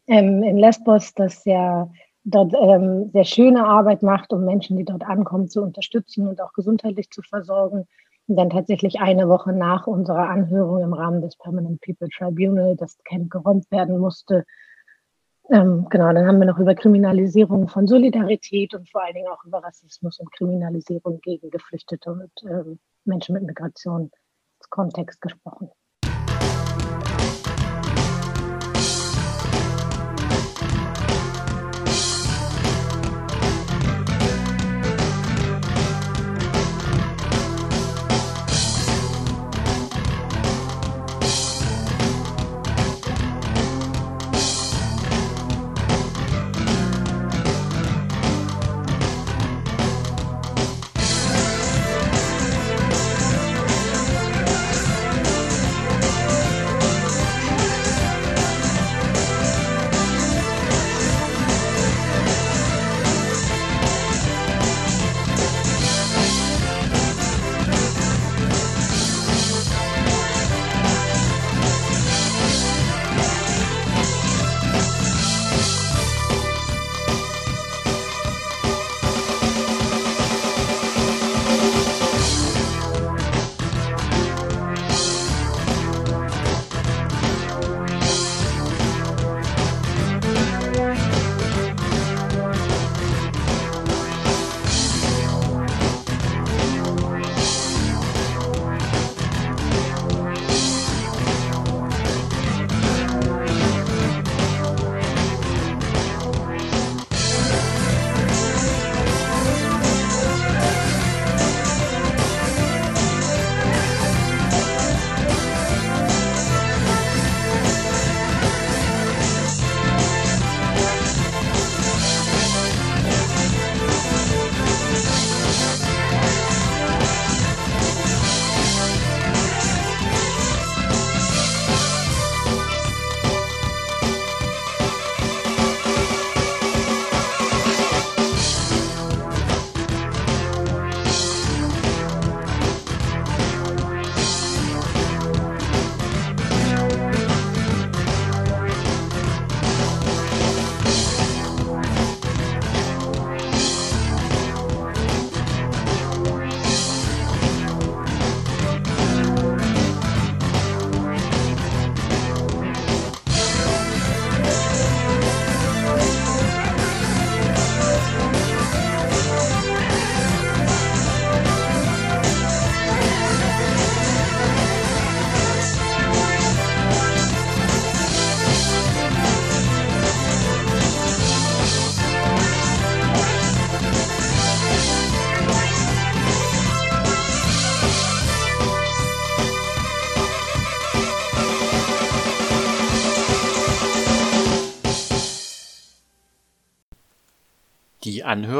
ähm, 0.06 0.42
in 0.42 0.56
Lesbos, 0.56 1.12
das 1.14 1.44
ja 1.44 1.90
dort 2.24 2.54
ähm, 2.54 3.10
sehr 3.12 3.24
schöne 3.24 3.66
Arbeit 3.66 4.02
macht, 4.02 4.32
um 4.32 4.44
Menschen, 4.44 4.76
die 4.76 4.84
dort 4.84 5.02
ankommen, 5.04 5.48
zu 5.48 5.62
unterstützen 5.62 6.28
und 6.28 6.40
auch 6.40 6.52
gesundheitlich 6.52 7.10
zu 7.10 7.22
versorgen 7.22 7.86
und 8.26 8.36
dann 8.36 8.50
tatsächlich 8.50 9.00
eine 9.00 9.28
Woche 9.28 9.52
nach 9.52 9.86
unserer 9.86 10.28
Anhörung 10.28 10.82
im 10.82 10.92
Rahmen 10.92 11.20
des 11.20 11.36
Permanent 11.36 11.80
People 11.80 12.08
Tribunal 12.08 12.76
das 12.76 12.96
Camp 13.04 13.30
geräumt 13.30 13.70
werden 13.70 13.98
musste. 13.98 14.44
Ähm, 15.52 15.88
genau, 15.90 16.12
dann 16.12 16.26
haben 16.26 16.38
wir 16.38 16.46
noch 16.46 16.58
über 16.58 16.76
Kriminalisierung 16.76 17.66
von 17.66 17.88
Solidarität 17.88 18.72
und 18.74 18.88
vor 18.88 19.02
allen 19.02 19.14
Dingen 19.14 19.28
auch 19.28 19.44
über 19.44 19.58
Rassismus 19.58 20.20
und 20.20 20.30
Kriminalisierung 20.32 21.20
gegen 21.20 21.50
Geflüchtete 21.50 22.12
und 22.12 22.30
ähm, 22.44 22.78
Menschen 23.04 23.32
mit 23.32 23.42
Migrationskontext 23.42 25.20
gesprochen. 25.20 25.70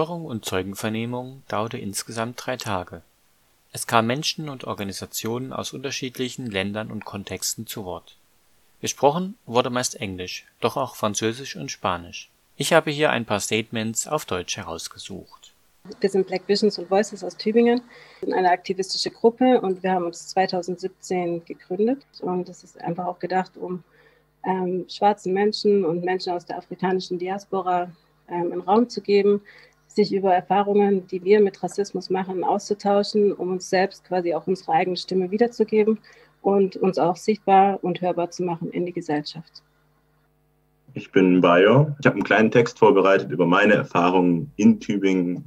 Die 0.01 0.05
Anhörung 0.07 0.25
und 0.25 0.47
Zeugenvernehmung 0.47 1.43
dauerte 1.47 1.77
insgesamt 1.77 2.41
drei 2.43 2.57
Tage. 2.57 3.03
Es 3.71 3.87
kamen 3.87 4.07
Menschen 4.07 4.49
und 4.49 4.65
Organisationen 4.65 5.53
aus 5.53 5.75
unterschiedlichen 5.75 6.51
Ländern 6.51 6.91
und 6.91 7.05
Kontexten 7.05 7.67
zu 7.67 7.85
Wort. 7.85 8.17
Gesprochen 8.81 9.37
wurde 9.45 9.69
meist 9.69 10.01
Englisch, 10.01 10.47
doch 10.59 10.79
auch 10.79 10.97
Französisch 10.97 11.55
und 11.55 11.71
Spanisch. 11.71 12.31
Ich 12.57 12.73
habe 12.73 12.91
hier 12.91 13.11
ein 13.11 13.27
paar 13.27 13.41
Statements 13.41 14.09
auf 14.09 14.25
Deutsch 14.25 14.57
herausgesucht. 14.57 15.53
Wir 16.01 16.09
sind 16.09 16.27
Black 16.27 16.49
Visions 16.49 16.79
und 16.79 16.91
Voices 16.91 17.23
aus 17.23 17.37
Tübingen, 17.37 17.83
sind 18.23 18.33
eine 18.33 18.53
aktivistische 18.53 19.11
Gruppe 19.11 19.61
und 19.61 19.83
wir 19.83 19.93
haben 19.93 20.07
uns 20.07 20.29
2017 20.29 21.45
gegründet 21.45 22.07
und 22.23 22.49
das 22.49 22.65
ist 22.65 22.81
einfach 22.81 23.05
auch 23.05 23.19
gedacht, 23.19 23.59
um 23.59 23.85
ähm, 24.47 24.87
schwarzen 24.89 25.35
Menschen 25.35 25.85
und 25.85 26.03
Menschen 26.03 26.33
aus 26.33 26.47
der 26.47 26.57
afrikanischen 26.57 27.19
Diaspora 27.19 27.93
ähm, 28.31 28.53
einen 28.53 28.61
Raum 28.63 28.89
zu 28.89 29.03
geben, 29.03 29.43
sich 29.95 30.13
über 30.13 30.33
Erfahrungen, 30.33 31.07
die 31.09 31.23
wir 31.25 31.41
mit 31.41 31.63
Rassismus 31.63 32.11
machen, 32.11 32.45
auszutauschen, 32.45 33.33
um 33.33 33.53
uns 33.53 33.69
selbst 33.69 34.05
quasi 34.05 34.35
auch 34.35 34.47
unsere 34.47 34.73
eigene 34.73 34.97
Stimme 34.97 35.31
wiederzugeben 35.31 35.99
und 36.43 36.77
uns 36.77 36.99
auch 36.99 37.17
sichtbar 37.17 37.83
und 37.83 38.01
hörbar 38.01 38.31
zu 38.31 38.45
machen 38.45 38.71
in 38.71 38.87
die 38.87 38.93
Gesellschaft. 38.93 39.63
Ich 40.95 41.13
bin 41.13 41.41
Bayo. 41.41 41.95
Ich 42.01 42.07
habe 42.07 42.15
einen 42.15 42.25
kleinen 42.25 42.51
Text 42.51 42.79
vorbereitet 42.79 43.31
über 43.31 43.47
meine 43.47 43.75
Erfahrungen 43.75 44.53
in 44.57 44.81
Tübingen, 44.81 45.45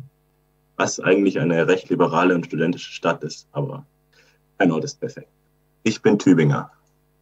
was 0.77 0.99
eigentlich 0.99 1.39
eine 1.39 1.67
recht 1.67 1.89
liberale 1.89 2.35
und 2.35 2.45
studentische 2.45 2.91
Stadt 2.91 3.23
ist, 3.23 3.47
aber 3.51 3.85
ein 4.57 4.71
Ort 4.71 4.83
ist 4.83 4.99
perfekt. 4.99 5.29
Ich 5.83 6.01
bin 6.01 6.19
Tübinger. 6.19 6.71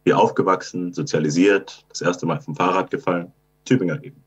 Hier 0.04 0.18
aufgewachsen, 0.18 0.92
sozialisiert, 0.92 1.84
das 1.88 2.00
erste 2.00 2.26
Mal 2.26 2.40
vom 2.40 2.56
Fahrrad 2.56 2.90
gefallen, 2.90 3.32
Tübinger 3.64 4.02
eben. 4.02 4.22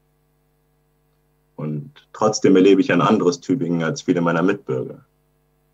Und 1.55 1.91
trotzdem 2.13 2.55
erlebe 2.55 2.81
ich 2.81 2.91
ein 2.91 3.01
anderes 3.01 3.39
Tübingen 3.39 3.83
als 3.83 4.01
viele 4.01 4.21
meiner 4.21 4.43
Mitbürger. 4.43 5.05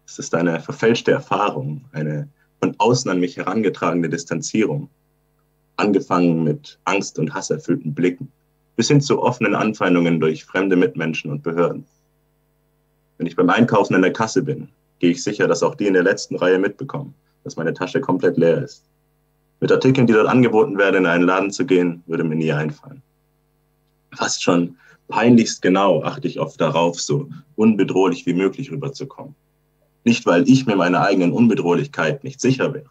Es 0.06 0.20
ist 0.20 0.36
eine 0.36 0.60
verfälschte 0.60 1.12
Erfahrung, 1.12 1.86
eine 1.92 2.28
von 2.60 2.76
außen 2.78 3.10
an 3.10 3.20
mich 3.20 3.38
herangetragene 3.38 4.10
Distanzierung, 4.10 4.90
angefangen 5.78 6.44
mit 6.44 6.78
Angst 6.84 7.18
und 7.18 7.34
hasserfüllten 7.34 7.94
Blicken, 7.94 8.32
bis 8.76 8.88
hin 8.88 9.02
zu 9.02 9.22
offenen 9.22 9.56
Anfeindungen 9.56 10.20
durch 10.20 10.46
fremde 10.46 10.76
Mitmenschen 10.76 11.32
und 11.32 11.42
Behörden. 11.44 11.86
Wenn 13.18 13.28
ich 13.28 13.36
beim 13.36 13.50
Einkaufen 13.50 13.96
an 13.96 14.04
der 14.04 14.14
Kasse 14.14 14.44
bin, 14.44 14.70
gehe 15.00 15.12
ich 15.12 15.24
sicher, 15.24 15.48
dass 15.48 15.64
auch 15.64 15.76
die 15.76 15.88
in 15.88 15.94
der 15.94 16.04
letzten 16.04 16.36
Reihe 16.36 16.60
mitbekommen, 16.60 17.16
dass 17.44 17.56
meine 17.56 17.74
Tasche 17.74 18.02
komplett 18.02 18.38
leer 18.38 18.64
ist. 18.64 18.84
Mit 19.60 19.72
Artikeln, 19.72 20.08
die 20.08 20.14
dort 20.14 20.28
angeboten 20.28 20.78
werden, 20.78 20.98
in 20.98 21.06
einen 21.06 21.26
Laden 21.26 21.52
zu 21.52 21.66
gehen, 21.66 22.04
würde 22.06 22.24
mir 22.24 22.36
nie 22.36 22.52
einfallen. 22.52 23.02
Fast 24.14 24.44
schon 24.44 24.76
peinlichst 25.12 25.62
genau 25.62 26.02
achte 26.04 26.28
ich 26.28 26.40
oft 26.40 26.60
darauf, 26.60 27.00
so 27.00 27.30
unbedrohlich 27.56 28.26
wie 28.26 28.34
möglich 28.34 28.72
rüberzukommen. 28.72 29.36
Nicht, 30.04 30.26
weil 30.26 30.50
ich 30.50 30.66
mir 30.66 30.76
meiner 30.76 31.02
eigenen 31.02 31.32
Unbedrohlichkeit 31.32 32.24
nicht 32.24 32.42
sicher 32.42 32.74
wäre, 32.74 32.90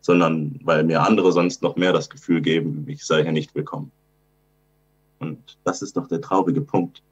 sondern 0.00 0.58
weil 0.62 0.84
mir 0.84 1.02
andere 1.02 1.32
sonst 1.32 1.62
noch 1.62 1.76
mehr 1.76 1.92
das 1.92 2.08
Gefühl 2.08 2.40
geben, 2.40 2.84
ich 2.88 3.04
sei 3.04 3.22
hier 3.22 3.32
nicht 3.32 3.54
willkommen. 3.54 3.92
Und 5.18 5.58
das 5.64 5.82
ist 5.82 5.96
doch 5.96 6.06
der 6.06 6.22
traurige 6.22 6.62
Punkt. 6.62 7.02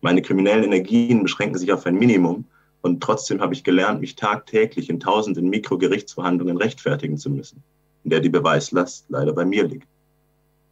Meine 0.00 0.22
kriminellen 0.22 0.64
Energien 0.64 1.24
beschränken 1.24 1.58
sich 1.58 1.72
auf 1.72 1.84
ein 1.84 1.96
Minimum 1.96 2.46
und 2.80 3.02
trotzdem 3.02 3.40
habe 3.40 3.52
ich 3.52 3.64
gelernt, 3.64 4.00
mich 4.00 4.14
tagtäglich 4.14 4.88
in 4.88 5.00
tausenden 5.00 5.50
Mikrogerichtsverhandlungen 5.50 6.56
rechtfertigen 6.56 7.18
zu 7.18 7.28
müssen, 7.30 7.62
in 8.04 8.10
der 8.10 8.20
die 8.20 8.28
Beweislast 8.28 9.06
leider 9.08 9.32
bei 9.32 9.44
mir 9.44 9.66
liegt. 9.66 9.88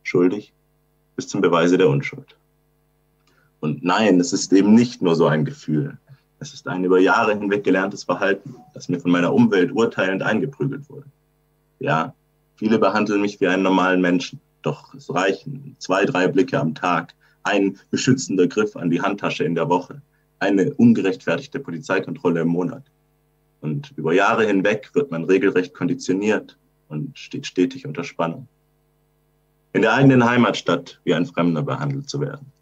Schuldig 0.04 0.52
bis 1.16 1.26
zum 1.26 1.40
Beweise 1.40 1.76
der 1.76 1.88
Unschuld. 1.88 2.36
Und 3.66 3.82
nein, 3.82 4.20
es 4.20 4.32
ist 4.32 4.52
eben 4.52 4.76
nicht 4.76 5.02
nur 5.02 5.16
so 5.16 5.26
ein 5.26 5.44
Gefühl. 5.44 5.98
Es 6.38 6.54
ist 6.54 6.68
ein 6.68 6.84
über 6.84 7.00
Jahre 7.00 7.36
hinweg 7.36 7.64
gelerntes 7.64 8.04
Verhalten, 8.04 8.54
das 8.74 8.88
mir 8.88 9.00
von 9.00 9.10
meiner 9.10 9.34
Umwelt 9.34 9.72
urteilend 9.72 10.22
eingeprügelt 10.22 10.88
wurde. 10.88 11.06
Ja, 11.80 12.14
viele 12.54 12.78
behandeln 12.78 13.20
mich 13.20 13.40
wie 13.40 13.48
einen 13.48 13.64
normalen 13.64 14.00
Menschen, 14.00 14.40
doch 14.62 14.94
es 14.94 15.12
reichen 15.12 15.74
zwei, 15.80 16.04
drei 16.04 16.28
Blicke 16.28 16.60
am 16.60 16.76
Tag, 16.76 17.14
ein 17.42 17.76
beschützender 17.90 18.46
Griff 18.46 18.76
an 18.76 18.88
die 18.88 19.02
Handtasche 19.02 19.42
in 19.42 19.56
der 19.56 19.68
Woche, 19.68 20.00
eine 20.38 20.72
ungerechtfertigte 20.74 21.58
Polizeikontrolle 21.58 22.42
im 22.42 22.48
Monat. 22.48 22.84
Und 23.62 23.92
über 23.96 24.14
Jahre 24.14 24.46
hinweg 24.46 24.90
wird 24.92 25.10
man 25.10 25.24
regelrecht 25.24 25.74
konditioniert 25.74 26.56
und 26.86 27.18
steht 27.18 27.48
stetig 27.48 27.84
unter 27.84 28.04
Spannung. 28.04 28.46
In 29.72 29.82
der 29.82 29.94
eigenen 29.94 30.24
Heimatstadt 30.24 31.00
wie 31.02 31.14
ein 31.14 31.26
Fremder 31.26 31.62
behandelt 31.62 32.08
zu 32.08 32.20
werden 32.20 32.52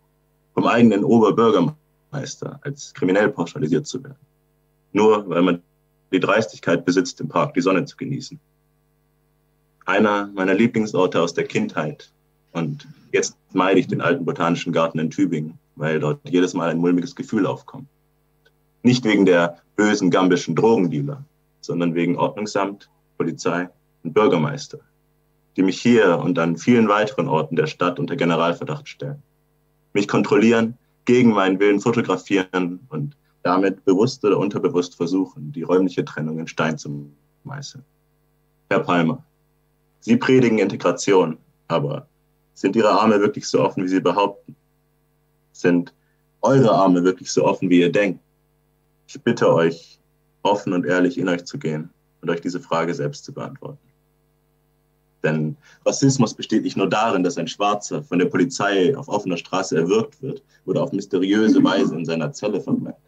vom 0.55 0.67
eigenen 0.67 1.05
Oberbürgermeister 1.05 2.61
als 2.63 2.95
kriminell 2.95 3.29
pauschalisiert 3.29 3.87
zu 3.87 4.03
werden. 4.03 4.17
Nur 4.93 5.29
weil 5.29 5.43
man 5.43 5.63
die 6.13 6.21
Dreistigkeit 6.21 6.85
besitzt, 6.85 7.21
im 7.21 7.29
Park 7.29 7.55
die 7.55 7.61
Sonne 7.61 7.85
zu 7.85 7.97
genießen. 7.97 8.39
Einer 9.85 10.29
meiner 10.29 10.55
Lieblingsorte 10.55 11.21
aus 11.21 11.35
der 11.35 11.45
Kindheit. 11.45 12.11
Und 12.53 12.87
jetzt 13.13 13.37
meide 13.53 13.81
ich 13.81 13.89
den 13.89 14.01
alten 14.01 14.25
botanischen 14.25 14.73
Garten 14.73 15.01
in 15.01 15.11
Tübingen, 15.11 15.59
weil 15.75 15.99
dort 15.99 16.21
jedes 16.29 16.55
Mal 16.55 16.71
ein 16.71 16.79
mulmiges 16.79 17.17
Gefühl 17.17 17.47
aufkommt. 17.47 17.89
Nicht 18.83 19.05
wegen 19.05 19.27
der 19.27 19.59
bösen 19.77 20.11
gambischen 20.11 20.55
Drogendealer, 20.55 21.25
sondern 21.61 21.95
wegen 21.95 22.17
Ordnungsamt, 22.17 22.89
Polizei 23.19 23.69
und 24.05 24.15
Bürgermeister, 24.15 24.79
die 25.57 25.63
mich 25.63 25.81
hier 25.81 26.19
und 26.19 26.39
an 26.39 26.57
vielen 26.57 26.89
weiteren 26.89 27.29
Orten 27.29 27.57
der 27.57 27.67
Stadt 27.67 27.99
unter 27.99 28.15
Generalverdacht 28.15 28.89
stellen 28.89 29.23
mich 29.95 30.09
kontrollieren, 30.09 30.77
gegen 31.07 31.31
meinen 31.31 31.59
Willen 31.59 31.81
fotografieren 31.81 32.81
und 32.89 33.17
damit 33.43 33.85
bewusst 33.85 34.25
oder 34.25 34.39
unterbewusst 34.39 34.97
versuchen, 34.97 35.53
die 35.53 35.63
räumliche 35.63 36.05
Trennung 36.05 36.39
in 36.39 36.47
Stein 36.47 36.79
zu 36.79 37.11
meißeln. 37.45 37.85
Herr 38.71 38.81
Palmer, 38.81 39.25
Sie 40.01 40.17
predigen 40.17 40.59
Integration, 40.59 41.39
aber 41.69 42.07
sind 42.55 42.77
Ihre 42.77 42.91
Arme 42.91 43.21
wirklich 43.21 43.47
so 43.47 43.63
offen, 43.63 43.85
wie 43.85 43.89
Sie 43.89 44.01
behaupten? 44.01 44.57
Sind 45.53 45.95
eure 46.43 46.73
Arme 46.73 47.05
wirklich 47.05 47.31
so 47.31 47.45
offen, 47.45 47.71
wie 47.71 47.81
ihr 47.81 47.93
denkt? 47.93 48.21
Ich 49.07 49.21
bitte 49.23 49.53
euch, 49.53 49.99
offen 50.43 50.73
und 50.73 50.85
ehrlich 50.85 51.19
in 51.19 51.29
euch 51.29 51.45
zu 51.45 51.59
gehen 51.59 51.91
und 52.21 52.31
euch 52.31 52.41
diese 52.41 52.61
Frage 52.61 52.95
selbst 52.95 53.25
zu 53.25 53.33
beantworten. 53.33 53.79
Denn 55.25 55.57
Rassismus 55.87 56.35
besteht 56.35 56.63
nicht 56.63 56.77
nur 56.77 56.89
darin, 56.89 57.25
dass 57.25 57.39
ein 57.39 57.49
Schwarzer 57.49 58.03
von 58.03 58.19
der 58.19 58.27
Polizei 58.27 58.95
auf 58.97 59.09
offener 59.09 59.39
Straße 59.39 59.77
erwürgt 59.77 60.23
wird 60.23 60.43
oder 60.67 60.83
auf 60.83 60.93
mysteriöse 60.93 61.65
Weise 61.65 61.97
in 61.97 62.05
seiner 62.05 62.33
Zelle 62.33 62.61
verbleibt. 62.61 63.01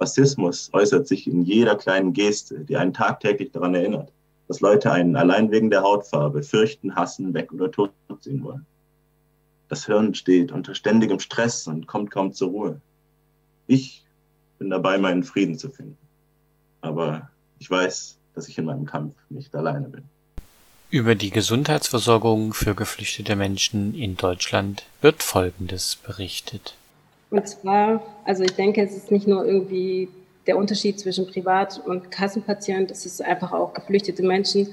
Rassismus 0.00 0.70
äußert 0.72 1.06
sich 1.06 1.28
in 1.28 1.42
jeder 1.42 1.76
kleinen 1.76 2.12
Geste, 2.14 2.60
die 2.60 2.76
einen 2.76 2.94
tagtäglich 2.94 3.52
daran 3.52 3.74
erinnert, 3.74 4.12
dass 4.48 4.60
Leute 4.60 4.90
einen 4.90 5.14
allein 5.14 5.50
wegen 5.50 5.70
der 5.70 5.82
Hautfarbe 5.82 6.42
fürchten, 6.42 6.96
hassen, 6.96 7.34
weg 7.34 7.52
oder 7.52 7.70
tot 7.70 7.92
sehen 8.20 8.42
wollen. 8.42 8.66
Das 9.68 9.86
Hirn 9.86 10.14
steht 10.14 10.52
unter 10.52 10.74
ständigem 10.74 11.20
Stress 11.20 11.66
und 11.66 11.86
kommt 11.86 12.10
kaum 12.10 12.32
zur 12.32 12.48
Ruhe. 12.48 12.80
Ich 13.66 14.04
bin 14.58 14.70
dabei, 14.70 14.98
meinen 14.98 15.22
Frieden 15.22 15.56
zu 15.56 15.70
finden. 15.70 15.98
Aber 16.80 17.30
ich 17.58 17.70
weiß, 17.70 18.18
dass 18.34 18.48
ich 18.48 18.58
in 18.58 18.64
meinem 18.64 18.86
Kampf 18.86 19.14
nicht 19.28 19.54
alleine 19.54 19.88
bin. 19.88 20.04
Über 20.92 21.14
die 21.14 21.30
Gesundheitsversorgung 21.30 22.52
für 22.52 22.74
geflüchtete 22.74 23.34
Menschen 23.34 23.94
in 23.94 24.18
Deutschland 24.18 24.82
wird 25.00 25.22
Folgendes 25.22 25.96
berichtet. 25.96 26.74
Und 27.30 27.48
zwar, 27.48 28.02
also 28.26 28.44
ich 28.44 28.52
denke, 28.52 28.82
es 28.82 28.94
ist 28.94 29.10
nicht 29.10 29.26
nur 29.26 29.42
irgendwie 29.46 30.10
der 30.46 30.58
Unterschied 30.58 31.00
zwischen 31.00 31.26
Privat- 31.26 31.80
und 31.86 32.10
Kassenpatient, 32.10 32.90
es 32.90 33.06
ist 33.06 33.22
einfach 33.22 33.52
auch 33.52 33.72
geflüchtete 33.72 34.22
Menschen 34.22 34.68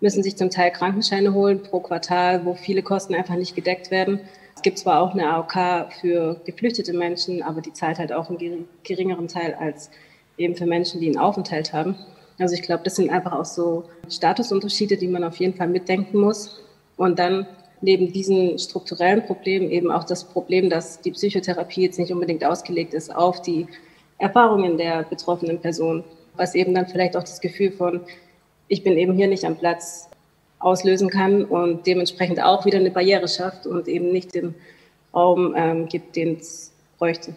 müssen 0.00 0.22
sich 0.22 0.36
zum 0.36 0.48
Teil 0.48 0.70
Krankenscheine 0.70 1.34
holen 1.34 1.62
pro 1.62 1.80
Quartal, 1.80 2.46
wo 2.46 2.54
viele 2.54 2.82
Kosten 2.82 3.14
einfach 3.14 3.34
nicht 3.34 3.54
gedeckt 3.54 3.90
werden. 3.90 4.20
Es 4.56 4.62
gibt 4.62 4.78
zwar 4.78 5.02
auch 5.02 5.12
eine 5.12 5.28
AOK 5.28 5.92
für 6.00 6.40
geflüchtete 6.46 6.94
Menschen, 6.94 7.42
aber 7.42 7.60
die 7.60 7.74
zahlt 7.74 7.98
halt 7.98 8.14
auch 8.14 8.30
einen 8.30 8.66
geringeren 8.84 9.28
Teil 9.28 9.52
als 9.52 9.90
eben 10.38 10.56
für 10.56 10.64
Menschen, 10.64 11.02
die 11.02 11.08
einen 11.08 11.18
Aufenthalt 11.18 11.74
haben. 11.74 11.94
Also 12.38 12.54
ich 12.54 12.62
glaube, 12.62 12.84
das 12.84 12.96
sind 12.96 13.10
einfach 13.10 13.32
auch 13.32 13.44
so 13.44 13.84
Statusunterschiede, 14.08 14.96
die 14.96 15.08
man 15.08 15.24
auf 15.24 15.36
jeden 15.36 15.54
Fall 15.54 15.68
mitdenken 15.68 16.20
muss. 16.20 16.60
Und 16.96 17.18
dann 17.18 17.46
neben 17.80 18.12
diesen 18.12 18.58
strukturellen 18.58 19.24
Problemen 19.24 19.70
eben 19.70 19.90
auch 19.90 20.04
das 20.04 20.24
Problem, 20.24 20.70
dass 20.70 21.00
die 21.00 21.12
Psychotherapie 21.12 21.82
jetzt 21.82 21.98
nicht 21.98 22.12
unbedingt 22.12 22.44
ausgelegt 22.44 22.94
ist 22.94 23.14
auf 23.14 23.42
die 23.42 23.66
Erfahrungen 24.18 24.78
der 24.78 25.04
betroffenen 25.04 25.60
Person, 25.60 26.04
was 26.36 26.54
eben 26.54 26.74
dann 26.74 26.86
vielleicht 26.86 27.16
auch 27.16 27.22
das 27.22 27.40
Gefühl 27.40 27.72
von, 27.72 28.00
ich 28.66 28.82
bin 28.82 28.98
eben 28.98 29.14
hier 29.14 29.28
nicht 29.28 29.44
am 29.44 29.56
Platz 29.56 30.08
auslösen 30.58 31.08
kann 31.08 31.44
und 31.44 31.86
dementsprechend 31.86 32.42
auch 32.42 32.64
wieder 32.64 32.78
eine 32.78 32.90
Barriere 32.90 33.28
schafft 33.28 33.66
und 33.66 33.86
eben 33.86 34.10
nicht 34.10 34.34
den 34.34 34.54
Raum 35.14 35.54
ähm, 35.56 35.86
gibt, 35.86 36.16
den 36.16 36.36
es 36.36 36.72
bräuchte. 36.98 37.34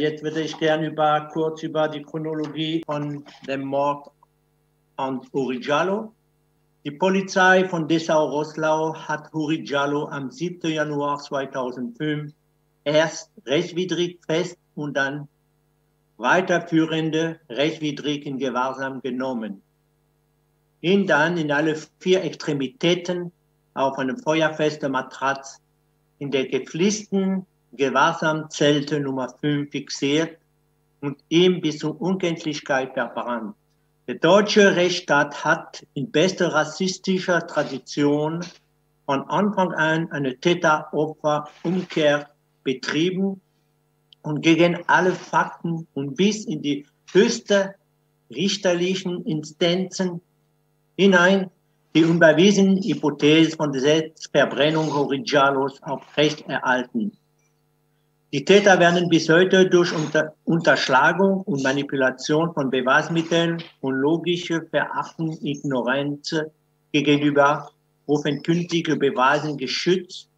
Jetzt 0.00 0.22
würde 0.22 0.40
ich 0.40 0.56
gerne 0.56 0.86
über, 0.86 1.28
kurz 1.30 1.62
über 1.62 1.86
die 1.86 2.00
Chronologie 2.02 2.82
von 2.86 3.22
dem 3.46 3.66
Mord 3.66 4.10
an 4.96 5.20
Uri 5.32 5.60
Jallo. 5.60 6.14
Die 6.86 6.90
Polizei 6.90 7.68
von 7.68 7.86
Dessau-Rosslau 7.86 8.94
hat 8.94 9.34
Uri 9.34 9.62
Jallo 9.62 10.06
am 10.06 10.30
7. 10.30 10.70
Januar 10.70 11.18
2005 11.18 12.32
erst 12.84 13.30
rechtswidrig 13.44 14.20
fest 14.26 14.56
und 14.74 14.96
dann 14.96 15.28
weiterführende 16.16 17.38
rechtswidrigen 17.50 18.38
Gewahrsam 18.38 19.02
genommen. 19.02 19.60
Ihn 20.80 21.06
dann 21.06 21.36
in 21.36 21.52
alle 21.52 21.76
vier 21.98 22.24
Extremitäten 22.24 23.32
auf 23.74 23.98
einem 23.98 24.16
feuerfesten 24.16 24.92
Matratz 24.92 25.60
in 26.18 26.30
der 26.30 26.46
gefließten 27.70 27.76
Gewahrsamzelte 27.76 29.00
Nummer 29.00 29.28
5 29.40 29.70
fixiert 29.70 30.38
und 31.00 31.18
ihm 31.28 31.60
bis 31.60 31.78
zur 31.78 32.00
Unkenntlichkeit 32.00 32.92
verbrannt. 32.94 33.54
Der 34.06 34.16
deutsche 34.16 34.76
Rechtsstaat 34.76 35.44
hat 35.44 35.86
in 35.94 36.10
bester 36.10 36.52
rassistischer 36.52 37.46
Tradition 37.46 38.44
von 39.06 39.22
Anfang 39.28 39.72
an 39.72 40.10
eine 40.12 40.36
Täter-Opfer-Umkehr 40.36 42.28
betrieben 42.64 43.40
und 44.22 44.42
gegen 44.42 44.78
alle 44.88 45.12
Fakten 45.12 45.86
und 45.94 46.16
bis 46.16 46.44
in 46.44 46.62
die 46.62 46.86
höchste 47.12 47.74
richterlichen 48.30 49.24
Instanzen 49.24 50.20
hinein 50.96 51.50
die 51.94 52.04
unbewiesenen 52.04 52.82
Hypothese 52.82 53.56
von 53.56 53.72
der 53.72 53.80
Selbstverbrennung 53.80 54.94
Horigialos 54.94 55.82
aufrecht 55.82 56.46
erhalten. 56.48 57.16
Die 58.32 58.44
Täter 58.44 58.78
werden 58.78 59.08
bis 59.08 59.28
heute 59.28 59.68
durch 59.68 59.92
Unter 59.92 60.34
Unterschlagung 60.44 61.40
und 61.40 61.64
Manipulation 61.64 62.54
von 62.54 62.70
Beweismitteln 62.70 63.60
und 63.80 63.94
logische 63.94 64.62
Verachtung, 64.70 65.36
Ignoranz 65.42 66.36
gegenüber 66.92 67.68
offenkundige 68.06 68.94
Beweisen 68.94 69.56
geschützt, 69.56 70.28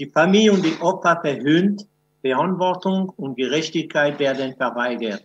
die 0.00 0.06
Familie 0.06 0.52
und 0.52 0.64
die 0.64 0.80
Opfer 0.80 1.20
verhöhnt, 1.20 1.86
Verantwortung 2.22 3.10
und 3.18 3.36
Gerechtigkeit 3.36 4.18
werden 4.18 4.56
verweigert. 4.56 5.22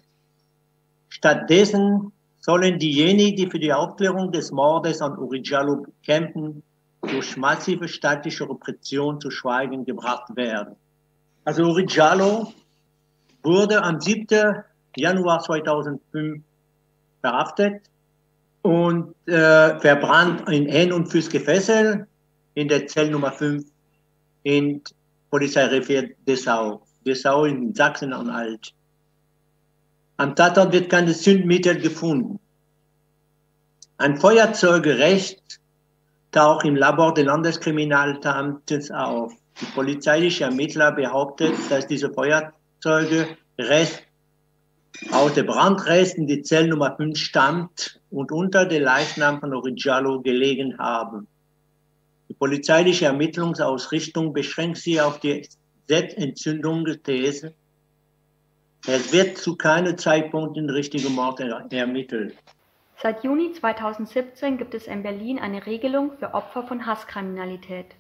Stattdessen 1.08 2.12
sollen 2.42 2.80
diejenigen, 2.80 3.38
die 3.38 3.50
für 3.50 3.60
die 3.60 3.72
Aufklärung 3.72 4.34
des 4.34 4.52
Mordes 4.52 5.02
an 5.02 5.18
Urigallo 5.18 5.86
kämpfen, 6.06 6.64
durch 7.02 7.38
massive 7.38 7.88
staatliche 7.88 8.44
Repression 8.44 9.22
zu 9.22 9.32
Schweigen 9.32 9.86
gebracht 9.86 10.36
werden. 10.36 10.76
Also 11.44 11.64
Urigallo 11.64 12.54
wurde 13.44 13.82
am 13.82 14.00
7. 14.00 14.64
Januar 14.96 15.40
2005 15.42 16.44
verhaftet 17.22 17.90
und 18.62 19.16
äh, 19.28 19.80
verbrannt 19.80 20.48
in 20.50 20.68
Händen 20.68 20.94
und 20.94 21.08
Füße 21.08 21.32
gefesselt 21.32 22.06
in 22.54 22.68
der 22.68 22.86
Zelle 22.88 23.12
Nummer 23.12 23.32
5 23.32 23.66
in 24.44 24.82
Polizeirevier 25.32 26.12
Dessau. 26.28 26.82
Dessau 27.06 27.46
in 27.46 27.74
Sachsen-Anhalt. 27.74 28.74
Am 30.18 30.36
Tatort 30.36 30.72
wird 30.72 30.92
keine 30.92 31.14
Zündmittel 31.14 31.80
gefunden. 31.80 32.40
Ein 33.98 34.18
Feuerzeugerecht 34.18 35.60
taucht 36.32 36.66
im 36.66 36.76
Labor 36.76 37.14
des 37.14 37.26
Landeskriminalamtes 37.26 38.92
auf. 38.92 39.34
Die 39.62 39.66
polizeiliche 39.76 40.46
Ermittler 40.46 40.92
behauptet, 40.92 41.54
dass 41.70 41.88
diese 41.88 42.12
Feuerzeuge 42.12 43.38
Rest 43.58 44.04
aus 45.12 45.34
der 45.34 45.44
Brandrest 45.44 46.18
in 46.18 46.28
die 46.28 46.42
Zellnummer 46.42 46.96
5 46.96 47.18
stammt 47.18 48.02
und 48.10 48.32
unter 48.32 48.66
der 48.66 48.82
Leichnam 48.82 49.40
von 49.40 49.54
Origiallo 49.54 50.22
gelegen 50.22 50.78
haben. 50.78 51.28
Die 52.30 52.34
polizeiliche 52.34 53.06
Ermittlungsausrichtung 53.06 54.34
beschränkt 54.34 54.78
sich 54.78 55.02
auf 55.02 55.20
die 55.20 55.48
Selbstentzündung 55.88 56.86
These. 57.04 57.54
Es 58.88 59.14
wird 59.14 59.38
zu 59.38 59.56
keinem 59.56 59.98
Zeitpunkt 59.98 60.58
den 60.58 60.70
richtigen 60.70 61.14
Mord 61.14 61.40
ermittelt. 61.40 62.36
Seit 63.02 63.24
Juni 63.24 63.52
2017 63.54 64.58
gibt 64.58 64.74
es 64.74 64.88
in 64.88 65.04
Berlin 65.04 65.40
eine 65.40 65.66
Regelung 65.66 66.18
für 66.18 66.34
Opfer 66.34 66.64
von 66.64 66.86
Hasskriminalität. 66.86 67.96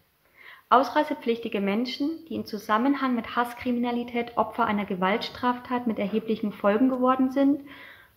Ausreisepflichtige 0.71 1.59
Menschen, 1.59 2.23
die 2.29 2.35
in 2.35 2.45
Zusammenhang 2.45 3.13
mit 3.13 3.35
Hasskriminalität 3.35 4.37
Opfer 4.37 4.65
einer 4.65 4.85
Gewaltstraftat 4.85 5.85
mit 5.85 5.99
erheblichen 5.99 6.53
Folgen 6.53 6.87
geworden 6.87 7.29
sind, 7.29 7.59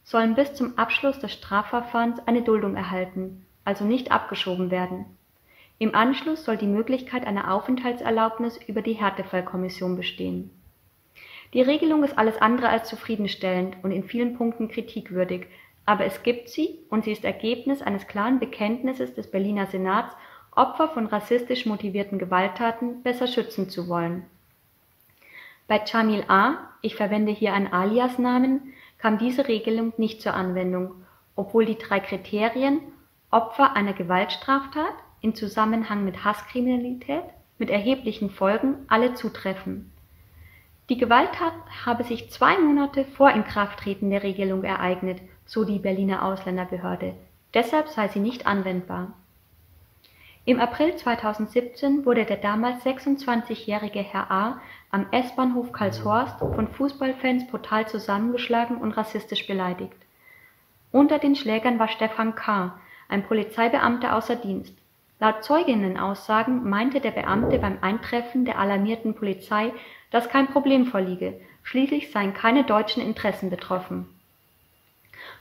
sollen 0.04 0.36
bis 0.36 0.54
zum 0.54 0.78
Abschluss 0.78 1.18
des 1.18 1.32
Strafverfahrens 1.32 2.20
eine 2.26 2.42
Duldung 2.42 2.76
erhalten, 2.76 3.44
also 3.64 3.84
nicht 3.84 4.12
abgeschoben 4.12 4.70
werden. 4.70 5.04
Im 5.78 5.96
Anschluss 5.96 6.44
soll 6.44 6.56
die 6.56 6.68
Möglichkeit 6.68 7.26
einer 7.26 7.52
Aufenthaltserlaubnis 7.52 8.60
über 8.68 8.82
die 8.82 8.92
Härtefallkommission 8.92 9.96
bestehen. 9.96 10.50
Die 11.54 11.62
Regelung 11.62 12.04
ist 12.04 12.16
alles 12.16 12.40
andere 12.40 12.68
als 12.68 12.88
zufriedenstellend 12.88 13.78
und 13.82 13.90
in 13.90 14.04
vielen 14.04 14.36
Punkten 14.36 14.68
kritikwürdig, 14.68 15.48
aber 15.86 16.04
es 16.04 16.22
gibt 16.22 16.48
sie 16.48 16.78
und 16.88 17.02
sie 17.02 17.10
ist 17.10 17.24
Ergebnis 17.24 17.82
eines 17.82 18.06
klaren 18.06 18.38
Bekenntnisses 18.38 19.12
des 19.14 19.28
Berliner 19.28 19.66
Senats, 19.66 20.14
Opfer 20.56 20.88
von 20.88 21.06
rassistisch 21.06 21.66
motivierten 21.66 22.18
Gewalttaten 22.18 23.02
besser 23.02 23.26
schützen 23.26 23.68
zu 23.68 23.88
wollen. 23.88 24.24
Bei 25.66 25.82
Jamil 25.84 26.24
A., 26.28 26.58
ich 26.82 26.94
verwende 26.96 27.32
hier 27.32 27.54
einen 27.54 27.72
Alias-Namen, 27.72 28.74
kam 28.98 29.18
diese 29.18 29.48
Regelung 29.48 29.92
nicht 29.96 30.20
zur 30.20 30.34
Anwendung, 30.34 30.94
obwohl 31.36 31.64
die 31.64 31.78
drei 31.78 32.00
Kriterien 32.00 32.80
Opfer 33.30 33.74
einer 33.74 33.94
Gewaltstraftat, 33.94 34.94
in 35.20 35.34
Zusammenhang 35.34 36.04
mit 36.04 36.22
Hasskriminalität 36.22 37.24
mit 37.58 37.70
erheblichen 37.70 38.30
Folgen 38.30 38.84
alle 38.88 39.14
zutreffen. 39.14 39.90
Die 40.90 40.98
Gewalttat 40.98 41.54
habe 41.86 42.04
sich 42.04 42.30
zwei 42.30 42.58
Monate 42.58 43.06
vor 43.06 43.30
Inkrafttreten 43.30 44.10
der 44.10 44.22
Regelung 44.22 44.64
ereignet, 44.64 45.22
so 45.46 45.64
die 45.64 45.78
Berliner 45.78 46.24
Ausländerbehörde. 46.24 47.14
Deshalb 47.54 47.88
sei 47.88 48.08
sie 48.08 48.20
nicht 48.20 48.46
anwendbar. 48.46 49.14
Im 50.46 50.60
April 50.60 50.94
2017 50.94 52.04
wurde 52.04 52.26
der 52.26 52.36
damals 52.36 52.84
26-jährige 52.84 54.00
Herr 54.00 54.30
A. 54.30 54.60
am 54.90 55.06
S-Bahnhof 55.10 55.72
Karlshorst 55.72 56.38
von 56.38 56.68
Fußballfans 56.68 57.46
brutal 57.46 57.88
zusammengeschlagen 57.88 58.76
und 58.76 58.92
rassistisch 58.92 59.46
beleidigt. 59.46 59.96
Unter 60.92 61.18
den 61.18 61.34
Schlägern 61.34 61.78
war 61.78 61.88
Stefan 61.88 62.34
K., 62.34 62.78
ein 63.08 63.22
Polizeibeamter 63.22 64.14
außer 64.14 64.36
Dienst. 64.36 64.74
Laut 65.18 65.42
Zeuginnenaussagen 65.42 66.68
meinte 66.68 67.00
der 67.00 67.12
Beamte 67.12 67.58
beim 67.58 67.78
Eintreffen 67.80 68.44
der 68.44 68.58
alarmierten 68.58 69.14
Polizei, 69.14 69.72
dass 70.10 70.28
kein 70.28 70.48
Problem 70.48 70.84
vorliege, 70.84 71.40
schließlich 71.62 72.12
seien 72.12 72.34
keine 72.34 72.64
deutschen 72.64 73.02
Interessen 73.02 73.48
betroffen. 73.48 74.06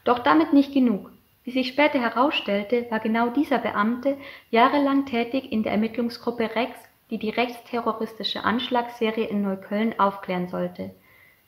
Doch 0.06 0.20
damit 0.20 0.54
nicht 0.54 0.74
genug. 0.74 1.12
Wie 1.44 1.52
sich 1.52 1.68
später 1.68 2.00
herausstellte, 2.00 2.90
war 2.90 3.00
genau 3.00 3.30
dieser 3.30 3.58
Beamte 3.58 4.18
jahrelang 4.50 5.06
tätig 5.06 5.52
in 5.52 5.64
der 5.64 5.74
Ermittlungsgruppe 5.74 6.56
Rex, 6.56 6.78
die 7.10 7.18
die 7.18 7.30
rechtsterroristische 7.30 8.44
Anschlagsserie 8.44 9.26
in 9.26 9.42
Neukölln 9.42 10.00
aufklären 10.00 10.48
sollte. 10.48 10.92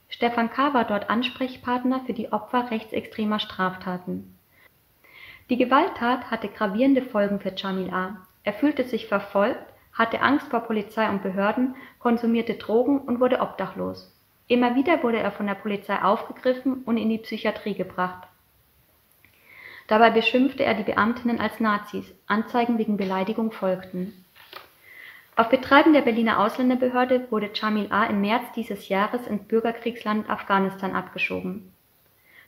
Stefan 0.09 0.51
K. 0.51 0.73
war 0.73 0.83
dort 0.83 1.09
Ansprechpartner 1.09 2.01
für 2.05 2.13
die 2.13 2.31
Opfer 2.31 2.69
rechtsextremer 2.71 3.39
Straftaten. 3.39 4.37
Die 5.49 5.57
Gewalttat 5.57 6.29
hatte 6.29 6.49
gravierende 6.49 7.01
Folgen 7.01 7.39
für 7.39 7.53
Jamil 7.55 7.89
A. 7.91 8.17
Er 8.43 8.53
fühlte 8.53 8.83
sich 8.83 9.07
verfolgt, 9.07 9.65
hatte 9.93 10.21
Angst 10.21 10.49
vor 10.49 10.61
Polizei 10.61 11.09
und 11.09 11.23
Behörden, 11.23 11.75
konsumierte 11.99 12.55
Drogen 12.55 12.99
und 12.99 13.19
wurde 13.19 13.39
obdachlos. 13.39 14.13
Immer 14.47 14.75
wieder 14.75 15.01
wurde 15.01 15.19
er 15.19 15.31
von 15.31 15.47
der 15.47 15.55
Polizei 15.55 16.01
aufgegriffen 16.01 16.83
und 16.83 16.97
in 16.97 17.09
die 17.09 17.17
Psychiatrie 17.17 17.73
gebracht. 17.73 18.27
Dabei 19.87 20.09
beschimpfte 20.09 20.63
er 20.63 20.73
die 20.73 20.83
Beamtinnen 20.83 21.39
als 21.39 21.59
Nazis. 21.59 22.05
Anzeigen 22.27 22.77
wegen 22.77 22.97
Beleidigung 22.97 23.51
folgten. 23.51 24.25
Auf 25.35 25.49
Betreiben 25.49 25.93
der 25.93 26.01
Berliner 26.01 26.39
Ausländerbehörde 26.39 27.27
wurde 27.29 27.51
Jamil 27.53 27.87
A. 27.91 28.05
im 28.05 28.21
März 28.21 28.43
dieses 28.55 28.87
Jahres 28.87 29.27
ins 29.27 29.43
Bürgerkriegsland 29.43 30.29
Afghanistan 30.29 30.95
abgeschoben. 30.95 31.71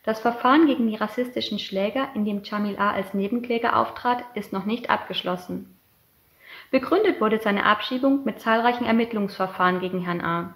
Das 0.04 0.22
Verfahren 0.22 0.68
gegen 0.68 0.88
die 0.88 0.96
rassistischen 0.96 1.60
Schläger, 1.60 2.08
in 2.16 2.24
dem 2.24 2.44
Jamil 2.44 2.78
A. 2.80 2.92
als 2.92 3.14
Nebenkläger 3.14 3.76
auftrat, 3.76 4.24
ist 4.36 4.54
noch 4.54 4.64
nicht 4.64 4.90
abgeschlossen. 4.90 5.78
Begründet 6.72 7.20
wurde 7.20 7.40
seine 7.40 7.66
Abschiebung 7.66 8.24
mit 8.24 8.40
zahlreichen 8.40 8.86
Ermittlungsverfahren 8.86 9.82
gegen 9.82 10.00
Herrn 10.00 10.22
A. 10.22 10.56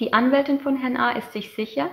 Die 0.00 0.12
Anwältin 0.12 0.60
von 0.60 0.76
Herrn 0.76 0.98
A. 0.98 1.12
ist 1.12 1.32
sich 1.32 1.54
sicher, 1.54 1.90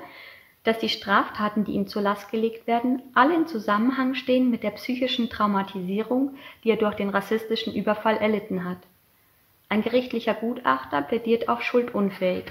dass 0.66 0.80
die 0.80 0.89
Straftaten, 0.89 1.63
die 1.63 1.74
ihm 1.74 1.88
zur 1.88 2.01
Last 2.01 2.32
gelegt 2.32 2.68
werden, 2.68 3.01
alle 3.13 3.36
in 3.36 3.47
Zusammenhang 3.47 4.16
stehen 4.16 4.49
mit 4.49 4.63
der 4.63 4.72
psychischen 4.72 5.30
Traumatisierung, 5.30 6.36
die 6.63 6.72
er 6.72 6.78
durch 6.78 6.95
den 6.95 7.09
rassistischen 7.09 7.74
Überfall 7.74 8.18
erlitten 8.18 8.66
hat. 8.66 8.80
Ein 9.70 9.84
gerichtlicher 9.84 10.34
Gutachter 10.34 11.01
plädiert 11.01 11.49
auf 11.49 11.61
schuldunfähig. 11.61 12.45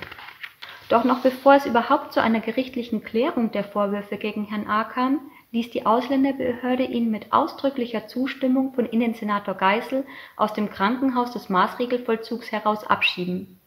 Doch 0.88 1.04
noch 1.04 1.20
bevor 1.20 1.54
es 1.54 1.66
überhaupt 1.66 2.12
zu 2.12 2.22
einer 2.22 2.40
gerichtlichen 2.40 3.02
Klärung 3.02 3.50
der 3.50 3.64
Vorwürfe 3.64 4.16
gegen 4.16 4.44
Herrn 4.44 4.68
A. 4.68 4.84
kam, 4.84 5.20
ließ 5.50 5.70
die 5.70 5.86
Ausländerbehörde 5.86 6.84
ihn 6.84 7.10
mit 7.10 7.32
ausdrücklicher 7.32 8.06
Zustimmung 8.06 8.74
von 8.74 8.86
Innensenator 8.86 9.54
Geisel 9.54 10.04
aus 10.36 10.52
dem 10.52 10.70
Krankenhaus 10.70 11.32
des 11.32 11.48
Maßregelvollzugs 11.48 12.52
heraus 12.52 12.84
abschieben. 12.84 13.58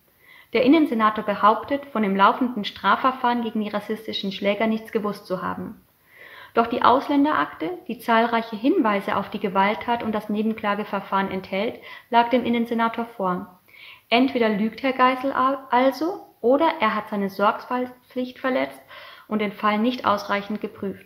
Der 0.53 0.63
Innensenator 0.63 1.25
behauptet, 1.25 1.85
von 1.87 2.03
dem 2.03 2.15
laufenden 2.15 2.63
Strafverfahren 2.63 3.43
gegen 3.43 3.61
die 3.61 3.69
rassistischen 3.69 4.31
Schläger 4.31 4.67
nichts 4.67 4.91
gewusst 4.91 5.27
zu 5.27 5.41
haben. 5.41 5.81
Doch 6.53 6.67
die 6.67 6.81
Ausländerakte, 6.81 7.69
die 7.87 7.99
zahlreiche 7.99 8.55
Hinweise 8.55 9.17
auf 9.17 9.29
die 9.29 9.39
Gewalttat 9.39 10.03
und 10.03 10.13
das 10.13 10.29
Nebenklageverfahren 10.29 11.29
enthält, 11.29 11.79
lag 12.09 12.29
dem 12.29 12.45
Innensenator 12.45 13.05
vor. 13.05 13.59
Entweder 14.09 14.49
lügt 14.49 14.81
Herr 14.81 14.93
Geisel 14.93 15.33
also 15.33 16.25
oder 16.41 16.67
er 16.79 16.95
hat 16.95 17.09
seine 17.09 17.29
Sorgfaltspflicht 17.29 18.39
verletzt 18.39 18.81
und 19.27 19.39
den 19.39 19.51
Fall 19.51 19.77
nicht 19.77 20.05
ausreichend 20.05 20.61
geprüft. 20.61 21.05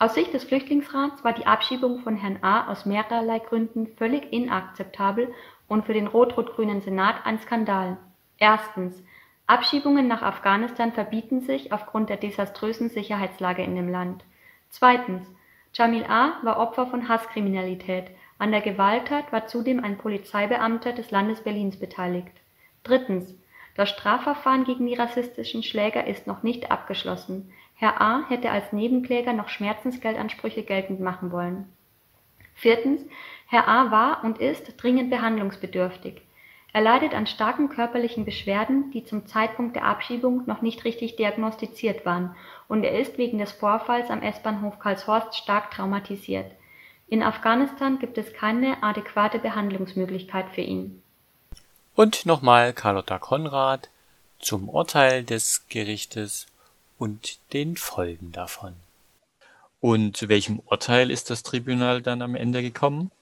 Aus 0.00 0.14
Sicht 0.14 0.34
des 0.34 0.44
Flüchtlingsrats 0.44 1.22
war 1.22 1.32
die 1.32 1.46
Abschiebung 1.46 2.00
von 2.00 2.16
Herrn 2.16 2.40
A. 2.42 2.70
aus 2.70 2.84
mehrerlei 2.84 3.38
Gründen 3.38 3.86
völlig 3.96 4.32
inakzeptabel 4.32 5.32
und 5.68 5.86
für 5.86 5.94
den 5.94 6.08
rot-rot-grünen 6.08 6.82
Senat 6.82 7.24
ein 7.24 7.38
Skandal. 7.38 7.96
Erstens. 8.38 9.02
Abschiebungen 9.46 10.08
nach 10.08 10.22
Afghanistan 10.22 10.92
verbieten 10.92 11.40
sich 11.40 11.72
aufgrund 11.72 12.08
der 12.08 12.16
desaströsen 12.16 12.88
Sicherheitslage 12.88 13.62
in 13.62 13.74
dem 13.74 13.88
Land. 13.88 14.24
Zweitens. 14.70 15.26
Jamil 15.74 16.04
A. 16.04 16.38
war 16.42 16.58
Opfer 16.58 16.86
von 16.86 17.08
Hasskriminalität. 17.08 18.06
An 18.38 18.52
der 18.52 18.60
Gewalttat 18.60 19.32
war 19.32 19.46
zudem 19.46 19.82
ein 19.82 19.98
Polizeibeamter 19.98 20.92
des 20.92 21.10
Landes 21.10 21.42
Berlins 21.42 21.78
beteiligt. 21.78 22.32
Drittens. 22.82 23.34
Das 23.76 23.90
Strafverfahren 23.90 24.64
gegen 24.64 24.86
die 24.86 24.94
rassistischen 24.94 25.62
Schläger 25.62 26.06
ist 26.06 26.26
noch 26.26 26.42
nicht 26.42 26.70
abgeschlossen. 26.70 27.52
Herr 27.74 28.00
A. 28.00 28.24
hätte 28.28 28.50
als 28.50 28.72
Nebenkläger 28.72 29.32
noch 29.32 29.48
Schmerzensgeldansprüche 29.48 30.62
geltend 30.62 31.00
machen 31.00 31.32
wollen. 31.32 31.72
Viertens. 32.54 33.04
Herr 33.48 33.68
A. 33.68 33.90
war 33.90 34.24
und 34.24 34.38
ist 34.38 34.74
dringend 34.82 35.10
behandlungsbedürftig. 35.10 36.22
Er 36.74 36.80
leidet 36.80 37.14
an 37.14 37.28
starken 37.28 37.68
körperlichen 37.68 38.24
Beschwerden, 38.24 38.90
die 38.90 39.04
zum 39.04 39.28
Zeitpunkt 39.28 39.76
der 39.76 39.84
Abschiebung 39.84 40.42
noch 40.46 40.60
nicht 40.60 40.84
richtig 40.84 41.14
diagnostiziert 41.14 42.04
waren, 42.04 42.34
und 42.66 42.82
er 42.82 42.98
ist 42.98 43.16
wegen 43.16 43.38
des 43.38 43.52
Vorfalls 43.52 44.10
am 44.10 44.22
S-Bahnhof 44.22 44.80
Karlshorst 44.80 45.36
stark 45.36 45.70
traumatisiert. 45.70 46.50
In 47.06 47.22
Afghanistan 47.22 48.00
gibt 48.00 48.18
es 48.18 48.32
keine 48.32 48.82
adäquate 48.82 49.38
Behandlungsmöglichkeit 49.38 50.46
für 50.52 50.62
ihn. 50.62 51.00
Und 51.94 52.26
nochmal 52.26 52.72
Carlotta 52.72 53.20
Konrad 53.20 53.88
zum 54.40 54.68
Urteil 54.68 55.22
des 55.22 55.68
Gerichtes 55.68 56.48
und 56.98 57.38
den 57.52 57.76
Folgen 57.76 58.32
davon. 58.32 58.74
Und 59.80 60.16
zu 60.16 60.28
welchem 60.28 60.58
Urteil 60.66 61.12
ist 61.12 61.30
das 61.30 61.44
Tribunal 61.44 62.02
dann 62.02 62.20
am 62.20 62.34
Ende 62.34 62.62
gekommen? 62.62 63.12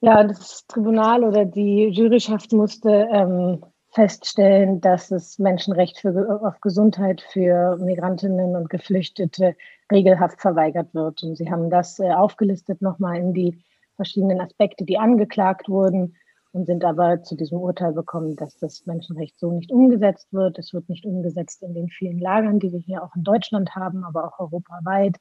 Ja, 0.00 0.22
das 0.24 0.66
Tribunal 0.66 1.24
oder 1.24 1.44
die 1.44 1.88
Juryschaft 1.88 2.52
musste 2.52 3.08
ähm, 3.10 3.64
feststellen, 3.92 4.80
dass 4.82 5.08
das 5.08 5.38
Menschenrecht 5.38 5.98
für, 5.98 6.40
auf 6.44 6.60
Gesundheit 6.60 7.22
für 7.32 7.76
Migrantinnen 7.78 8.54
und 8.54 8.68
Geflüchtete 8.68 9.56
regelhaft 9.90 10.40
verweigert 10.40 10.92
wird. 10.92 11.22
Und 11.22 11.36
sie 11.36 11.50
haben 11.50 11.70
das 11.70 11.98
äh, 11.98 12.10
aufgelistet 12.12 12.82
nochmal 12.82 13.16
in 13.16 13.32
die 13.32 13.64
verschiedenen 13.96 14.40
Aspekte, 14.40 14.84
die 14.84 14.98
angeklagt 14.98 15.68
wurden 15.70 16.14
und 16.52 16.66
sind 16.66 16.84
aber 16.84 17.22
zu 17.22 17.34
diesem 17.34 17.58
Urteil 17.58 17.94
gekommen, 17.94 18.36
dass 18.36 18.58
das 18.58 18.84
Menschenrecht 18.84 19.38
so 19.38 19.50
nicht 19.50 19.72
umgesetzt 19.72 20.32
wird. 20.32 20.58
Es 20.58 20.74
wird 20.74 20.90
nicht 20.90 21.06
umgesetzt 21.06 21.62
in 21.62 21.72
den 21.72 21.88
vielen 21.88 22.18
Lagern, 22.18 22.58
die 22.58 22.72
wir 22.72 22.80
hier 22.80 23.02
auch 23.02 23.16
in 23.16 23.24
Deutschland 23.24 23.74
haben, 23.74 24.04
aber 24.04 24.26
auch 24.26 24.38
europaweit. 24.40 25.16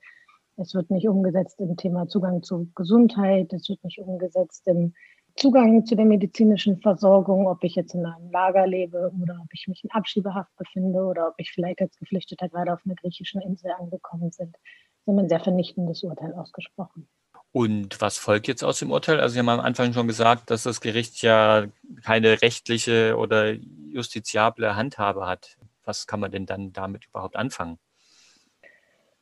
Es 0.57 0.73
wird 0.73 0.89
nicht 0.89 1.07
umgesetzt 1.07 1.59
im 1.59 1.75
Thema 1.75 2.07
Zugang 2.07 2.41
zu 2.41 2.69
Gesundheit. 2.75 3.51
Es 3.51 3.67
wird 3.67 3.83
nicht 3.83 3.99
umgesetzt 3.99 4.67
im 4.67 4.93
Zugang 5.35 5.85
zu 5.85 5.95
der 5.95 6.05
medizinischen 6.05 6.79
Versorgung, 6.79 7.47
ob 7.47 7.63
ich 7.65 7.75
jetzt 7.75 7.93
in 7.93 8.05
einem 8.05 8.31
Lager 8.31 8.65
lebe 8.65 9.11
oder 9.21 9.37
ob 9.41 9.49
ich 9.51 9.67
mich 9.67 9.83
in 9.83 9.91
Abschiebehaft 9.91 10.55
befinde 10.55 11.03
oder 11.03 11.27
ob 11.27 11.33
ich 11.37 11.51
vielleicht 11.51 11.81
als 11.81 11.97
Geflüchteter 11.97 12.47
gerade 12.47 12.71
auf 12.71 12.79
einer 12.85 12.95
griechischen 12.95 13.41
Insel 13.41 13.71
angekommen 13.77 14.31
sind. 14.31 14.55
Sie 15.03 15.11
haben 15.11 15.19
ein 15.19 15.27
sehr 15.27 15.41
vernichtendes 15.41 16.03
Urteil 16.03 16.33
ausgesprochen. 16.33 17.07
Und 17.51 18.01
was 18.01 18.17
folgt 18.17 18.47
jetzt 18.47 18.63
aus 18.63 18.79
dem 18.79 18.91
Urteil? 18.91 19.19
Also 19.19 19.33
Sie 19.33 19.39
haben 19.39 19.49
am 19.49 19.59
Anfang 19.59 19.91
schon 19.91 20.07
gesagt, 20.07 20.49
dass 20.49 20.63
das 20.63 20.79
Gericht 20.79 21.21
ja 21.21 21.65
keine 22.03 22.41
rechtliche 22.41 23.17
oder 23.17 23.51
justiziable 23.51 24.75
Handhabe 24.75 25.27
hat. 25.27 25.57
Was 25.83 26.07
kann 26.07 26.21
man 26.21 26.31
denn 26.31 26.45
dann 26.45 26.71
damit 26.71 27.07
überhaupt 27.07 27.35
anfangen? 27.35 27.77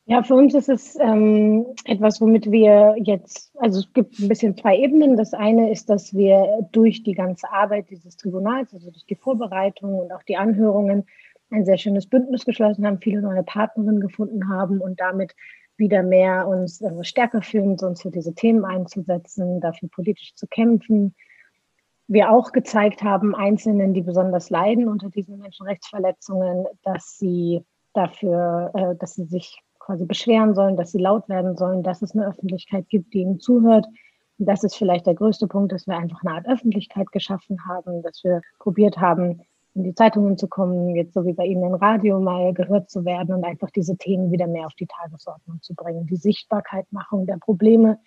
Ja, 0.06 0.22
für 0.22 0.34
uns 0.34 0.52
ist 0.52 0.68
es 0.68 0.96
ähm, 1.00 1.64
etwas, 1.86 2.20
womit 2.20 2.50
wir 2.50 2.94
jetzt, 2.98 3.56
also 3.56 3.80
es 3.80 3.90
gibt 3.94 4.18
ein 4.18 4.28
bisschen 4.28 4.54
zwei 4.54 4.76
Ebenen. 4.76 5.16
Das 5.16 5.32
eine 5.32 5.72
ist, 5.72 5.88
dass 5.88 6.12
wir 6.14 6.68
durch 6.72 7.02
die 7.02 7.14
ganze 7.14 7.50
Arbeit 7.50 7.88
dieses 7.88 8.16
Tribunals, 8.18 8.74
also 8.74 8.90
durch 8.90 9.06
die 9.06 9.14
Vorbereitung 9.14 9.98
und 9.98 10.12
auch 10.12 10.22
die 10.24 10.36
Anhörungen, 10.36 11.06
ein 11.50 11.64
sehr 11.64 11.78
schönes 11.78 12.06
Bündnis 12.06 12.44
geschlossen 12.44 12.86
haben, 12.86 13.00
viele 13.00 13.22
neue 13.22 13.42
Partnerinnen 13.44 14.00
gefunden 14.00 14.48
haben 14.50 14.80
und 14.80 15.00
damit 15.00 15.34
wieder 15.76 16.02
mehr 16.02 16.46
uns 16.48 16.82
äh, 16.82 17.02
stärker 17.02 17.40
fühlen, 17.40 17.78
uns 17.80 18.02
für 18.02 18.10
diese 18.10 18.34
Themen 18.34 18.64
einzusetzen, 18.64 19.60
dafür 19.60 19.88
politisch 19.88 20.34
zu 20.34 20.46
kämpfen. 20.46 21.14
Wir 22.08 22.30
auch 22.30 22.52
gezeigt 22.52 23.02
haben, 23.02 23.34
Einzelnen, 23.34 23.94
die 23.94 24.02
besonders 24.02 24.50
leiden 24.50 24.86
unter 24.86 25.08
diesen 25.08 25.38
Menschenrechtsverletzungen, 25.38 26.66
dass 26.82 27.16
sie 27.18 27.62
dafür, 27.94 28.70
äh, 28.74 28.96
dass 28.96 29.14
sie 29.14 29.24
sich 29.24 29.62
quasi 29.84 30.06
beschweren 30.06 30.54
sollen, 30.54 30.76
dass 30.76 30.92
sie 30.92 30.98
laut 30.98 31.28
werden 31.28 31.56
sollen, 31.56 31.82
dass 31.82 32.02
es 32.02 32.14
eine 32.14 32.26
Öffentlichkeit 32.26 32.88
gibt, 32.88 33.12
die 33.12 33.20
ihnen 33.20 33.38
zuhört. 33.38 33.86
Und 34.38 34.46
das 34.46 34.64
ist 34.64 34.76
vielleicht 34.76 35.06
der 35.06 35.14
größte 35.14 35.46
Punkt, 35.46 35.72
dass 35.72 35.86
wir 35.86 35.96
einfach 35.96 36.22
eine 36.24 36.36
Art 36.36 36.48
Öffentlichkeit 36.48 37.12
geschaffen 37.12 37.58
haben, 37.68 38.02
dass 38.02 38.24
wir 38.24 38.40
probiert 38.58 38.98
haben, 38.98 39.42
in 39.74 39.84
die 39.84 39.94
Zeitungen 39.94 40.38
zu 40.38 40.48
kommen, 40.48 40.94
jetzt 40.94 41.14
so 41.14 41.24
wie 41.26 41.32
bei 41.32 41.44
Ihnen 41.44 41.64
im 41.64 41.74
Radio 41.74 42.20
mal 42.20 42.54
gehört 42.54 42.90
zu 42.90 43.04
werden 43.04 43.34
und 43.34 43.44
einfach 43.44 43.70
diese 43.70 43.96
Themen 43.96 44.30
wieder 44.30 44.46
mehr 44.46 44.66
auf 44.66 44.74
die 44.74 44.86
Tagesordnung 44.86 45.60
zu 45.62 45.74
bringen. 45.74 46.06
Die 46.06 46.16
Sichtbarkeitmachung 46.16 47.26
der 47.26 47.38
Probleme 47.38 47.98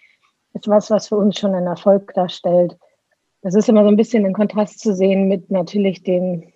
ist 0.54 0.68
was, 0.68 0.90
was 0.90 1.10
für 1.10 1.18
uns 1.18 1.38
schon 1.38 1.54
einen 1.54 1.68
Erfolg 1.68 2.14
darstellt. 2.14 2.78
Das 3.42 3.54
ist 3.54 3.68
immer 3.68 3.84
so 3.84 3.90
ein 3.90 3.98
bisschen 3.98 4.26
in 4.26 4.34
Kontrast 4.34 4.80
zu 4.80 4.96
sehen 4.96 5.28
mit 5.28 5.52
natürlich 5.52 6.04
den 6.04 6.54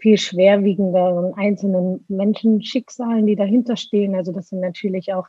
viel 0.00 0.18
schwerwiegenderen 0.18 1.34
einzelnen 1.34 2.04
Menschenschicksalen, 2.08 3.26
die 3.26 3.36
dahinter 3.36 3.76
stehen. 3.76 4.14
Also 4.14 4.32
das 4.32 4.48
sind 4.48 4.60
natürlich 4.60 5.12
auch 5.12 5.26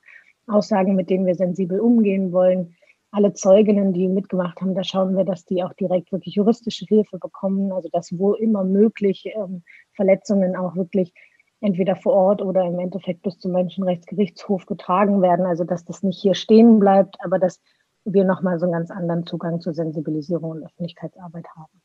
Aussagen, 0.47 0.95
mit 0.95 1.09
denen 1.09 1.25
wir 1.25 1.35
sensibel 1.35 1.79
umgehen 1.79 2.31
wollen. 2.31 2.75
Alle 3.11 3.33
Zeuginnen, 3.33 3.93
die 3.93 4.07
mitgemacht 4.07 4.61
haben, 4.61 4.75
da 4.75 4.83
schauen 4.83 5.17
wir, 5.17 5.25
dass 5.25 5.45
die 5.45 5.63
auch 5.63 5.73
direkt 5.73 6.11
wirklich 6.11 6.35
juristische 6.35 6.85
Hilfe 6.85 7.17
bekommen. 7.17 7.71
Also 7.71 7.89
dass 7.91 8.17
wo 8.17 8.33
immer 8.33 8.63
möglich 8.63 9.25
ähm, 9.35 9.63
Verletzungen 9.93 10.55
auch 10.55 10.75
wirklich 10.75 11.13
entweder 11.61 11.95
vor 11.95 12.13
Ort 12.13 12.41
oder 12.41 12.63
im 12.65 12.79
Endeffekt 12.79 13.23
bis 13.23 13.37
zum 13.39 13.51
Menschenrechtsgerichtshof 13.51 14.65
getragen 14.65 15.21
werden. 15.21 15.45
Also 15.45 15.63
dass 15.63 15.85
das 15.85 16.03
nicht 16.03 16.21
hier 16.21 16.35
stehen 16.35 16.79
bleibt, 16.79 17.17
aber 17.23 17.39
dass 17.39 17.61
wir 18.05 18.23
nochmal 18.23 18.59
so 18.59 18.65
einen 18.65 18.73
ganz 18.73 18.91
anderen 18.91 19.25
Zugang 19.25 19.59
zur 19.59 19.73
Sensibilisierung 19.73 20.51
und 20.51 20.63
Öffentlichkeitsarbeit 20.63 21.47
haben. 21.55 21.81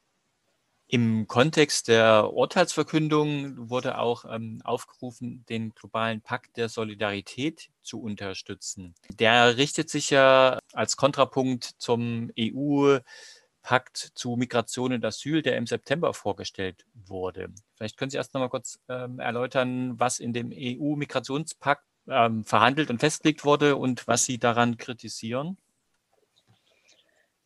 Im 0.94 1.26
Kontext 1.26 1.88
der 1.88 2.32
Urteilsverkündung 2.34 3.68
wurde 3.68 3.98
auch 3.98 4.24
ähm, 4.32 4.60
aufgerufen, 4.62 5.44
den 5.48 5.74
globalen 5.74 6.20
Pakt 6.20 6.56
der 6.56 6.68
Solidarität 6.68 7.68
zu 7.82 8.00
unterstützen. 8.00 8.94
Der 9.10 9.56
richtet 9.56 9.90
sich 9.90 10.10
ja 10.10 10.60
als 10.72 10.96
Kontrapunkt 10.96 11.64
zum 11.78 12.30
EU-Pakt 12.38 14.12
zu 14.14 14.36
Migration 14.36 14.92
und 14.92 15.04
Asyl, 15.04 15.42
der 15.42 15.56
im 15.56 15.66
September 15.66 16.14
vorgestellt 16.14 16.86
wurde. 16.94 17.48
Vielleicht 17.74 17.96
können 17.96 18.12
Sie 18.12 18.16
erst 18.16 18.32
noch 18.32 18.42
mal 18.42 18.48
kurz 18.48 18.78
ähm, 18.88 19.18
erläutern, 19.18 19.98
was 19.98 20.20
in 20.20 20.32
dem 20.32 20.52
EU-Migrationspakt 20.54 21.82
ähm, 22.06 22.44
verhandelt 22.44 22.90
und 22.90 23.00
festgelegt 23.00 23.44
wurde 23.44 23.74
und 23.74 24.06
was 24.06 24.26
Sie 24.26 24.38
daran 24.38 24.76
kritisieren. 24.76 25.58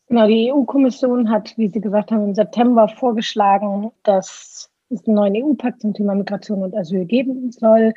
Genau, 0.09 0.25
die 0.25 0.51
EU-Kommission 0.51 1.29
hat, 1.29 1.55
wie 1.57 1.67
Sie 1.67 1.81
gesagt 1.81 2.11
haben, 2.11 2.23
im 2.23 2.33
September 2.33 2.87
vorgeschlagen, 2.87 3.91
dass 4.01 4.71
es 4.89 5.07
einen 5.07 5.15
neuen 5.15 5.35
EU-Pakt 5.35 5.81
zum 5.81 5.93
Thema 5.93 6.15
Migration 6.15 6.63
und 6.63 6.75
Asyl 6.75 7.05
geben 7.05 7.51
soll. 7.51 7.93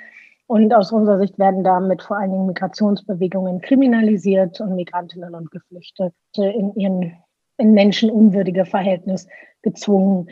Und 0.46 0.74
aus 0.74 0.92
unserer 0.92 1.18
Sicht 1.18 1.38
werden 1.38 1.64
damit 1.64 2.02
vor 2.02 2.18
allen 2.18 2.32
Dingen 2.32 2.46
Migrationsbewegungen 2.46 3.62
kriminalisiert 3.62 4.60
und 4.60 4.76
Migrantinnen 4.76 5.34
und 5.34 5.50
Geflüchtete 5.50 6.14
in 6.44 6.74
ihren 6.74 7.16
in 7.56 7.72
menschenunwürdige 7.72 8.66
Verhältnis 8.66 9.26
gezwungen. 9.62 10.28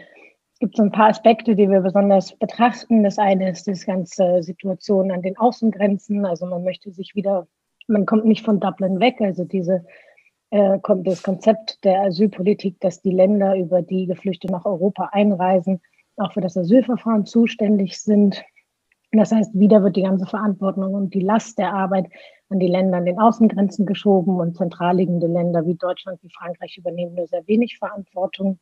Es 0.53 0.59
gibt 0.59 0.77
so 0.77 0.83
ein 0.83 0.93
paar 0.93 1.09
Aspekte, 1.09 1.57
die 1.57 1.71
wir 1.71 1.81
besonders 1.81 2.37
betrachten. 2.37 3.05
Das 3.05 3.19
eine 3.19 3.51
ist 3.51 3.67
die 3.67 3.87
ganze 3.87 4.43
Situation 4.43 5.11
an 5.11 5.23
den 5.23 5.39
Außengrenzen. 5.39 6.27
Also 6.27 6.45
man 6.45 6.63
möchte 6.63 6.91
sich 6.91 7.15
wieder, 7.15 7.47
man 7.87 8.05
kommt 8.05 8.27
nicht 8.27 8.45
von 8.45 8.61
Dublin 8.61 9.01
weg. 9.01 9.17
Also 9.21 9.45
diese 9.45 9.87
kommt 10.83 11.07
das 11.07 11.23
Konzept 11.23 11.85
der 11.85 12.03
Asylpolitik, 12.03 12.81
dass 12.81 13.01
die 13.03 13.13
Länder, 13.13 13.57
über 13.57 13.83
die 13.83 14.07
Geflüchtete 14.07 14.53
nach 14.53 14.65
Europa 14.65 15.11
einreisen, 15.13 15.81
auch 16.17 16.33
für 16.33 16.41
das 16.41 16.57
Asylverfahren 16.57 17.27
zuständig 17.27 18.01
sind. 18.01 18.43
Das 19.13 19.33
heißt, 19.33 19.59
wieder 19.59 19.83
wird 19.83 19.97
die 19.97 20.03
ganze 20.03 20.27
Verantwortung 20.27 20.95
und 20.95 21.15
die 21.15 21.21
Last 21.21 21.59
der 21.59 21.73
Arbeit 21.73 22.09
an 22.49 22.59
die 22.59 22.69
Länder 22.69 22.99
an 22.99 23.05
den 23.07 23.19
Außengrenzen 23.19 23.87
geschoben 23.87 24.39
und 24.39 24.57
zentral 24.57 24.97
liegende 24.97 25.27
Länder 25.27 25.67
wie 25.67 25.75
Deutschland, 25.75 26.23
wie 26.23 26.31
Frankreich 26.31 26.77
übernehmen 26.77 27.15
nur 27.15 27.27
sehr 27.27 27.47
wenig 27.47 27.79
Verantwortung. 27.79 28.59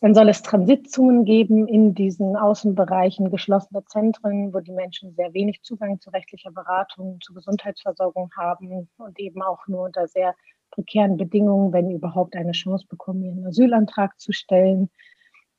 Dann 0.00 0.14
soll 0.14 0.28
es 0.28 0.42
Transitzonen 0.42 1.24
geben 1.24 1.68
in 1.68 1.94
diesen 1.94 2.36
Außenbereichen, 2.36 3.30
geschlossene 3.30 3.84
Zentren, 3.84 4.52
wo 4.52 4.60
die 4.60 4.72
Menschen 4.72 5.14
sehr 5.14 5.32
wenig 5.32 5.62
Zugang 5.62 6.00
zu 6.00 6.10
rechtlicher 6.10 6.50
Beratung, 6.50 7.18
zu 7.22 7.32
Gesundheitsversorgung 7.32 8.30
haben 8.36 8.88
und 8.98 9.18
eben 9.20 9.42
auch 9.42 9.66
nur 9.68 9.84
unter 9.84 10.08
sehr 10.08 10.34
prekären 10.72 11.16
Bedingungen, 11.16 11.72
wenn 11.72 11.90
überhaupt 11.90 12.34
eine 12.34 12.52
Chance 12.52 12.86
bekommen, 12.88 13.22
ihren 13.22 13.46
Asylantrag 13.46 14.18
zu 14.18 14.32
stellen. 14.32 14.90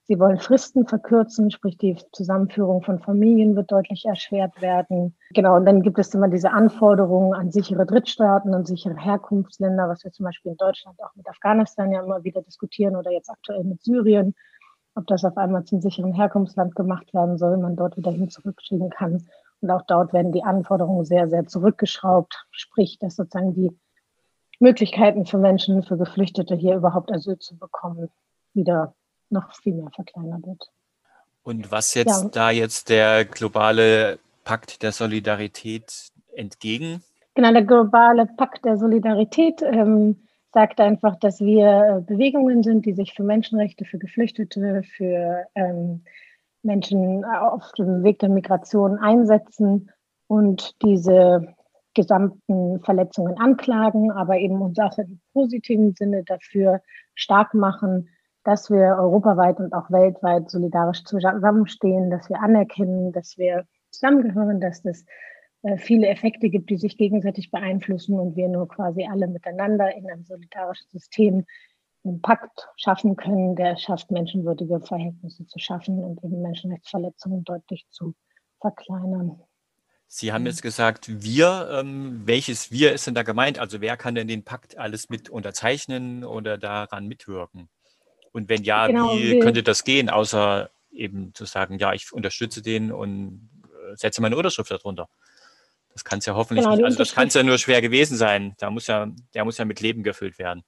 Sie 0.05 0.19
wollen 0.19 0.37
Fristen 0.37 0.85
verkürzen, 0.85 1.49
sprich 1.49 1.77
die 1.77 1.97
Zusammenführung 2.11 2.81
von 2.81 2.99
Familien 2.99 3.55
wird 3.55 3.71
deutlich 3.71 4.03
erschwert 4.03 4.61
werden. 4.61 5.15
Genau, 5.33 5.55
und 5.55 5.65
dann 5.65 5.81
gibt 5.81 5.97
es 5.97 6.13
immer 6.13 6.27
diese 6.27 6.51
Anforderungen 6.51 7.33
an 7.33 7.51
sichere 7.51 7.85
Drittstaaten 7.85 8.53
und 8.53 8.67
sichere 8.67 8.97
Herkunftsländer, 8.97 9.87
was 9.87 10.03
wir 10.03 10.11
zum 10.11 10.25
Beispiel 10.25 10.51
in 10.51 10.57
Deutschland 10.57 11.01
auch 11.01 11.15
mit 11.15 11.29
Afghanistan 11.29 11.89
ja 11.93 12.03
immer 12.03 12.21
wieder 12.25 12.41
diskutieren 12.41 12.97
oder 12.97 13.11
jetzt 13.11 13.29
aktuell 13.29 13.63
mit 13.63 13.81
Syrien, 13.81 14.35
ob 14.95 15.07
das 15.07 15.23
auf 15.23 15.37
einmal 15.37 15.63
zum 15.63 15.79
sicheren 15.79 16.13
Herkunftsland 16.13 16.75
gemacht 16.75 17.13
werden 17.13 17.37
soll, 17.37 17.55
man 17.57 17.77
dort 17.77 17.95
wieder 17.95 18.11
hin 18.11 18.29
zurückschicken 18.29 18.89
kann. 18.89 19.25
Und 19.61 19.71
auch 19.71 19.83
dort 19.87 20.11
werden 20.11 20.33
die 20.33 20.43
Anforderungen 20.43 21.05
sehr, 21.05 21.29
sehr 21.29 21.45
zurückgeschraubt, 21.45 22.45
sprich, 22.51 22.99
dass 22.99 23.15
sozusagen 23.15 23.53
die 23.53 23.71
Möglichkeiten 24.63 25.25
für 25.25 25.37
Menschen, 25.37 25.83
für 25.83 25.97
Geflüchtete 25.97 26.55
hier 26.55 26.75
überhaupt 26.75 27.11
Asyl 27.11 27.37
zu 27.37 27.55
bekommen, 27.57 28.09
wieder 28.53 28.95
noch 29.29 29.53
viel 29.61 29.73
mehr 29.73 29.91
verkleinert 29.93 30.47
wird. 30.47 30.71
Und 31.43 31.71
was 31.71 31.93
jetzt 31.93 32.23
ja. 32.23 32.29
da 32.29 32.49
jetzt 32.49 32.89
der 32.89 33.25
globale 33.25 34.17
Pakt 34.45 34.81
der 34.81 34.93
Solidarität 34.93 36.11
entgegen? 36.33 37.03
Genau, 37.35 37.51
der 37.51 37.63
globale 37.63 38.25
Pakt 38.25 38.63
der 38.63 38.77
Solidarität 38.77 39.61
ähm, 39.61 40.21
sagt 40.53 40.79
einfach, 40.79 41.17
dass 41.17 41.41
wir 41.41 41.97
äh, 41.97 42.01
Bewegungen 42.01 42.63
sind, 42.63 42.85
die 42.85 42.93
sich 42.93 43.13
für 43.13 43.23
Menschenrechte, 43.23 43.85
für 43.85 43.97
Geflüchtete, 43.97 44.83
für 44.83 45.45
ähm, 45.55 46.03
Menschen 46.61 47.25
auf 47.25 47.71
dem 47.73 48.03
Weg 48.03 48.19
der 48.19 48.29
Migration 48.29 48.97
einsetzen 48.97 49.91
und 50.27 50.81
diese 50.81 51.53
gesamten 51.93 52.81
Verletzungen 52.81 53.37
anklagen, 53.37 54.11
aber 54.11 54.37
eben 54.37 54.61
uns 54.61 54.79
auch 54.79 54.97
im 54.97 55.19
positiven 55.33 55.93
Sinne 55.93 56.23
dafür 56.23 56.81
stark 57.15 57.53
machen, 57.53 58.09
dass 58.43 58.69
wir 58.69 58.97
europaweit 58.97 59.59
und 59.59 59.73
auch 59.73 59.89
weltweit 59.89 60.49
solidarisch 60.49 61.03
zusammenstehen, 61.03 62.09
dass 62.09 62.29
wir 62.29 62.41
anerkennen, 62.41 63.11
dass 63.11 63.37
wir 63.37 63.65
zusammengehören, 63.91 64.59
dass 64.59 64.83
es 64.85 65.05
äh, 65.63 65.77
viele 65.77 66.07
Effekte 66.07 66.49
gibt, 66.49 66.69
die 66.69 66.77
sich 66.77 66.97
gegenseitig 66.97 67.51
beeinflussen 67.51 68.19
und 68.19 68.35
wir 68.35 68.49
nur 68.49 68.67
quasi 68.67 69.07
alle 69.09 69.27
miteinander 69.27 69.95
in 69.95 70.09
einem 70.09 70.25
solidarischen 70.25 70.89
System 70.89 71.45
einen 72.03 72.21
Pakt 72.21 72.67
schaffen 72.75 73.15
können, 73.15 73.55
der 73.55 73.73
es 73.73 73.81
schafft, 73.81 74.11
menschenwürdige 74.11 74.81
Verhältnisse 74.81 75.45
zu 75.47 75.59
schaffen 75.59 76.03
und 76.03 76.21
eben 76.23 76.41
Menschenrechtsverletzungen 76.41 77.45
deutlich 77.45 77.85
zu 77.89 78.13
verkleinern. 78.59 79.41
Sie 80.15 80.31
haben 80.31 80.45
jetzt 80.45 80.61
gesagt, 80.61 81.23
wir, 81.23 81.69
ähm, 81.71 82.21
welches 82.25 82.71
wir 82.71 82.93
ist 82.93 83.07
denn 83.07 83.15
da 83.15 83.23
gemeint? 83.23 83.57
Also 83.57 83.81
wer 83.81 83.97
kann 83.97 84.13
denn 84.13 84.27
den 84.27 84.43
Pakt 84.43 84.77
alles 84.77 85.09
mit 85.09 85.27
unterzeichnen 85.27 86.23
oder 86.23 86.59
daran 86.59 87.07
mitwirken? 87.07 87.67
Und 88.31 88.47
wenn 88.47 88.61
ja, 88.61 88.85
genau, 88.85 89.15
wie 89.15 89.39
könnte 89.39 89.63
das 89.63 89.83
gehen, 89.83 90.11
außer 90.11 90.69
eben 90.91 91.33
zu 91.33 91.45
sagen, 91.45 91.79
ja, 91.79 91.93
ich 91.93 92.13
unterstütze 92.13 92.61
den 92.61 92.91
und 92.91 93.49
äh, 93.63 93.95
setze 93.95 94.21
meine 94.21 94.37
Unterschrift 94.37 94.69
darunter. 94.69 95.09
Das 95.93 96.05
kann 96.05 96.19
es 96.19 96.27
ja 96.27 96.35
hoffentlich 96.35 96.63
genau, 96.63 96.75
nicht, 96.75 96.85
also 96.85 96.99
das 96.99 97.15
kann 97.15 97.29
es 97.29 97.33
ja 97.33 97.41
nur 97.41 97.57
schwer 97.57 97.81
gewesen 97.81 98.15
sein. 98.15 98.53
Da 98.59 98.69
muss 98.69 98.85
ja, 98.85 99.07
der 99.33 99.45
muss 99.45 99.57
ja 99.57 99.65
mit 99.65 99.81
Leben 99.81 100.03
gefüllt 100.03 100.37
werden. 100.37 100.61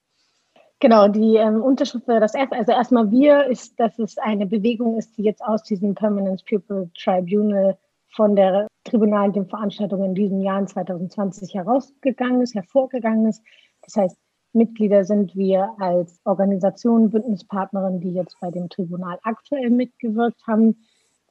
Genau, 0.80 1.08
die 1.08 1.36
ähm, 1.36 1.62
Unterschrift 1.62 2.06
für 2.06 2.20
das 2.20 2.34
erste, 2.34 2.56
also 2.56 2.72
erstmal 2.72 3.12
wir 3.12 3.46
ist, 3.46 3.80
dass 3.80 4.00
es 4.00 4.18
eine 4.18 4.48
Bewegung 4.48 4.98
ist, 4.98 5.16
die 5.18 5.24
jetzt 5.24 5.44
aus 5.44 5.62
diesem 5.62 5.94
Permanent 5.94 6.44
People 6.46 6.90
Tribunal 6.96 7.78
von 8.16 8.36
der 8.36 8.68
Tribunal 8.84 9.32
den 9.32 9.48
Veranstaltungen 9.48 10.06
in 10.06 10.16
diesem 10.16 10.42
Jahr 10.42 10.60
in 10.60 10.68
2020 10.68 11.54
herausgegangen 11.54 12.42
ist, 12.42 12.56
hervorgegangen 12.56 13.28
ist. 13.28 13.44
Das 13.82 13.96
heißt, 13.96 14.18
Mitglieder 14.54 15.04
sind 15.04 15.36
wir 15.36 15.76
als 15.80 16.22
Organisation, 16.24 17.10
Bündnispartnerin, 17.12 18.00
die 18.00 18.14
jetzt 18.14 18.40
bei 18.40 18.52
dem 18.52 18.70
Tribunal 18.70 19.20
aktuell 19.24 19.70
mitgewirkt 19.70 20.42
haben. 20.48 20.78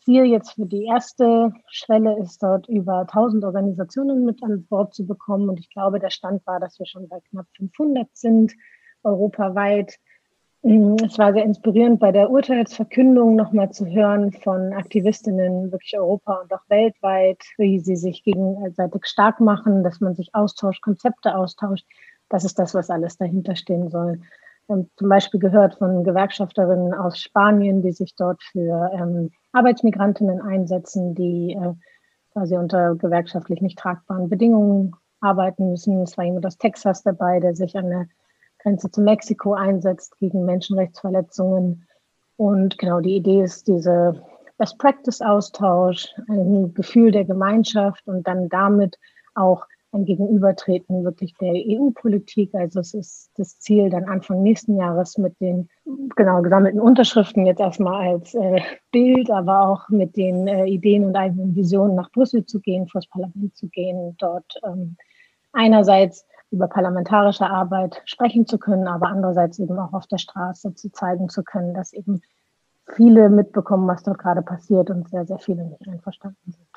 Ziel 0.05 0.24
jetzt 0.26 0.53
für 0.53 0.66
die 0.66 0.85
erste 0.85 1.51
Schwelle 1.68 2.18
ist 2.20 2.43
dort 2.43 2.68
über 2.68 3.01
1000 3.01 3.45
Organisationen 3.45 4.26
mit 4.26 4.43
an 4.43 4.66
Bord 4.66 4.93
zu 4.93 5.07
bekommen. 5.07 5.49
Und 5.49 5.59
ich 5.59 5.70
glaube, 5.70 5.99
der 5.99 6.11
Stand 6.11 6.47
war, 6.47 6.61
dass 6.61 6.78
wir 6.78 6.85
schon 6.85 7.09
bei 7.09 7.20
knapp 7.30 7.47
500 7.57 8.09
sind, 8.12 8.53
europaweit. 9.03 9.95
Mm, 10.65 10.97
es 11.05 11.19
war 11.19 11.35
sehr 11.35 11.45
inspirierend, 11.45 12.01
bei 12.01 12.11
der 12.11 12.31
Urteilsverkündung 12.31 13.37
nochmal 13.37 13.71
zu 13.71 13.85
hören 13.87 14.33
von 14.33 14.73
Aktivistinnen, 14.73 15.71
wirklich 15.71 15.99
Europa 15.99 16.37
und 16.37 16.51
auch 16.55 16.62
weltweit, 16.69 17.43
wie 17.59 17.81
sie 17.81 17.97
sich 17.97 18.23
gegenseitig 18.25 19.05
stark 19.05 19.41
machen, 19.41 19.85
dass 19.85 20.01
man 20.01 20.15
sich 20.15 20.35
austauscht, 20.35 20.81
Konzepte 20.83 21.37
austauscht. 21.37 21.87
Das 22.31 22.45
ist 22.45 22.59
das, 22.59 22.73
was 22.75 22.89
alles 22.89 23.19
dahinter 23.19 23.57
stehen 23.57 23.91
soll. 23.91 24.23
Ähm, 24.71 24.89
zum 24.97 25.11
Beispiel 25.11 25.39
gehört 25.39 25.75
von 25.75 26.03
Gewerkschafterinnen 26.03 26.95
aus 26.95 27.19
Spanien, 27.19 27.83
die 27.83 27.93
sich 27.93 28.15
dort 28.17 28.43
für 28.43 28.91
ähm, 28.95 29.33
Arbeitsmigrantinnen 29.53 30.41
einsetzen, 30.41 31.15
die 31.15 31.53
äh, 31.61 31.75
quasi 32.33 32.57
unter 32.57 32.95
gewerkschaftlich 32.95 33.61
nicht 33.61 33.79
tragbaren 33.79 34.31
Bedingungen 34.31 34.97
arbeiten 35.21 35.73
müssen. 35.73 36.01
Es 36.01 36.17
war 36.17 36.25
jemand 36.25 36.47
aus 36.47 36.57
Texas 36.57 37.03
dabei, 37.03 37.39
der 37.41 37.55
sich 37.55 37.77
an 37.77 37.91
der 37.91 38.07
Grenze 38.65 38.91
zu 38.91 39.03
Mexiko 39.03 39.53
einsetzt 39.53 40.19
gegen 40.19 40.45
Menschenrechtsverletzungen. 40.45 41.87
Und 42.37 42.79
genau 42.79 43.01
die 43.01 43.17
Idee 43.17 43.43
ist 43.43 43.69
diese 43.69 44.23
Best 44.59 44.79
Practice 44.79 45.21
Austausch, 45.21 46.09
ein 46.29 46.75
Gefühl 46.75 47.12
der 47.12 47.25
Gemeinschaft 47.25 48.07
und 48.07 48.27
dann 48.27 48.49
damit 48.49 48.99
auch 49.35 49.67
ein 49.93 50.05
Gegenübertreten 50.07 51.05
wirklich 51.05 51.35
der 51.35 51.53
EU-Politik. 51.55 52.53
Also 52.55 52.81
es 52.81 52.95
ist 52.95 53.31
das 53.37 53.61
Ziel, 53.61 53.91
dann 53.91 54.05
Anfang 54.05 54.43
nächsten 54.43 54.77
Jahres 54.77 55.19
mit 55.19 55.39
den 55.41 55.69
genau 56.17 56.43
gesammelten 56.43 56.81
Unterschriften 56.81 57.47
jetzt 57.47 57.61
erstmal 57.61 58.09
als 58.15 58.35
äh, 58.35 58.61
Bild, 58.91 59.31
aber 59.31 59.69
auch 59.69 59.89
mit 59.91 60.17
den 60.17 60.49
äh, 60.49 60.67
Ideen 60.67 61.05
und 61.05 61.15
eigenen 61.15 61.55
Visionen 61.55 61.95
nach 61.95 62.11
Brüssel 62.11 62.45
zu 62.45 62.61
gehen, 62.61 62.89
vor 62.89 63.03
das 63.03 63.11
Parlament 63.11 63.57
zu 63.57 63.69
gehen, 63.69 64.17
dort 64.19 64.61
ähm, 64.67 64.97
einerseits 65.53 66.27
über 66.55 66.68
parlamentarische 66.68 67.46
Arbeit 67.46 68.00
sprechen 68.05 68.46
zu 68.46 68.59
können, 68.59 68.86
aber 68.86 69.09
andererseits 69.09 69.59
eben 69.59 69.78
auch 69.78 69.92
auf 69.92 70.07
der 70.07 70.18
Straße 70.18 70.74
zu 70.74 70.90
zeigen 70.92 71.28
zu 71.28 71.42
können, 71.42 71.74
dass 71.74 71.92
eben 71.92 72.22
viele 72.94 73.28
mitbekommen, 73.28 73.88
was 73.88 74.05
dort 74.05 74.18
gerade 74.18 74.42
passiert 74.42 74.88
und 74.88 75.09
sehr, 75.09 75.26
sehr 75.26 75.38
viele 75.38 75.64
nicht 75.64 75.86
einverstanden 75.88 76.52
sind. 76.52 76.68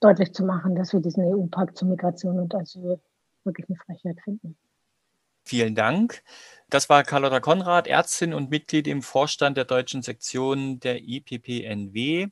deutlich 0.00 0.32
zu 0.32 0.44
machen, 0.44 0.74
dass 0.74 0.92
wir 0.92 1.00
diesen 1.00 1.24
EU-Pakt 1.24 1.76
zur 1.76 1.88
Migration 1.88 2.38
und 2.38 2.54
Asyl 2.54 3.00
wirklich 3.44 3.68
eine 3.68 3.78
Frechheit 3.78 4.20
finden. 4.22 4.56
Vielen 5.44 5.74
Dank. 5.74 6.22
Das 6.68 6.88
war 6.88 7.02
Carlotta 7.02 7.40
Konrad, 7.40 7.86
Ärztin 7.86 8.34
und 8.34 8.50
Mitglied 8.50 8.86
im 8.86 9.02
Vorstand 9.02 9.56
der 9.56 9.64
deutschen 9.64 10.02
Sektion 10.02 10.80
der 10.80 11.02
IPPNW. 11.02 12.28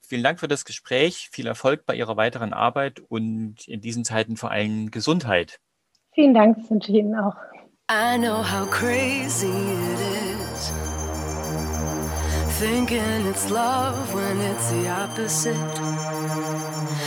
vielen 0.00 0.22
Dank 0.22 0.40
für 0.40 0.48
das 0.48 0.64
Gespräch, 0.64 1.30
viel 1.32 1.46
Erfolg 1.46 1.86
bei 1.86 1.94
Ihrer 1.94 2.16
weiteren 2.16 2.52
Arbeit 2.52 3.00
und 3.00 3.66
in 3.66 3.80
diesen 3.80 4.04
Zeiten 4.04 4.36
vor 4.36 4.50
allem 4.50 4.90
Gesundheit. 4.90 5.58
Vielen 6.14 6.34
Dank, 6.34 6.58
das 6.58 6.70
wünsche 6.70 6.92
ich 6.92 6.98
Ihnen 6.98 7.14
auch. 7.14 7.34
I 7.90 8.18
know 8.18 8.42
how 8.42 8.66
crazy 8.70 9.48
it 9.48 10.00
is. 10.00 10.72
Thinking 12.58 13.26
it's 13.28 13.50
love 13.50 13.96
when 14.14 14.38
it's 14.40 14.70
the 14.70 14.88
opposite. 14.90 15.56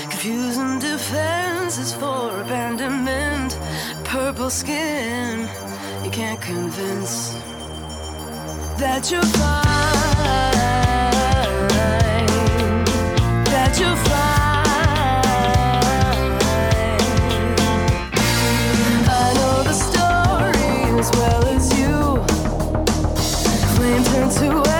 Confusing 0.09 0.79
defenses 0.79 1.93
for 1.93 2.31
abandonment. 2.41 3.57
Purple 4.03 4.49
skin, 4.49 5.47
you 6.03 6.09
can't 6.09 6.41
convince 6.41 7.35
that 8.79 9.11
you're 9.11 9.21
fine. 9.21 9.63
That 13.45 13.77
you're 13.79 13.95
fine. 13.95 14.14
As 21.05 21.11
well 21.19 21.45
as 21.45 21.79
you. 21.79 22.23
Flame 23.75 24.03
turned 24.05 24.31
to 24.31 24.74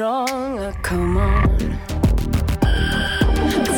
know 0.00 0.16
how 0.16 0.26
strong 0.26 0.58
uh, 0.58 0.72
come 0.82 1.16
on. 1.16 1.58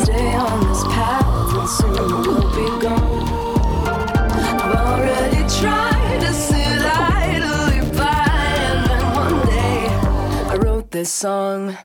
Stay 0.03 0.35
on 0.35 0.59
this 0.67 0.83
path 0.85 1.53
and 1.59 1.69
soon 1.69 1.91
we'll 1.91 2.49
be 2.55 2.81
gone. 2.81 3.27
I've 4.55 4.75
already 4.75 5.43
tried 5.59 6.19
to 6.21 6.33
sit 6.33 6.81
idly 6.81 7.81
by, 7.97 8.27
and 8.69 8.79
then 8.87 9.03
one 9.15 9.45
day 9.47 9.87
I 10.51 10.55
wrote 10.55 10.91
this 10.91 11.11
song. 11.11 11.77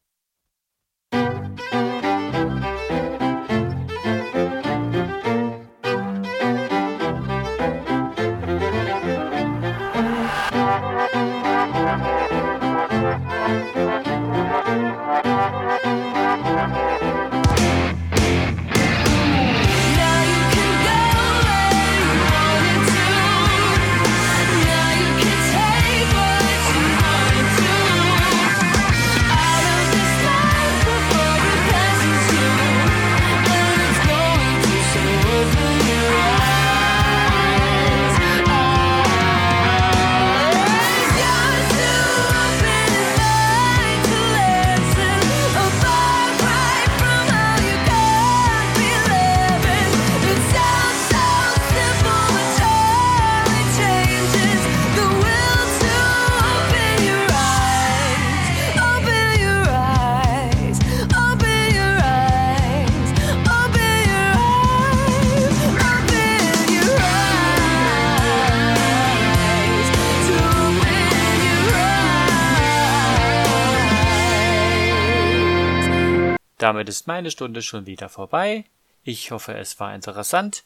Damit 76.59 76.89
ist 76.89 77.07
meine 77.07 77.31
Stunde 77.31 77.63
schon 77.63 77.87
wieder 77.87 78.09
vorbei. 78.09 78.65
Ich 79.05 79.31
hoffe, 79.31 79.55
es 79.55 79.79
war 79.79 79.95
interessant 79.95 80.65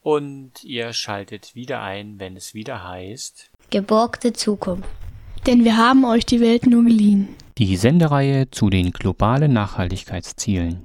und 0.00 0.62
ihr 0.62 0.92
schaltet 0.92 1.56
wieder 1.56 1.82
ein, 1.82 2.20
wenn 2.20 2.36
es 2.36 2.54
wieder 2.54 2.88
heißt. 2.88 3.50
Geborgte 3.70 4.32
Zukunft. 4.32 4.88
Denn 5.46 5.64
wir 5.64 5.76
haben 5.76 6.04
euch 6.04 6.24
die 6.24 6.40
Welt 6.40 6.66
nur 6.66 6.84
geliehen. 6.84 7.34
Die 7.58 7.76
Sendereihe 7.76 8.50
zu 8.50 8.70
den 8.70 8.92
globalen 8.92 9.52
Nachhaltigkeitszielen. 9.52 10.80